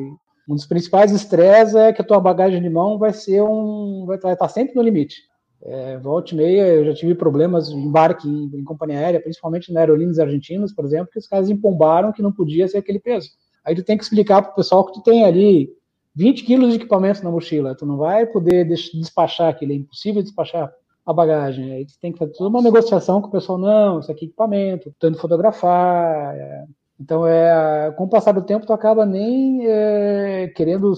[0.47, 4.15] um dos principais estresses é que a tua bagagem de mão vai ser um, vai
[4.15, 5.15] estar tá sempre no limite.
[5.61, 9.73] É, volta e meia, eu já tive problemas de embarque em, em companhia aérea, principalmente
[9.73, 13.29] na aerolíneas argentinas, por exemplo, que os caras empombaram que não podia ser aquele peso.
[13.65, 15.69] Aí tu tem que explicar para o pessoal que tu tem ali
[16.15, 20.71] 20 quilos de equipamento na mochila, tu não vai poder despachar aquilo, é impossível despachar
[21.07, 21.71] a bagagem.
[21.71, 24.27] Aí você tem que fazer toda uma negociação com o pessoal, não, isso aqui é
[24.27, 26.35] equipamento, tentando fotografar.
[26.35, 26.65] É.
[26.99, 30.93] Então, é, com o passar do tempo, tu acaba nem é, querendo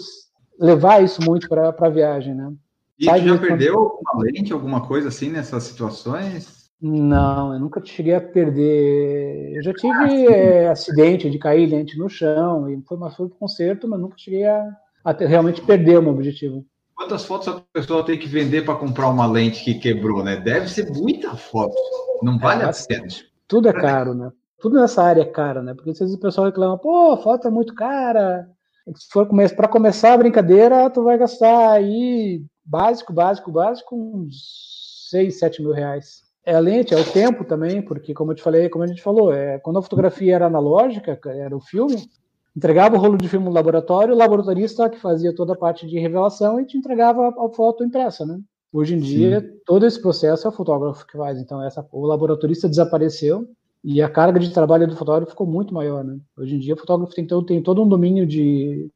[0.59, 2.51] levar isso muito para a viagem, né?
[2.97, 6.69] E tu já perdeu alguma lente, alguma coisa assim nessas situações?
[6.81, 9.53] Não, eu nunca cheguei a perder.
[9.55, 13.29] Eu já tive ah, é, acidente de cair lente no chão, e foi uma foi
[13.29, 14.65] conserto, mas nunca cheguei a,
[15.03, 16.65] a ter, realmente perder o meu objetivo.
[16.99, 20.35] Quantas fotos a pessoa tem que vender para comprar uma lente que quebrou, né?
[20.35, 21.73] Deve ser muita foto.
[22.21, 23.07] Não é vale é, a pena.
[23.47, 24.29] Tudo é caro, né?
[24.59, 25.73] Tudo nessa área é caro, né?
[25.73, 28.49] Porque às vezes o pessoal reclama, pô, foto é muito cara.
[28.97, 35.39] Se for para começar a brincadeira, tu vai gastar aí básico, básico, básico, uns 6,
[35.39, 36.23] 7 mil reais.
[36.45, 39.01] É a lente, é o tempo também, porque como eu te falei, como a gente
[39.01, 42.09] falou, é, quando a fotografia era analógica, era o filme,
[42.55, 45.99] entregava o rolo de filme no laboratório, o laboratorista que fazia toda a parte de
[45.99, 48.39] revelação e te entregava a foto impressa, né?
[48.71, 49.47] Hoje em dia, Sim.
[49.65, 51.39] todo esse processo é o fotógrafo que faz.
[51.39, 53.47] Então, essa, o laboratorista desapareceu
[53.83, 56.19] e a carga de trabalho do fotógrafo ficou muito maior, né?
[56.37, 58.91] Hoje em dia, o fotógrafo tem todo, tem todo um domínio de,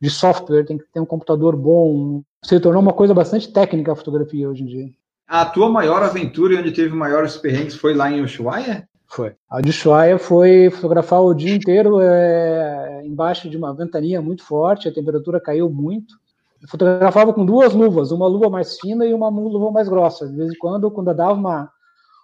[0.00, 2.22] de software, tem que ter um computador bom.
[2.44, 4.90] Se tornou uma coisa bastante técnica a fotografia hoje em dia.
[5.28, 8.88] A tua maior aventura e onde teve maiores perrengues foi lá em Ushuaia?
[9.12, 9.34] Foi.
[9.50, 14.88] A de Ushuaia foi fotografar o dia inteiro é, embaixo de uma ventania muito forte,
[14.88, 16.14] a temperatura caiu muito.
[16.62, 20.26] Eu fotografava com duas luvas, uma luva mais fina e uma luva mais grossa.
[20.26, 21.70] De vez em quando, quando dava uma,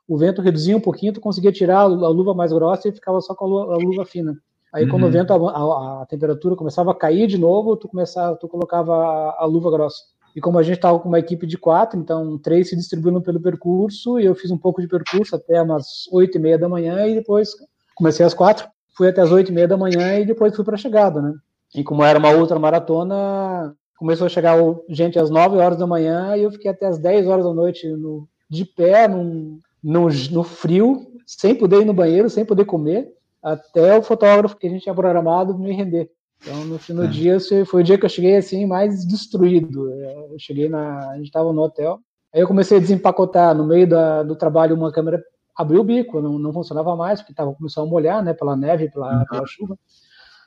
[0.09, 3.35] o vento reduzia um pouquinho, tu conseguia tirar a luva mais grossa e ficava só
[3.35, 4.39] com a luva, a luva fina.
[4.73, 4.90] Aí uhum.
[4.90, 5.12] quando o uhum.
[5.12, 9.43] vento, a, a, a, temperatura começava a cair de novo, tu começava, tu colocava a,
[9.43, 10.05] a luva grossa.
[10.35, 13.41] E como a gente estava com uma equipe de quatro, então três se distribuindo pelo
[13.41, 17.07] percurso, e eu fiz um pouco de percurso até umas oito e meia da manhã,
[17.07, 17.51] e depois
[17.95, 20.75] comecei às quatro, fui até as oito e meia da manhã, e depois fui para
[20.75, 21.35] a chegada, né?
[21.75, 24.57] E como era uma outra maratona, começou a chegar
[24.89, 27.87] gente às nove horas da manhã, e eu fiquei até as dez horas da noite
[27.89, 33.13] no, de pé, num, no, no frio, sem poder ir no banheiro, sem poder comer,
[33.43, 36.11] até o fotógrafo que a gente tinha programado me render.
[36.40, 37.09] Então, no fim do é.
[37.09, 39.90] dia, foi o dia que eu cheguei assim, mais destruído.
[39.90, 41.10] Eu cheguei na.
[41.10, 41.98] A gente estava no hotel.
[42.35, 43.55] Aí eu comecei a desempacotar.
[43.55, 45.23] No meio da, do trabalho, uma câmera
[45.56, 48.89] abriu o bico, não, não funcionava mais, porque estava começando a molhar, né, pela neve,
[48.90, 49.24] pela, uhum.
[49.24, 49.77] pela chuva.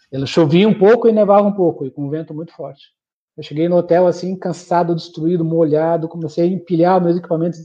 [0.09, 2.93] Ela chovia um pouco e nevava um pouco, e com vento muito forte.
[3.35, 7.59] Eu cheguei no hotel assim, cansado, destruído, molhado, comecei a empilhar meus equipamentos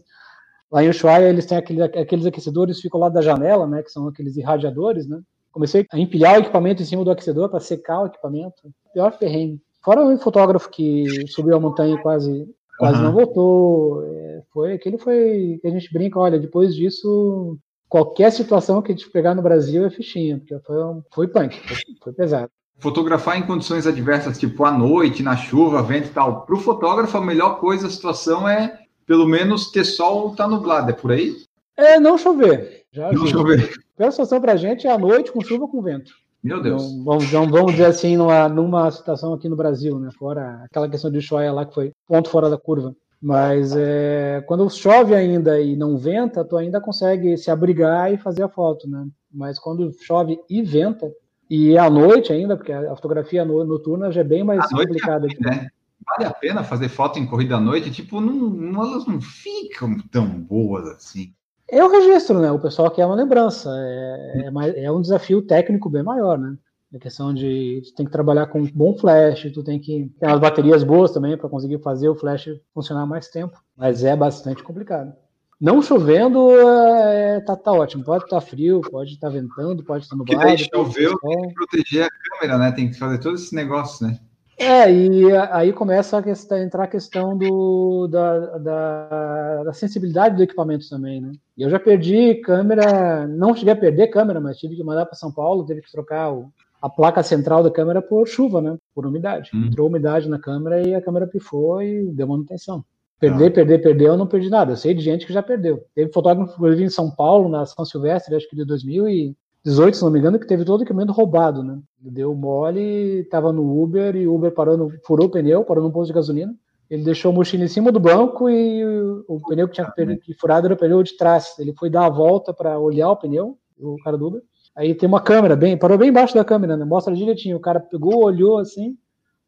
[0.70, 3.90] Lá em Ushuaia, eles têm aqueles, aqueles aquecedores que ficam lá da janela, né, que
[3.90, 5.20] são aqueles irradiadores, né?
[5.56, 8.70] Comecei a empilhar o equipamento em cima do aquecedor para secar o equipamento.
[8.92, 9.58] Pior perrengue.
[9.82, 12.46] Fora o fotógrafo que subiu a montanha e quase,
[12.78, 13.04] quase uhum.
[13.04, 14.04] não voltou.
[14.04, 17.56] É, foi, aquele foi que a gente brinca, olha, depois disso,
[17.88, 20.76] qualquer situação que a gente pegar no Brasil é fichinha, porque foi,
[21.10, 22.50] foi punk, foi, foi pesado.
[22.78, 26.42] Fotografar em condições adversas, tipo à noite, na chuva, vento e tal.
[26.42, 30.46] Para o fotógrafo, a melhor coisa, a situação é pelo menos ter sol ou tá
[30.46, 31.34] nublado, é por aí?
[31.78, 32.85] É, não chover.
[32.96, 33.26] Já não.
[33.26, 36.12] A pior situação pra gente é a noite com chuva com vento.
[36.42, 36.82] Meu Deus.
[36.82, 40.08] Então, vamos, vamos dizer assim, numa, numa situação aqui no Brasil, né?
[40.18, 42.94] Fora aquela questão de Ushuaia lá que foi ponto fora da curva.
[43.20, 48.42] Mas é, quando chove ainda e não venta, tu ainda consegue se abrigar e fazer
[48.42, 49.06] a foto, né?
[49.30, 51.10] Mas quando chove e venta,
[51.50, 55.26] e à noite ainda, porque a fotografia noturna já é bem mais é complicada.
[55.26, 55.68] É né?
[56.06, 57.90] vale a pena fazer foto em corrida à noite?
[57.90, 61.34] Tipo, não, não, elas não ficam tão boas assim.
[61.68, 62.50] É o registro, né?
[62.50, 63.70] O pessoal quer uma lembrança.
[63.70, 66.56] É, é, é um desafio técnico bem maior, né?
[66.94, 70.40] A questão de tu tem que trabalhar com bom flash, tu tem que ter umas
[70.40, 73.60] baterias boas também para conseguir fazer o flash funcionar mais tempo.
[73.76, 75.12] Mas é bastante complicado.
[75.60, 78.04] Não chovendo, é, tá, tá ótimo.
[78.04, 80.40] Pode estar tá frio, pode estar tá ventando, pode estar tá nublado.
[80.40, 82.72] Porque daí choveu, tem que proteger a câmera, né?
[82.72, 84.20] Tem que fazer todo esse negócio, né?
[84.58, 90.42] É, e aí começa a questão, entrar a questão do, da, da, da, sensibilidade do
[90.42, 91.32] equipamento também, né?
[91.58, 95.30] Eu já perdi câmera, não cheguei a perder câmera, mas tive que mandar para São
[95.30, 96.50] Paulo, teve que trocar o,
[96.80, 98.78] a placa central da câmera por chuva, né?
[98.94, 99.50] Por umidade.
[99.54, 99.66] Hum.
[99.66, 102.82] Entrou umidade na câmera e a câmera pifou e deu manutenção.
[103.20, 103.50] Perder, ah.
[103.50, 104.72] perder, perder, eu não perdi nada.
[104.72, 105.84] Eu sei de gente que já perdeu.
[105.94, 109.36] Teve fotógrafo em São Paulo, na São Silvestre, acho que de 2000 e
[109.66, 111.80] 18, se não me engano, que teve todo o equipamento roubado, né?
[111.98, 116.06] Deu mole, tava no Uber e o Uber parando, furou o pneu, parou num posto
[116.06, 116.54] de gasolina.
[116.88, 118.84] Ele deixou a mochila em cima do banco e
[119.26, 121.58] o pneu que tinha que furado era o pneu de trás.
[121.58, 124.42] Ele foi dar a volta para olhar o pneu, o cara do Uber.
[124.76, 126.84] Aí tem uma câmera, bem, parou bem embaixo da câmera, né?
[126.84, 127.56] Mostra direitinho.
[127.56, 128.90] O cara pegou, olhou assim.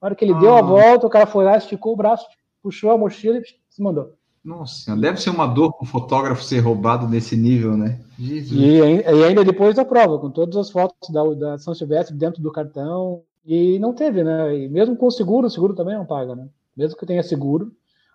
[0.03, 0.39] Na hora que ele ah.
[0.40, 2.27] deu a volta, o cara foi lá, esticou o braço,
[2.61, 4.18] puxou a mochila e se mandou.
[4.49, 8.01] Nossa, deve ser uma dor para o fotógrafo ser roubado nesse nível, né?
[8.19, 8.59] Jesus.
[8.59, 12.43] E, e ainda depois da prova, com todas as fotos da, da São Silvestre dentro
[12.43, 14.57] do cartão, e não teve, né?
[14.57, 16.49] E mesmo com o seguro, o seguro também não paga, né?
[16.75, 17.70] Mesmo que tenha seguro,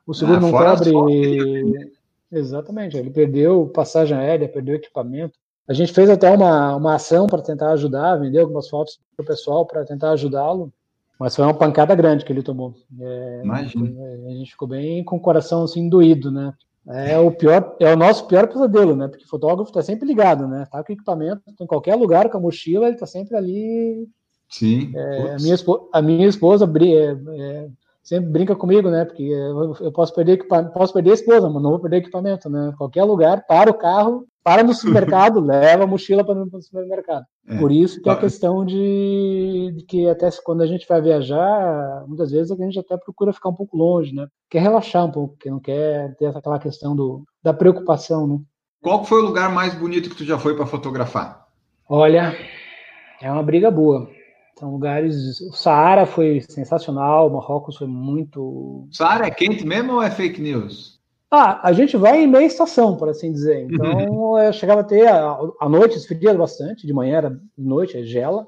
[0.08, 1.92] o seguro ah, não cobre.
[2.32, 5.38] Exatamente, ele perdeu passagem aérea, perdeu equipamento.
[5.68, 9.28] A gente fez até uma, uma ação para tentar ajudar, vendeu algumas fotos para o
[9.28, 10.74] pessoal para tentar ajudá-lo.
[11.24, 12.76] Mas foi uma pancada grande que ele tomou.
[13.00, 13.90] É, Imagina.
[14.28, 16.54] A gente ficou bem com o coração assim doído, né?
[16.86, 19.08] É o pior, é o nosso pior pesadelo, né?
[19.08, 20.68] Porque o fotógrafo está sempre ligado, né?
[20.70, 24.06] Tá com equipamento, em qualquer lugar com a mochila, ele está sempre ali.
[24.50, 24.92] Sim.
[24.94, 27.70] É, a, minha esposa, a minha esposa é, é,
[28.04, 29.06] sempre brinca comigo, né?
[29.06, 32.74] Porque eu, eu posso perder posso perder a esposa, mas não vou perder equipamento, né?
[32.78, 37.24] Qualquer lugar, para o carro, para no supermercado, leva a mochila para o supermercado.
[37.48, 41.02] É, Por isso que é a questão de, de, que até quando a gente vai
[41.02, 44.28] viajar, muitas vezes a gente até procura ficar um pouco longe, né?
[44.50, 48.40] Quer relaxar um pouco, porque não quer ter aquela questão do, da preocupação, né?
[48.82, 51.48] Qual foi o lugar mais bonito que tu já foi para fotografar?
[51.88, 52.36] Olha,
[53.22, 54.10] é uma briga boa.
[54.64, 55.42] São lugares.
[55.42, 58.88] O Saara foi sensacional, o Marrocos foi muito.
[58.94, 61.02] Saara é quente mesmo ou é fake news?
[61.30, 63.68] Ah, a gente vai em meia estação, por assim dizer.
[63.70, 65.06] Então, eu chegava a ter.
[65.06, 68.48] A, a noite esfria bastante, de manhã era noite, é gela.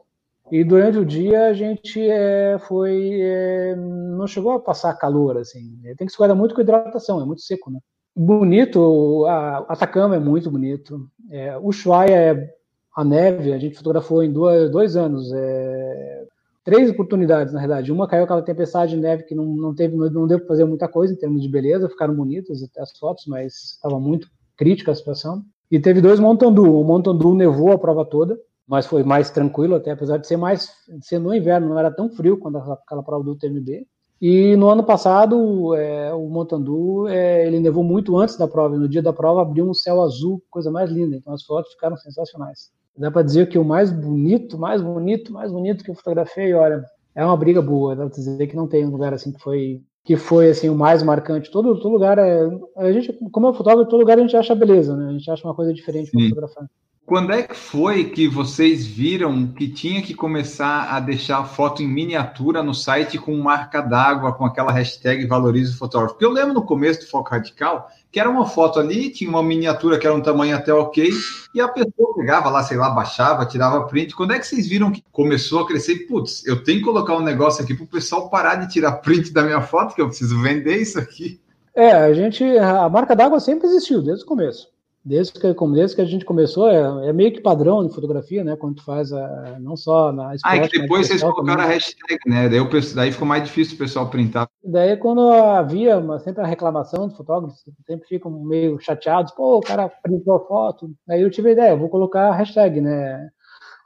[0.49, 3.19] E durante o dia a gente é, foi.
[3.19, 5.81] É, não chegou a passar calor, assim.
[5.97, 7.79] Tem que se cuidar muito com hidratação, é muito seco, né?
[8.15, 11.09] Bonito, a Atacama é muito bonito.
[11.29, 12.54] É, o Ushuaia é
[12.95, 15.31] a neve, a gente fotografou em dois, dois anos.
[15.33, 16.25] É,
[16.63, 17.91] três oportunidades, na verdade.
[17.91, 20.65] Uma caiu aquela tempestade de neve que não, não teve, não, não deu para fazer
[20.65, 24.27] muita coisa em termos de beleza, ficaram bonitas até as fotos, mas estava muito
[24.57, 25.43] crítica a situação.
[25.69, 26.79] E teve dois Montandu.
[26.79, 30.69] O Montandu nevou a prova toda, mas foi mais tranquilo, até apesar de ser mais
[30.87, 33.85] de ser no inverno, não era tão frio quando aquela prova do TMB.
[34.21, 38.79] E no ano passado, é, o Montandu, é, ele nevou muito antes da prova, e
[38.79, 41.97] no dia da prova abriu um céu azul, coisa mais linda, então as fotos ficaram
[41.97, 42.71] sensacionais.
[42.97, 46.83] Dá para dizer que o mais bonito, mais bonito, mais bonito que eu fotografei, olha,
[47.13, 49.81] é uma briga boa, dá para dizer que não tem um lugar assim que foi
[50.03, 51.49] que foi assim o mais marcante.
[51.49, 52.41] Todo, todo lugar é
[52.77, 55.09] a gente, como é fotógrafo, todo lugar a gente acha beleza, né?
[55.09, 56.69] A gente acha uma coisa diferente para fotografar.
[57.05, 61.83] Quando é que foi que vocês viram que tinha que começar a deixar a foto
[61.83, 66.15] em miniatura no site com marca d'água, com aquela hashtag valorize o fotógrafo?
[66.15, 69.43] Porque eu lembro no começo do Foco Radical que era uma foto ali, tinha uma
[69.43, 71.11] miniatura que era um tamanho até ok,
[71.53, 74.15] e a pessoa pegava lá, sei lá, baixava, tirava print.
[74.15, 76.07] Quando é que vocês viram que começou a crescer?
[76.07, 79.33] Putz, eu tenho que colocar um negócio aqui para o pessoal parar de tirar print
[79.33, 81.41] da minha foto, que eu preciso vender isso aqui.
[81.75, 84.73] É, a gente, a marca d'água sempre existiu, desde o começo.
[85.05, 88.55] Desde que, desde que a gente começou, é, é meio que padrão de fotografia, né?
[88.55, 91.63] Quando tu faz a, não só na Ah, é que depois vocês colocaram também.
[91.63, 92.49] a hashtag, né?
[92.49, 94.49] Daí, o, daí ficou mais difícil o pessoal printar.
[94.63, 99.61] Daí, quando havia uma, sempre a reclamação dos fotógrafos, sempre ficam meio chateados, pô, o
[99.61, 100.89] cara printou a foto.
[101.07, 103.29] Aí eu tive a ideia, vou colocar a hashtag, né?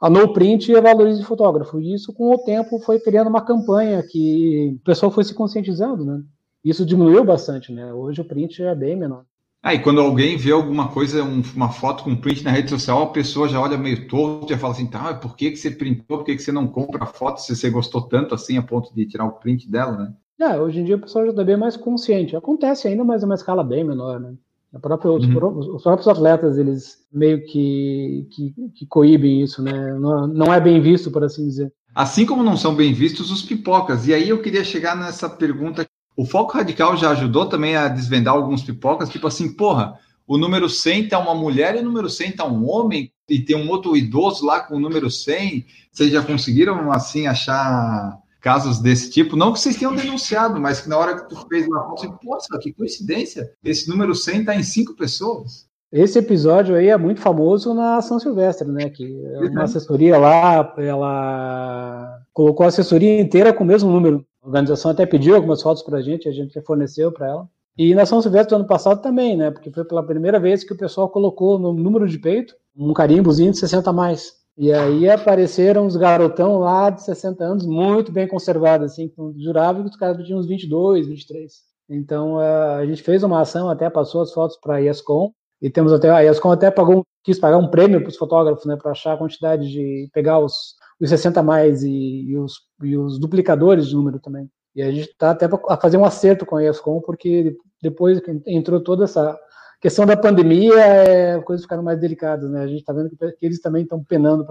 [0.00, 1.78] A no print e valorize fotógrafo.
[1.78, 6.02] E isso, com o tempo, foi criando uma campanha que o pessoal foi se conscientizando,
[6.02, 6.22] né?
[6.64, 7.92] Isso diminuiu bastante, né?
[7.92, 9.24] Hoje o print é bem menor.
[9.62, 13.02] Ah, e quando alguém vê alguma coisa, um, uma foto com print na rede social,
[13.02, 16.18] a pessoa já olha meio torto e fala assim, tá, por que, que você printou,
[16.18, 18.94] por que, que você não compra a foto se você gostou tanto assim a ponto
[18.94, 20.14] de tirar o print dela, né?
[20.40, 22.34] É, hoje em dia o pessoal já está bem mais consciente.
[22.34, 24.32] Acontece ainda, mas é uma escala bem menor, né?
[24.80, 25.74] Própria, os, uhum.
[25.74, 29.92] os, próprios atletas, eles meio que, que, que coíbem isso, né?
[29.98, 31.72] Não, não é bem visto, por assim dizer.
[31.94, 34.06] Assim como não são bem vistos os pipocas.
[34.06, 35.84] E aí eu queria chegar nessa pergunta
[36.16, 40.68] o foco radical já ajudou também a desvendar alguns pipocas, tipo assim, porra, o número
[40.68, 43.96] 100 tá uma mulher e o número 100 tá um homem, e tem um outro
[43.96, 45.64] idoso lá com o número 100.
[45.90, 49.36] Vocês já conseguiram, assim, achar casos desse tipo?
[49.36, 52.08] Não que vocês tenham denunciado, mas que na hora que tu fez uma foto, você,
[52.24, 55.68] poxa, que coincidência, esse número 100 tá em cinco pessoas.
[55.92, 58.88] Esse episódio aí é muito famoso na São Silvestre, né?
[58.88, 59.04] Que
[59.50, 64.24] uma assessoria lá, ela colocou a assessoria inteira com o mesmo número.
[64.42, 67.48] A organização até pediu algumas fotos para a gente, a gente forneceu para ela.
[67.76, 69.50] E na São Silvestre do ano passado também, né?
[69.50, 73.52] Porque foi pela primeira vez que o pessoal colocou no número de peito um carimbozinho
[73.52, 74.40] de 60 a mais.
[74.56, 79.88] E aí apareceram os garotão lá de 60 anos, muito bem conservados, assim, jurava que
[79.88, 81.52] os caras tinham uns 22, 23.
[81.88, 85.92] Então a gente fez uma ação, até passou as fotos para a ESCOM, e temos
[85.92, 89.14] até, a ESCOM até pagou, quis pagar um prêmio para os fotógrafos, né, para achar
[89.14, 91.90] a quantidade de, pegar os, os 60 mais e,
[92.28, 94.50] e, os, e os duplicadores de número também.
[94.74, 98.40] E a gente está até para fazer um acerto com a ESCOM, porque depois que
[98.46, 99.36] entrou toda essa
[99.80, 102.62] questão da pandemia, é, coisas ficaram mais delicadas, né?
[102.62, 103.16] A gente está vendo que,
[103.46, 104.46] eles também estão penando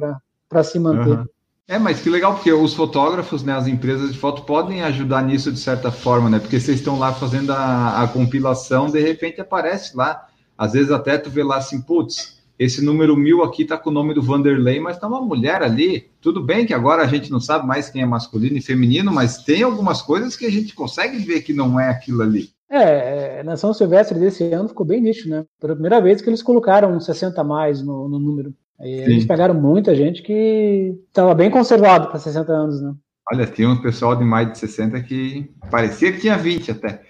[0.49, 1.19] para se manter.
[1.19, 1.25] Uhum.
[1.67, 5.51] É, mas que legal, porque os fotógrafos, né, as empresas de foto podem ajudar nisso
[5.51, 6.39] de certa forma, né?
[6.39, 10.27] Porque vocês estão lá fazendo a, a compilação, de repente aparece lá.
[10.57, 13.93] Às vezes até tu vê lá assim, putz, esse número mil aqui tá com o
[13.93, 16.09] nome do Vanderlei, mas tá uma mulher ali.
[16.19, 19.43] Tudo bem que agora a gente não sabe mais quem é masculino e feminino, mas
[19.43, 22.49] tem algumas coisas que a gente consegue ver que não é aquilo ali.
[22.69, 25.45] É, na São Silvestre desse ano ficou bem nítido, né?
[25.59, 28.53] Pela primeira vez que eles colocaram um 60 a mais no, no número.
[28.81, 32.93] E eles pegaram muita gente que estava bem conservado para 60 anos, né?
[33.31, 37.01] Olha, tinha um pessoal de mais de 60 que parecia que tinha 20 até.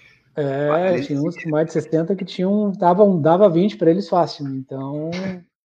[0.41, 4.47] É, tinha uns com mais de 60 que tinham, davam, dava 20 para eles fácil.
[4.47, 5.11] Então,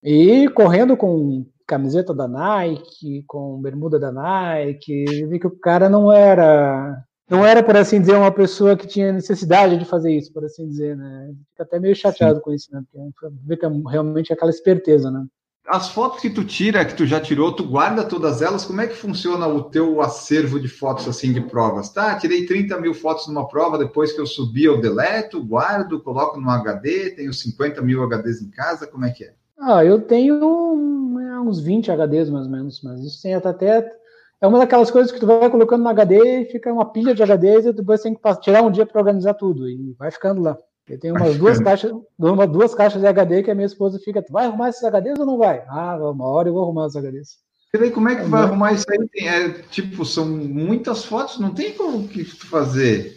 [0.03, 6.13] e correndo com camiseta da Nike, com bermuda da Nike, vi que o cara não
[6.13, 10.45] era, não era por assim dizer uma pessoa que tinha necessidade de fazer isso, por
[10.45, 11.33] assim dizer, né?
[11.51, 12.43] Fica até meio chateado Sim.
[12.43, 12.83] com isso, né?
[12.93, 15.25] Porque vê que é realmente aquela esperteza, né?
[15.67, 18.65] As fotos que tu tira, que tu já tirou, tu guarda todas elas?
[18.65, 21.89] Como é que funciona o teu acervo de fotos assim de provas?
[21.89, 26.41] Tá, tirei 30 mil fotos numa prova, depois que eu subi eu deleto, guardo, coloco
[26.41, 29.33] no HD, tenho 50 mil HDs em casa, como é que é?
[29.59, 33.91] Ah, eu tenho é, uns 20 HDs mais ou menos, mas isso tem até
[34.41, 37.23] é uma daquelas coisas que tu vai colocando no HD e fica uma pilha de
[37.23, 40.59] HDs e depois tem que tirar um dia para organizar tudo e vai ficando lá.
[40.89, 44.25] Eu tenho umas duas caixas, uma, duas caixas de HD que a minha esposa fica,
[44.31, 45.65] vai arrumar esses HDs ou não vai?
[45.67, 47.39] Ah, uma hora eu vou arrumar os HDs.
[47.75, 49.27] E como é que vai arrumar isso aí?
[49.27, 53.17] É, tipo, são muitas fotos, não tem como que fazer.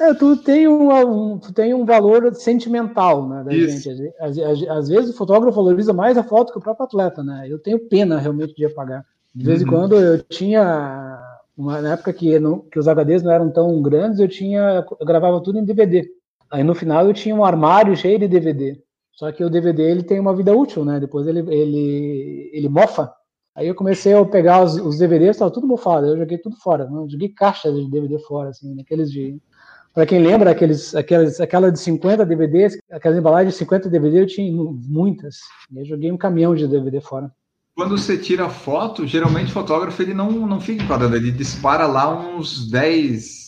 [0.00, 3.88] É, tu tem um, um, tu tem um valor sentimental né, da Isso.
[3.88, 4.12] gente.
[4.18, 7.46] Às, às, às, vezes o fotógrafo valoriza mais a foto que o próprio atleta, né?
[7.48, 9.04] Eu tenho pena realmente de apagar.
[9.32, 9.66] De vez uhum.
[9.66, 11.20] em quando eu tinha
[11.56, 15.06] uma, na época que, não, que os HDs não eram tão grandes, eu tinha eu
[15.06, 16.08] gravava tudo em DVD.
[16.52, 18.78] Aí no final eu tinha um armário cheio de DVD.
[19.12, 21.00] Só que o DVD ele tem uma vida útil, né?
[21.00, 23.10] Depois ele ele ele mofa.
[23.54, 26.06] Aí eu comecei a pegar os, os DVDs, estava tudo mofado.
[26.06, 27.08] Eu joguei tudo fora, não?
[27.08, 29.40] joguei caixas de DVD fora, assim, aqueles de
[29.94, 34.26] para quem lembra, aqueles, aquelas, aquela de 50 DVDs, aquelas embalagens de 50 DVD, eu
[34.26, 34.50] tinha
[34.88, 35.36] muitas.
[35.70, 37.30] E eu joguei um caminhão de DVD fora.
[37.74, 42.10] Quando você tira foto, geralmente o fotógrafo ele não, não fica enquadrando, ele dispara lá
[42.10, 43.41] uns 10,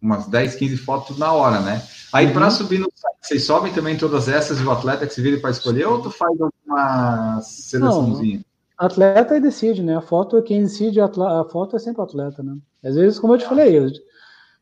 [0.00, 1.82] umas 10, 15 fotos na hora, né?
[2.12, 2.32] Aí uhum.
[2.32, 5.40] para subir no site, vocês sobem também todas essas e o atleta que se vira
[5.40, 8.38] para escolher ou tu faz alguma seleçãozinha?
[8.38, 9.96] Não, atleta decide, né?
[9.96, 12.56] A foto, quem decide a, a foto é sempre o atleta, né?
[12.82, 13.88] Às vezes, como eu te falei, eu,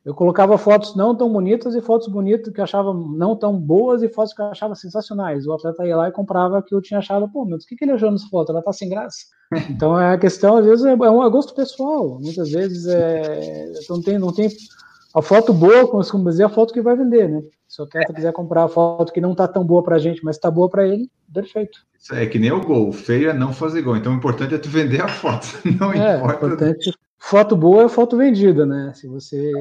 [0.05, 4.03] eu colocava fotos não tão bonitas e fotos bonitas que eu achava não tão boas
[4.03, 5.47] e fotos que eu achava sensacionais.
[5.47, 7.85] O atleta ia lá e comprava que eu tinha achado, pô, mas o que, que
[7.85, 8.51] ele achou nessa foto?
[8.51, 9.19] Ela tá sem graça.
[9.71, 12.19] Então é a questão, às vezes, é, é um gosto pessoal.
[12.21, 14.51] Muitas vezes é, não, tem, não tem
[15.15, 17.43] a foto boa, como dizer, a foto que vai vender, né?
[17.67, 20.39] Se o atleta quiser comprar a foto que não tá tão boa pra gente, mas
[20.39, 21.81] tá boa pra ele, perfeito.
[21.99, 22.89] Isso é que nem o gol.
[22.89, 23.97] O feio é não fazer gol.
[23.97, 25.47] Então o importante é tu vender a foto.
[25.79, 26.47] Não é, importa.
[26.47, 28.93] Importante, foto boa é foto vendida, né?
[28.95, 29.53] Se você,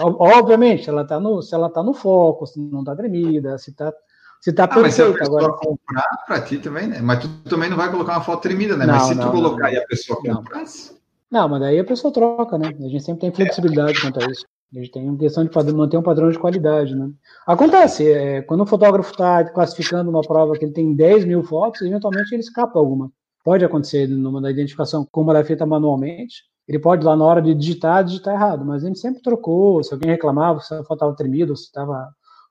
[0.00, 3.92] obviamente, ela tá no, se ela tá no foco, se não tá tremida, se tá
[4.40, 5.52] se tá ah, perfeita mas se a agora.
[5.54, 7.00] comprar para ti também, né?
[7.00, 8.84] Mas tu também não vai colocar uma foto tremida, né?
[8.84, 9.72] Não, mas se não, tu colocar não.
[9.72, 10.94] e a pessoa comprasse.
[11.30, 12.68] Não, mas daí a pessoa troca, né?
[12.68, 14.44] A gente sempre tem flexibilidade quanto a isso.
[14.74, 17.08] Gente tem uma questão de manter um padrão de qualidade, né?
[17.46, 21.80] Acontece, é, quando o fotógrafo está classificando uma prova que ele tem 10 mil fotos,
[21.82, 23.08] eventualmente ele escapa alguma.
[23.44, 27.40] Pode acontecer numa da identificação, como ela é feita manualmente, ele pode lá na hora
[27.40, 31.14] de digitar, digitar errado, mas gente sempre trocou, se alguém reclamava, se a foto estava
[31.14, 32.08] tremida, se estava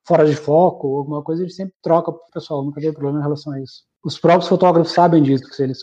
[0.08, 3.24] fora de foco, alguma coisa, gente sempre troca para o pessoal, nunca teve problema em
[3.24, 3.84] relação a isso.
[4.02, 5.80] Os próprios fotógrafos sabem disso, que se eles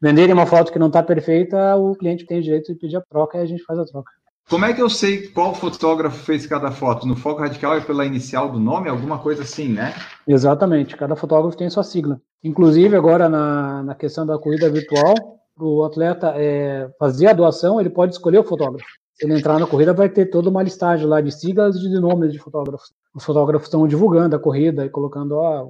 [0.00, 3.36] venderem uma foto que não está perfeita, o cliente tem direito de pedir a troca
[3.36, 4.10] e a gente faz a troca.
[4.48, 7.06] Como é que eu sei qual fotógrafo fez cada foto?
[7.06, 9.94] No foco radical é pela inicial do nome, alguma coisa assim, né?
[10.26, 12.20] Exatamente, cada fotógrafo tem sua sigla.
[12.44, 15.14] Inclusive, agora na, na questão da corrida virtual,
[15.58, 18.86] o atleta é, fazer a doação, ele pode escolher o fotógrafo.
[19.14, 22.00] Se ele entrar na corrida, vai ter toda uma listagem lá de siglas e de
[22.00, 22.92] nomes de fotógrafos.
[23.14, 25.68] Os fotógrafos estão divulgando a corrida e colocando, ó,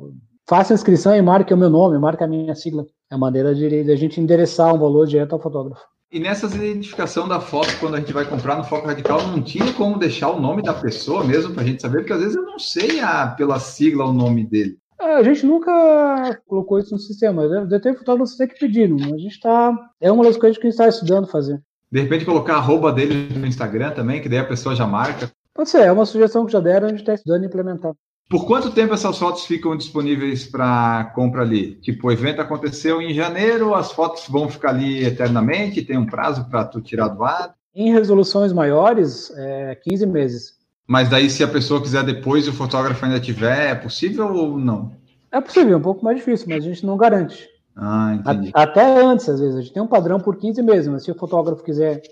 [0.48, 2.86] faça a inscrição e marque o meu nome, marque a minha sigla.
[3.10, 5.82] É a maneira de, de a gente endereçar um valor direto ao fotógrafo.
[6.12, 9.72] E nessas identificação da foto, quando a gente vai comprar no Foco Radical, não tinha
[9.72, 12.42] como deixar o nome da pessoa mesmo para a gente saber, porque às vezes eu
[12.42, 14.76] não sei a, pela sigla o nome dele.
[15.00, 17.48] É, a gente nunca colocou isso no sistema.
[17.48, 18.96] Deve ter fotógrafos que pediram.
[18.96, 19.74] A gente está.
[19.98, 21.62] É uma das coisas que a gente está estudando fazer.
[21.90, 25.30] De repente colocar a arroba dele no Instagram também, que daí a pessoa já marca.
[25.54, 27.94] Pode ser, é uma sugestão que já deram, a gente está estudando e implementar.
[28.28, 31.74] Por quanto tempo essas fotos ficam disponíveis para compra ali?
[31.76, 35.82] Tipo, o evento aconteceu em janeiro, as fotos vão ficar ali eternamente?
[35.82, 37.54] Tem um prazo para tu tirar do ar?
[37.74, 40.62] Em resoluções maiores, é 15 meses.
[40.86, 44.58] Mas daí, se a pessoa quiser depois e o fotógrafo ainda tiver, é possível ou
[44.58, 44.92] não?
[45.30, 47.48] É possível, é um pouco mais difícil, mas a gente não garante.
[47.74, 48.50] Ah, entendi.
[48.52, 49.56] Até antes, às vezes.
[49.56, 52.02] A gente tem um padrão por 15 meses, mas se o fotógrafo quiser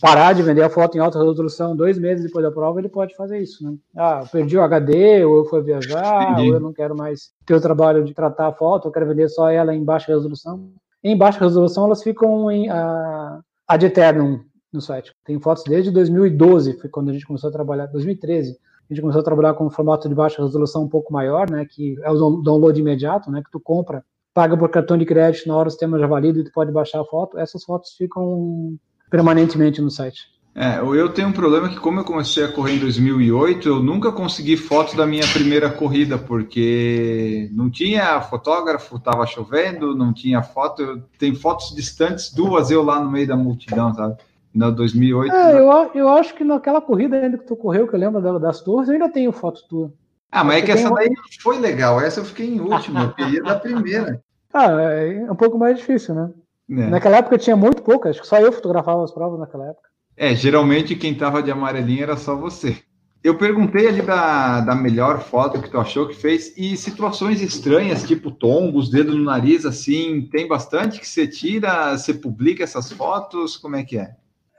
[0.00, 3.14] parar de vender a foto em alta resolução dois meses depois da prova, ele pode
[3.16, 3.76] fazer isso, né?
[3.96, 6.48] Ah, eu perdi o HD, ou eu fui viajar, Entendi.
[6.48, 9.28] ou eu não quero mais ter o trabalho de tratar a foto, eu quero vender
[9.28, 10.70] só ela em baixa resolução.
[11.02, 14.40] Em baixa resolução, elas ficam em a, ad eternum
[14.72, 15.12] no site.
[15.24, 18.58] Tem fotos desde 2012, foi quando a gente começou a trabalhar, 2013.
[18.88, 21.66] A gente começou a trabalhar com um formato de baixa resolução um pouco maior, né,
[21.68, 25.56] que é o download imediato, né, que tu compra, paga por cartão de crédito, na
[25.56, 27.38] hora o sistema já valida e tu pode baixar a foto.
[27.38, 28.76] Essas fotos ficam
[29.10, 30.36] permanentemente no site.
[30.58, 34.10] É, eu tenho um problema que como eu comecei a correr em 2008, eu nunca
[34.10, 41.02] consegui fotos da minha primeira corrida, porque não tinha fotógrafo, estava chovendo, não tinha foto,
[41.18, 44.16] tem fotos distantes, duas eu lá no meio da multidão, sabe?
[44.54, 45.30] Na 2008.
[45.30, 48.62] É, eu, eu acho que naquela corrida ainda que tu correu, que eu lembro das
[48.62, 49.92] torres, eu ainda tenho foto tua.
[50.32, 53.12] Ah, mas é que essa daí não foi legal, essa eu fiquei em último, eu
[53.12, 54.20] queria da primeira.
[54.58, 56.30] Ah, é um pouco mais difícil, né?
[56.68, 56.86] É.
[56.88, 59.88] Naquela época tinha muito pouco, acho que só eu fotografava as provas naquela época.
[60.16, 62.76] É, geralmente quem tava de amarelinho era só você.
[63.22, 68.04] Eu perguntei ali da, da melhor foto que tu achou que fez e situações estranhas,
[68.04, 73.56] tipo tombos, dedo no nariz, assim, tem bastante que você tira, você publica essas fotos,
[73.56, 74.14] como é que é?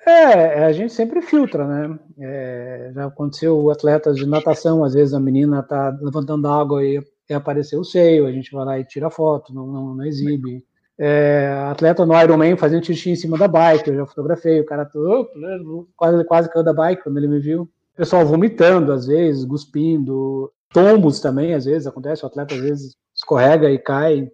[0.05, 1.99] É, a gente sempre filtra, né?
[2.19, 7.33] É, já aconteceu atletas de natação, às vezes a menina tá levantando água e, e
[7.33, 10.63] apareceu o seio, a gente vai lá e tira foto, não, não, não exibe.
[10.99, 14.83] É, atleta no Ironman fazendo xixi em cima da bike, eu já fotografei, o cara
[14.83, 15.29] todo,
[15.95, 17.69] quase, quase caiu da bike quando ele me viu.
[17.95, 23.69] Pessoal vomitando, às vezes, cuspindo, tombos também, às vezes, acontece, o atleta às vezes escorrega
[23.69, 24.31] e cai.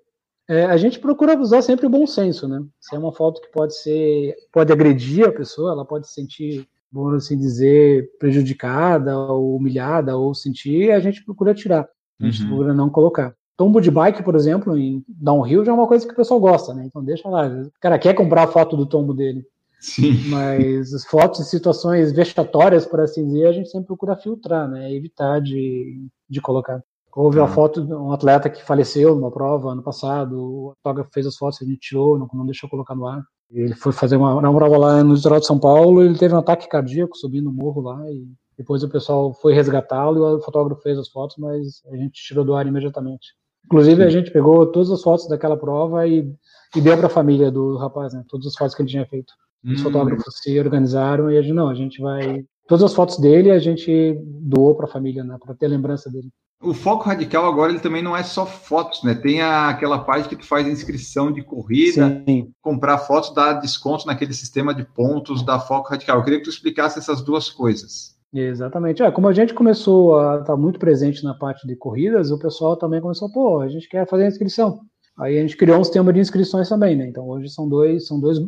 [0.48, 2.61] É, a gente procura usar sempre o bom senso, né?
[2.80, 6.68] Se é uma foto que pode ser, pode agredir a pessoa, ela pode se sentir,
[6.91, 11.88] vamos assim dizer, prejudicada ou humilhada ou sentir, a gente procura tirar,
[12.19, 12.49] a gente uhum.
[12.49, 13.34] procura não colocar.
[13.56, 16.74] Tombo de bike, por exemplo, em downhill já é uma coisa que o pessoal gosta,
[16.74, 16.86] né?
[16.86, 17.48] Então deixa lá.
[17.48, 19.46] O cara quer comprar a foto do tombo dele.
[19.80, 20.14] Sim.
[20.30, 24.92] Mas as fotos de situações vexatórias, por assim dizer, a gente sempre procura filtrar, né?
[24.94, 26.82] Evitar de, de colocar.
[27.16, 31.28] Houve uma foto de um atleta que faleceu numa prova ano passado, o fotógrafo fez
[31.28, 33.24] as fotos, a gente tirou, não, não deixou colocar no ar.
[33.52, 36.40] Ele foi fazer uma, uma prova lá no litoral de São Paulo, ele teve um
[36.40, 38.26] ataque cardíaco subindo o morro lá e
[38.58, 42.44] depois o pessoal foi resgatá-lo e o fotógrafo fez as fotos, mas a gente tirou
[42.44, 43.36] do ar imediatamente.
[43.65, 44.07] Inclusive, Sim.
[44.07, 46.30] a gente pegou todas as fotos daquela prova e,
[46.76, 48.23] e deu para a família do rapaz, né?
[48.27, 49.34] Todas as fotos que ele tinha feito.
[49.64, 49.84] Os hum.
[49.84, 52.45] fotógrafos se organizaram e a gente, não, a gente vai.
[52.68, 55.38] Todas as fotos dele a gente doou para a família, né?
[55.44, 56.30] Para ter lembrança dele.
[56.61, 59.14] O foco radical agora ele também não é só fotos, né?
[59.14, 62.52] Tem a, aquela parte que tu faz inscrição de corrida, Sim.
[62.61, 66.18] comprar fotos, dar desconto naquele sistema de pontos da foco radical.
[66.18, 68.12] Eu queria que tu explicasse essas duas coisas.
[68.34, 69.04] Exatamente.
[69.04, 72.76] É, como a gente começou a estar muito presente na parte de corridas, o pessoal
[72.76, 74.82] também começou, pô, a gente quer fazer a inscrição.
[75.18, 77.08] Aí a gente criou um sistema de inscrições também, né?
[77.08, 78.40] Então hoje são dois, são dois,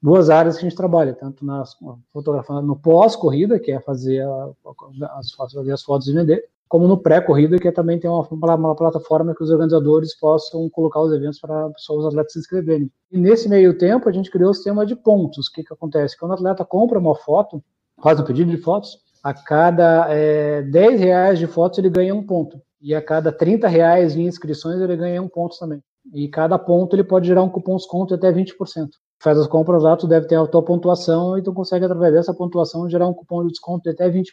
[0.00, 1.64] duas áreas que a gente trabalha, tanto na
[2.12, 4.50] fotografia no pós-corrida, que é fazer, a,
[5.18, 8.76] as, fazer as fotos e vender, como no pré-corrida, que é também tem uma, uma,
[8.76, 12.88] plataforma que os organizadores possam colocar os eventos para os atletas se inscreverem.
[13.10, 15.48] E nesse meio tempo a gente criou o sistema de pontos.
[15.48, 16.16] O que, que acontece?
[16.16, 17.62] Quando o atleta compra uma foto,
[18.00, 22.22] faz um pedido de fotos, a cada é, 10 reais de fotos ele ganha um
[22.22, 22.58] ponto.
[22.80, 25.80] E a cada 30 reais em inscrições ele ganha um ponto também.
[26.12, 28.52] E cada ponto ele pode gerar um cupom desconto de até 20%.
[29.22, 32.34] Faz as compras lá, tu deve ter a tua pontuação e tu consegue, através dessa
[32.34, 34.24] pontuação, gerar um cupom de desconto de até 20%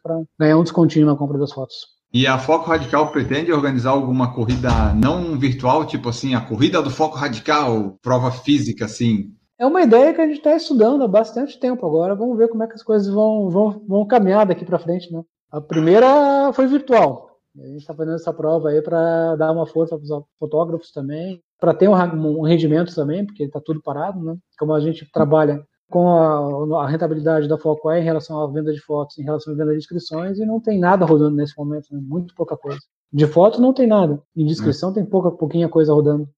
[0.00, 1.96] para ganhar um descontinho na compra das fotos.
[2.12, 6.90] E a Foco Radical pretende organizar alguma corrida não virtual, tipo assim, a corrida do
[6.90, 11.58] Foco Radical, prova física, assim, é uma ideia que a gente está estudando há bastante
[11.58, 12.14] tempo agora.
[12.14, 15.12] Vamos ver como é que as coisas vão, vão, vão caminhar daqui para frente.
[15.12, 15.22] Né?
[15.50, 17.26] A primeira foi virtual.
[17.58, 21.42] A gente está fazendo essa prova aí para dar uma força para os fotógrafos também,
[21.58, 24.36] para ter um, um, rendimento também, porque está tudo parado, né?
[24.58, 28.80] Como a gente trabalha com a, a rentabilidade da Foco em relação à venda de
[28.80, 32.00] fotos, em relação à venda de inscrições, e não tem nada rodando nesse momento, né?
[32.02, 32.80] muito pouca coisa.
[33.10, 36.28] De foto não tem nada, de inscrição tem pouca, pouquinha coisa rodando.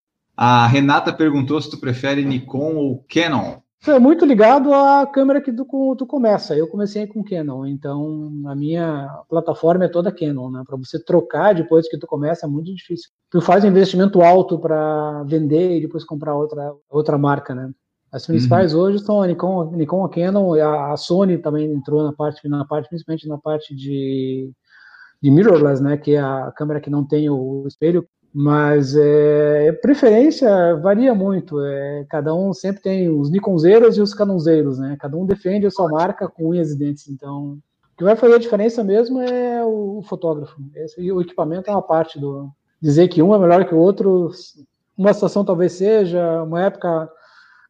[0.41, 3.57] A Renata perguntou se tu prefere Nikon ou Canon.
[3.85, 5.67] É muito ligado à câmera que tu,
[5.97, 6.57] tu começa.
[6.57, 10.63] Eu comecei com Canon, então a minha plataforma é toda Canon, né?
[10.65, 13.11] Para você trocar depois que tu começa é muito difícil.
[13.29, 17.73] Tu faz um investimento alto para vender e depois comprar outra, outra marca, né?
[18.13, 18.81] As principais uhum.
[18.81, 22.65] hoje são a Nikon, Nikon, a Canon, a, a Sony também entrou na parte, na
[22.65, 24.53] parte principalmente na parte de,
[25.21, 25.97] de mirrorless, né?
[25.97, 31.61] Que é a câmera que não tem o espelho mas é, preferência varia muito.
[31.61, 34.97] É, cada um sempre tem os Nikonzeiros e os Canonzeiros, né?
[35.01, 37.09] Cada um defende a sua marca com unhas e dentes.
[37.09, 37.59] Então,
[37.95, 40.61] o que vai fazer a diferença mesmo é o fotógrafo.
[40.75, 42.51] Esse, o equipamento é uma parte do.
[42.81, 44.31] Dizer que um é melhor que o outro,
[44.97, 47.11] uma situação talvez seja, uma época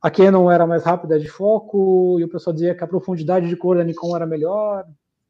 [0.03, 3.57] a Canon era mais rápida de foco, e o pessoal dizia que a profundidade de
[3.57, 4.85] cor da Nikon era melhor.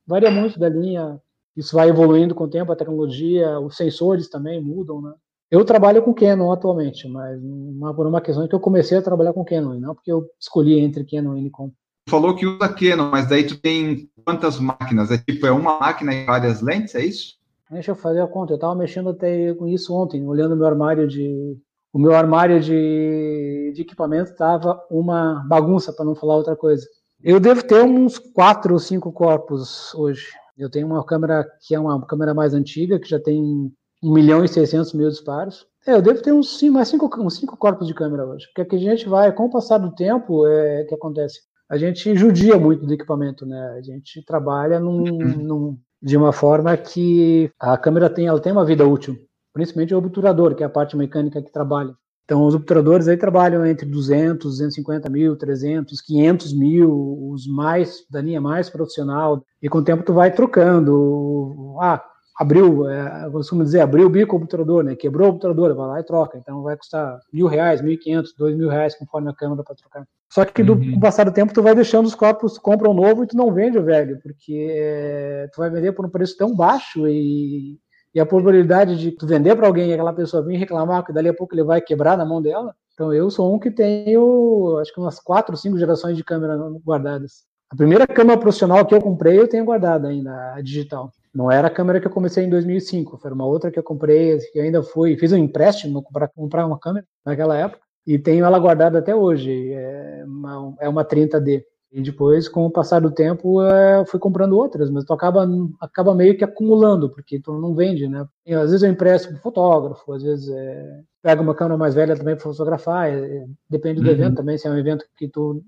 [0.06, 1.20] Varia muito da linha
[1.56, 5.12] isso vai evoluindo com o tempo, a tecnologia, os sensores também mudam, né?
[5.50, 9.32] Eu trabalho com Canon atualmente, mas uma, por uma questão que eu comecei a trabalhar
[9.32, 11.72] com Canon, não porque eu escolhi entre Canon e Nikon.
[12.08, 15.10] Falou que usa Canon, mas daí tu tem quantas máquinas?
[15.10, 17.38] É tipo, é uma máquina e várias lentes, é isso?
[17.70, 18.52] Deixa eu fazer a conta.
[18.52, 21.56] Eu estava mexendo até com isso ontem, olhando o meu armário de.
[21.92, 26.86] O meu armário de, de equipamento estava uma bagunça, para não falar outra coisa.
[27.22, 30.28] Eu devo ter uns quatro ou cinco corpos hoje.
[30.58, 33.72] Eu tenho uma câmera que é uma câmera mais antiga, que já tem
[34.02, 35.64] 1 milhão e 600 mil disparos.
[35.86, 38.46] É, eu devo ter uns, mais cinco, uns cinco corpos de câmera hoje.
[38.54, 41.40] Porque a gente vai, com o passar do tempo, é que acontece.
[41.70, 43.76] A gente judia muito do equipamento, né?
[43.78, 48.64] A gente trabalha num, num, de uma forma que a câmera tem, ela tem uma
[48.64, 49.16] vida útil.
[49.52, 51.94] Principalmente o obturador, que é a parte mecânica que trabalha.
[52.28, 58.20] Então, os obturadores aí trabalham entre 200, 250 mil, 300, 500 mil, os mais, da
[58.20, 59.42] linha mais profissional.
[59.62, 61.74] E com o tempo tu vai trocando.
[61.80, 62.04] Ah,
[62.38, 64.94] abriu, é, eu costumo dizer, abriu o bico o obturador, né?
[64.94, 66.36] Quebrou o obturador, vai lá e troca.
[66.36, 69.74] Então vai custar mil reais, mil e quinhentos, dois mil reais conforme a câmera para
[69.74, 70.06] trocar.
[70.30, 70.90] Só que do, uhum.
[70.90, 73.26] com o passar do tempo tu vai deixando os corpos, tu compra um novo e
[73.26, 77.08] tu não vende o velho, porque é, tu vai vender por um preço tão baixo
[77.08, 77.78] e
[78.18, 81.28] e a probabilidade de tu vender para alguém e aquela pessoa vir reclamar que dali
[81.28, 84.92] a pouco ele vai quebrar na mão dela Então eu sou um que tenho, acho
[84.92, 87.44] que umas quatro, cinco gerações de câmera guardadas.
[87.70, 91.12] A primeira câmera profissional que eu comprei, eu tenho guardada ainda, a digital.
[91.32, 94.36] Não era a câmera que eu comecei em 2005, foi uma outra que eu comprei,
[94.52, 98.58] que ainda fui, fiz um empréstimo para comprar uma câmera naquela época, e tenho ela
[98.58, 99.72] guardada até hoje.
[99.72, 101.62] É uma, é uma 30D.
[101.90, 105.48] E depois, com o passar do tempo, é, fui comprando outras, mas tu acaba,
[105.80, 108.26] acaba meio que acumulando, porque tu não vende, né?
[108.44, 112.14] E, às vezes eu empresto para fotógrafo, às vezes é, pego uma câmera mais velha
[112.14, 114.12] também para fotografar, é, depende do uhum.
[114.12, 115.62] evento também, se é um evento que tu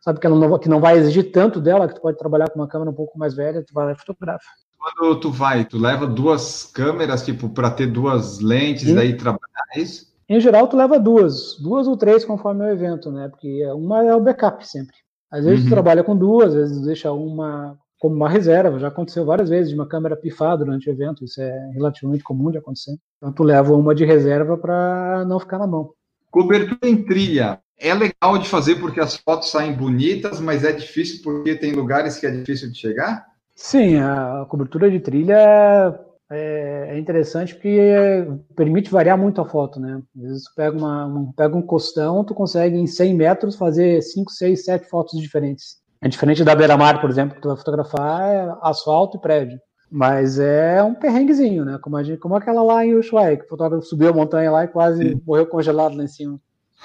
[0.00, 2.68] sabe que, não, que não vai exigir tanto dela, que tu pode trabalhar com uma
[2.68, 4.46] câmera um pouco mais velha, tu vai lá e fotografa.
[4.78, 8.94] Quando tu vai, tu leva duas câmeras, tipo, para ter duas lentes, Sim.
[8.94, 10.14] daí trabalhar, é isso?
[10.28, 13.28] Em geral, tu leva duas, duas ou três conforme o evento, né?
[13.28, 14.96] Porque uma é o backup sempre.
[15.30, 15.66] Às vezes uhum.
[15.66, 18.78] tu trabalha com duas, às vezes deixa uma como uma reserva.
[18.78, 22.50] Já aconteceu várias vezes de uma câmera pifar durante o evento, isso é relativamente comum
[22.50, 22.96] de acontecer.
[23.16, 25.90] Então tu leva uma de reserva para não ficar na mão.
[26.30, 27.60] Cobertura em trilha.
[27.78, 32.18] É legal de fazer porque as fotos saem bonitas, mas é difícil porque tem lugares
[32.18, 33.26] que é difícil de chegar?
[33.54, 35.98] Sim, a cobertura de trilha
[36.30, 40.02] é, é interessante porque permite variar muito a foto, né?
[40.16, 44.02] Às vezes tu pega, uma, um, pega um costão, tu consegue em 100 metros fazer
[44.02, 45.76] 5, 6, 7 fotos diferentes.
[46.00, 49.58] É diferente da beira-mar, por exemplo, que tu vai fotografar é asfalto e prédio.
[49.90, 51.78] Mas é um perrenguezinho, né?
[51.80, 54.64] Como, a gente, como aquela lá em Ushuaia, que o fotógrafo subiu a montanha lá
[54.64, 55.22] e quase Sim.
[55.24, 56.40] morreu congelado lá em cima.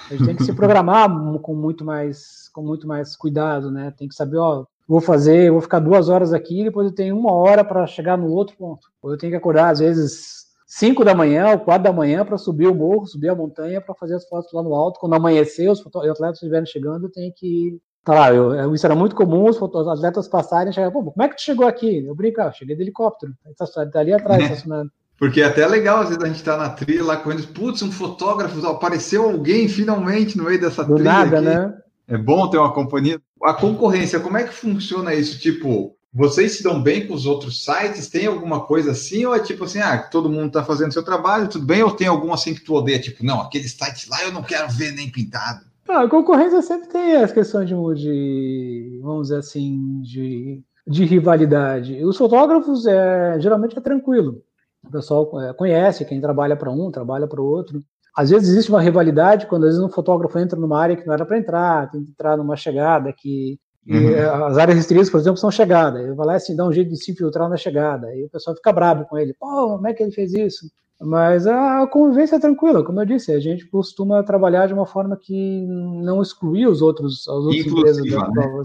[0.08, 1.08] A gente tem que se programar
[1.42, 3.92] com muito mais, com muito mais cuidado, né?
[3.96, 7.32] Tem que saber, ó, vou fazer, vou ficar duas horas aqui, depois eu tenho uma
[7.32, 8.88] hora para chegar no outro ponto.
[9.02, 12.38] Ou eu tenho que acordar, às vezes, cinco da manhã ou quatro da manhã para
[12.38, 15.00] subir o morro, subir a montanha para fazer as fotos lá no alto.
[15.00, 19.14] Quando amanhecer, os atletas estiverem chegando, eu tenho que Tá lá, eu, isso era muito
[19.14, 22.04] comum, os atletas passarem e chegarem, pô, como é que tu chegou aqui?
[22.04, 24.90] Eu brinco, ah, cheguei de helicóptero, tá, tá ali atrás, estacionando.
[25.16, 27.92] Porque é até legal, às vezes a gente tá na trilha lá correndo, putz, um
[27.92, 31.12] fotógrafo, apareceu alguém finalmente no meio dessa Do trilha.
[31.12, 31.46] Nada, aqui.
[31.46, 31.78] né?
[32.08, 33.20] É bom ter uma companhia.
[33.44, 35.38] A concorrência, como é que funciona isso?
[35.38, 38.08] Tipo, vocês se dão bem com os outros sites?
[38.08, 39.24] Tem alguma coisa assim?
[39.24, 41.82] Ou é tipo assim, ah, todo mundo tá fazendo seu trabalho, tudo bem?
[41.82, 43.00] Ou tem algum assim que tu odeia?
[43.00, 45.64] Tipo, não, aquele site lá eu não quero ver nem pintado.
[45.88, 52.04] Ah, a concorrência sempre tem as questões de, de vamos dizer assim, de, de rivalidade.
[52.04, 54.42] Os fotógrafos, é, geralmente, é tranquilo.
[54.84, 57.82] O pessoal é, conhece quem trabalha para um, trabalha para o outro.
[58.14, 61.14] Às vezes existe uma rivalidade quando às vezes um fotógrafo entra numa área que não
[61.14, 63.58] era para entrar, tem que entrar numa chegada que
[63.88, 64.44] uhum.
[64.46, 66.00] as áreas restritas, por exemplo, são chegada.
[66.00, 68.14] Ele vai lá assim, dá um jeito de se infiltrar na chegada.
[68.14, 69.34] E o pessoal fica bravo com ele.
[69.34, 70.66] Pô, como é que ele fez isso?
[71.00, 75.16] Mas a convivência é tranquila, como eu disse, a gente costuma trabalhar de uma forma
[75.16, 78.62] que não excluir os outros, as outras empresas né?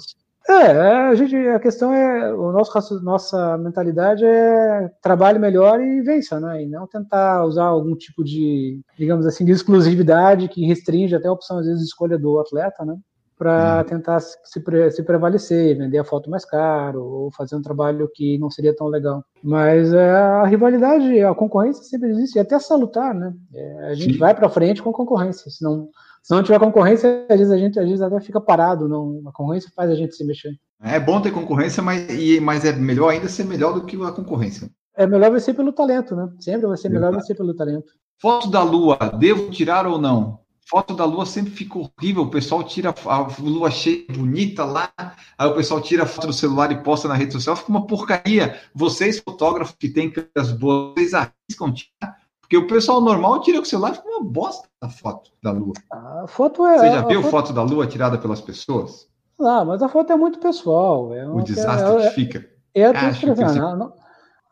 [0.48, 0.70] Provas.
[0.70, 6.40] É, a, gente, a questão é, o nosso, nossa mentalidade é trabalhe melhor e vença,
[6.40, 6.64] né?
[6.64, 11.34] E não tentar usar algum tipo de, digamos assim, de exclusividade que restringe até a
[11.34, 12.96] opção, às vezes, de escolha do atleta, né?
[13.38, 13.84] Para uhum.
[13.84, 18.50] tentar se, se, prevalecer, vender a foto mais caro, ou fazer um trabalho que não
[18.50, 19.24] seria tão legal.
[19.44, 23.32] Mas é, a rivalidade, a concorrência sempre existe, e até salutar, né?
[23.54, 24.20] É, a gente Sim.
[24.20, 25.88] vai para frente com concorrência, senão
[26.28, 28.86] se não tiver concorrência, às vezes a gente às vezes até fica parado.
[28.86, 30.60] Não, a concorrência faz a gente se mexer.
[30.84, 34.12] É bom ter concorrência, mas, e, mas é melhor ainda ser melhor do que a
[34.12, 34.70] concorrência.
[34.98, 36.30] É melhor ser pelo talento, né?
[36.42, 37.94] Sempre vai ser melhor ser pelo talento.
[38.22, 40.42] Foto da lua, devo tirar ou não?
[40.70, 42.24] Foto da lua sempre fica horrível.
[42.24, 44.92] O pessoal tira a lua cheia, bonita lá.
[45.38, 47.56] Aí o pessoal tira a foto do celular e posta na rede social.
[47.56, 48.60] Fica uma porcaria.
[48.76, 52.18] Vocês, fotógrafos que têm câmeras boas, vocês arriscam tirar
[52.48, 55.52] porque o pessoal normal tira com o celular e fica uma bosta a foto da
[55.52, 55.74] Lua.
[55.92, 56.78] A foto é.
[56.78, 57.32] Você já viu foto...
[57.32, 57.54] foto...
[57.54, 59.10] da Lua tirada pelas pessoas?
[59.40, 61.14] Ah, mas a foto é muito pessoal.
[61.14, 62.50] É o desastre é, que fica.
[62.74, 63.94] É, é, a, não,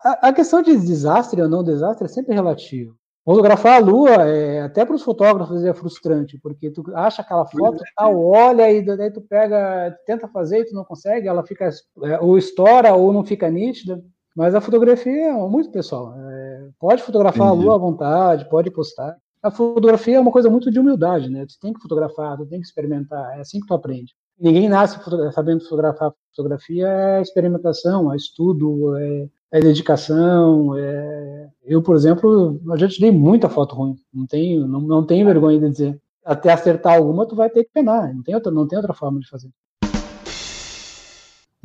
[0.03, 2.95] a, a, questão de desastre ou não desastre é sempre relativo.
[3.23, 7.81] Fotografar a Lua, é, até para os fotógrafos, é frustrante, porque tu acha aquela foto,
[7.97, 11.69] ah, olha, e daí tu pega, tenta fazer e tu não consegue, ela fica
[12.03, 14.03] é, ou estoura ou não fica nítida.
[14.35, 16.13] Mas a fotografia é muito pessoal.
[16.17, 16.44] É,
[16.79, 17.61] pode fotografar Entendi.
[17.61, 19.15] a lua à vontade, pode postar.
[19.41, 21.45] A fotografia é uma coisa muito de humildade, né?
[21.45, 23.37] Tu tem que fotografar, tu tem que experimentar.
[23.37, 24.13] É assim que tu aprende.
[24.39, 24.99] Ninguém nasce
[25.31, 26.13] sabendo fotografar.
[26.35, 30.75] Fotografia é experimentação, é estudo, é, é dedicação.
[30.75, 31.49] É...
[31.63, 33.95] Eu, por exemplo, eu já tirei muita foto ruim.
[34.13, 36.01] Não tenho, não, não tenho vergonha de dizer.
[36.23, 38.13] Até acertar alguma, tu vai ter que penar.
[38.13, 39.49] Não tem outra, não tem outra forma de fazer.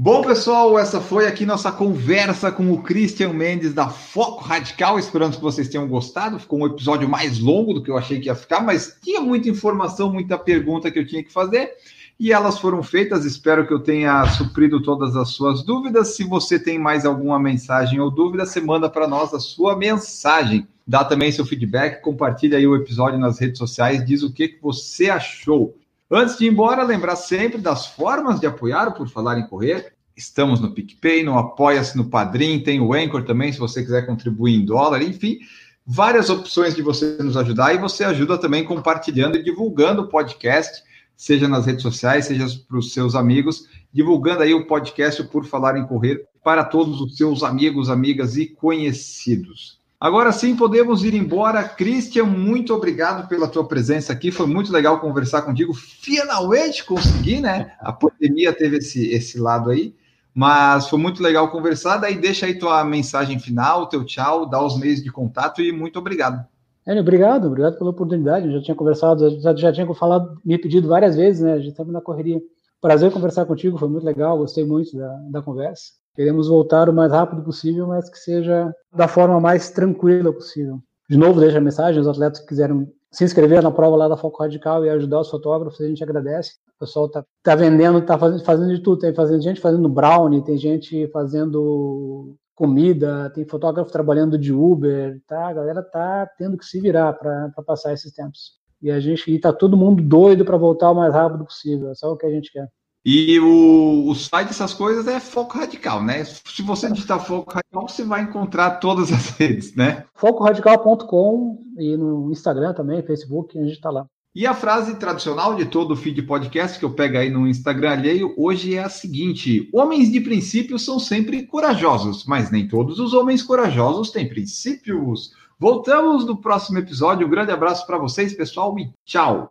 [0.03, 4.99] Bom, pessoal, essa foi aqui nossa conversa com o Christian Mendes da Foco Radical.
[4.99, 6.39] Esperamos que vocês tenham gostado.
[6.39, 9.51] Ficou um episódio mais longo do que eu achei que ia ficar, mas tinha muita
[9.51, 11.73] informação, muita pergunta que eu tinha que fazer
[12.19, 13.27] e elas foram feitas.
[13.27, 16.17] Espero que eu tenha suprido todas as suas dúvidas.
[16.17, 20.67] Se você tem mais alguma mensagem ou dúvida, você manda para nós a sua mensagem.
[20.87, 24.63] dá também seu feedback, compartilha aí o episódio nas redes sociais, diz o que, que
[24.63, 25.77] você achou.
[26.13, 29.93] Antes de ir embora, lembrar sempre das formas de apoiar o Por Falar em Correr.
[30.17, 34.57] Estamos no PicPay, no Apoia-se, no Padrim, tem o Anchor também, se você quiser contribuir
[34.57, 35.39] em dólar, enfim,
[35.87, 40.83] várias opções de você nos ajudar e você ajuda também compartilhando e divulgando o podcast,
[41.17, 45.79] seja nas redes sociais, seja para os seus amigos, divulgando aí o podcast Por Falar
[45.79, 49.80] em Correr para todos os seus amigos, amigas e conhecidos.
[50.01, 51.63] Agora sim, podemos ir embora.
[51.63, 54.33] Christian, muito obrigado pela tua presença aqui.
[54.33, 55.75] Foi muito legal conversar contigo.
[55.75, 57.73] Finalmente consegui, né?
[57.79, 59.95] A pandemia teve esse, esse lado aí,
[60.35, 61.99] mas foi muito legal conversar.
[61.99, 65.99] Daí deixa aí tua mensagem final, teu tchau, dá os meios de contato e muito
[65.99, 66.47] obrigado.
[66.87, 68.47] É, obrigado, obrigado pela oportunidade.
[68.47, 71.53] Eu já tinha conversado, já, já tinha falado, me pedido várias vezes, né?
[71.53, 72.41] A gente estava na correria.
[72.81, 76.00] Prazer conversar contigo, foi muito legal, gostei muito da, da conversa.
[76.15, 80.81] Queremos voltar o mais rápido possível, mas que seja da forma mais tranquila possível.
[81.09, 84.17] De novo, deixa a mensagem, os atletas que quiserem se inscrever na prova lá da
[84.17, 86.53] Foco Radical e ajudar os fotógrafos, a gente agradece.
[86.77, 89.01] O pessoal tá, tá vendendo, tá fazendo, fazendo de tudo.
[89.01, 95.49] Tem fazendo, gente fazendo brownie, tem gente fazendo comida, tem fotógrafo trabalhando de Uber, tá?
[95.49, 98.61] A galera tá tendo que se virar para passar esses tempos.
[98.83, 101.91] E a gente e tá todo mundo doido para voltar o mais rápido possível.
[101.91, 102.69] É só o que a gente quer.
[103.05, 106.23] E o, o site dessas coisas é Foco Radical, né?
[106.25, 110.05] Se você digitar Foco Radical, você vai encontrar todas as redes, né?
[110.15, 114.07] FocoRadical.com e no Instagram também, Facebook, a gente está lá.
[114.33, 117.91] E a frase tradicional de todo o feed podcast que eu pego aí no Instagram
[117.91, 123.13] alheio hoje é a seguinte: Homens de princípios são sempre corajosos, mas nem todos os
[123.13, 125.33] homens corajosos têm princípios.
[125.59, 127.27] Voltamos no próximo episódio.
[127.27, 129.51] Um grande abraço para vocês, pessoal, e tchau!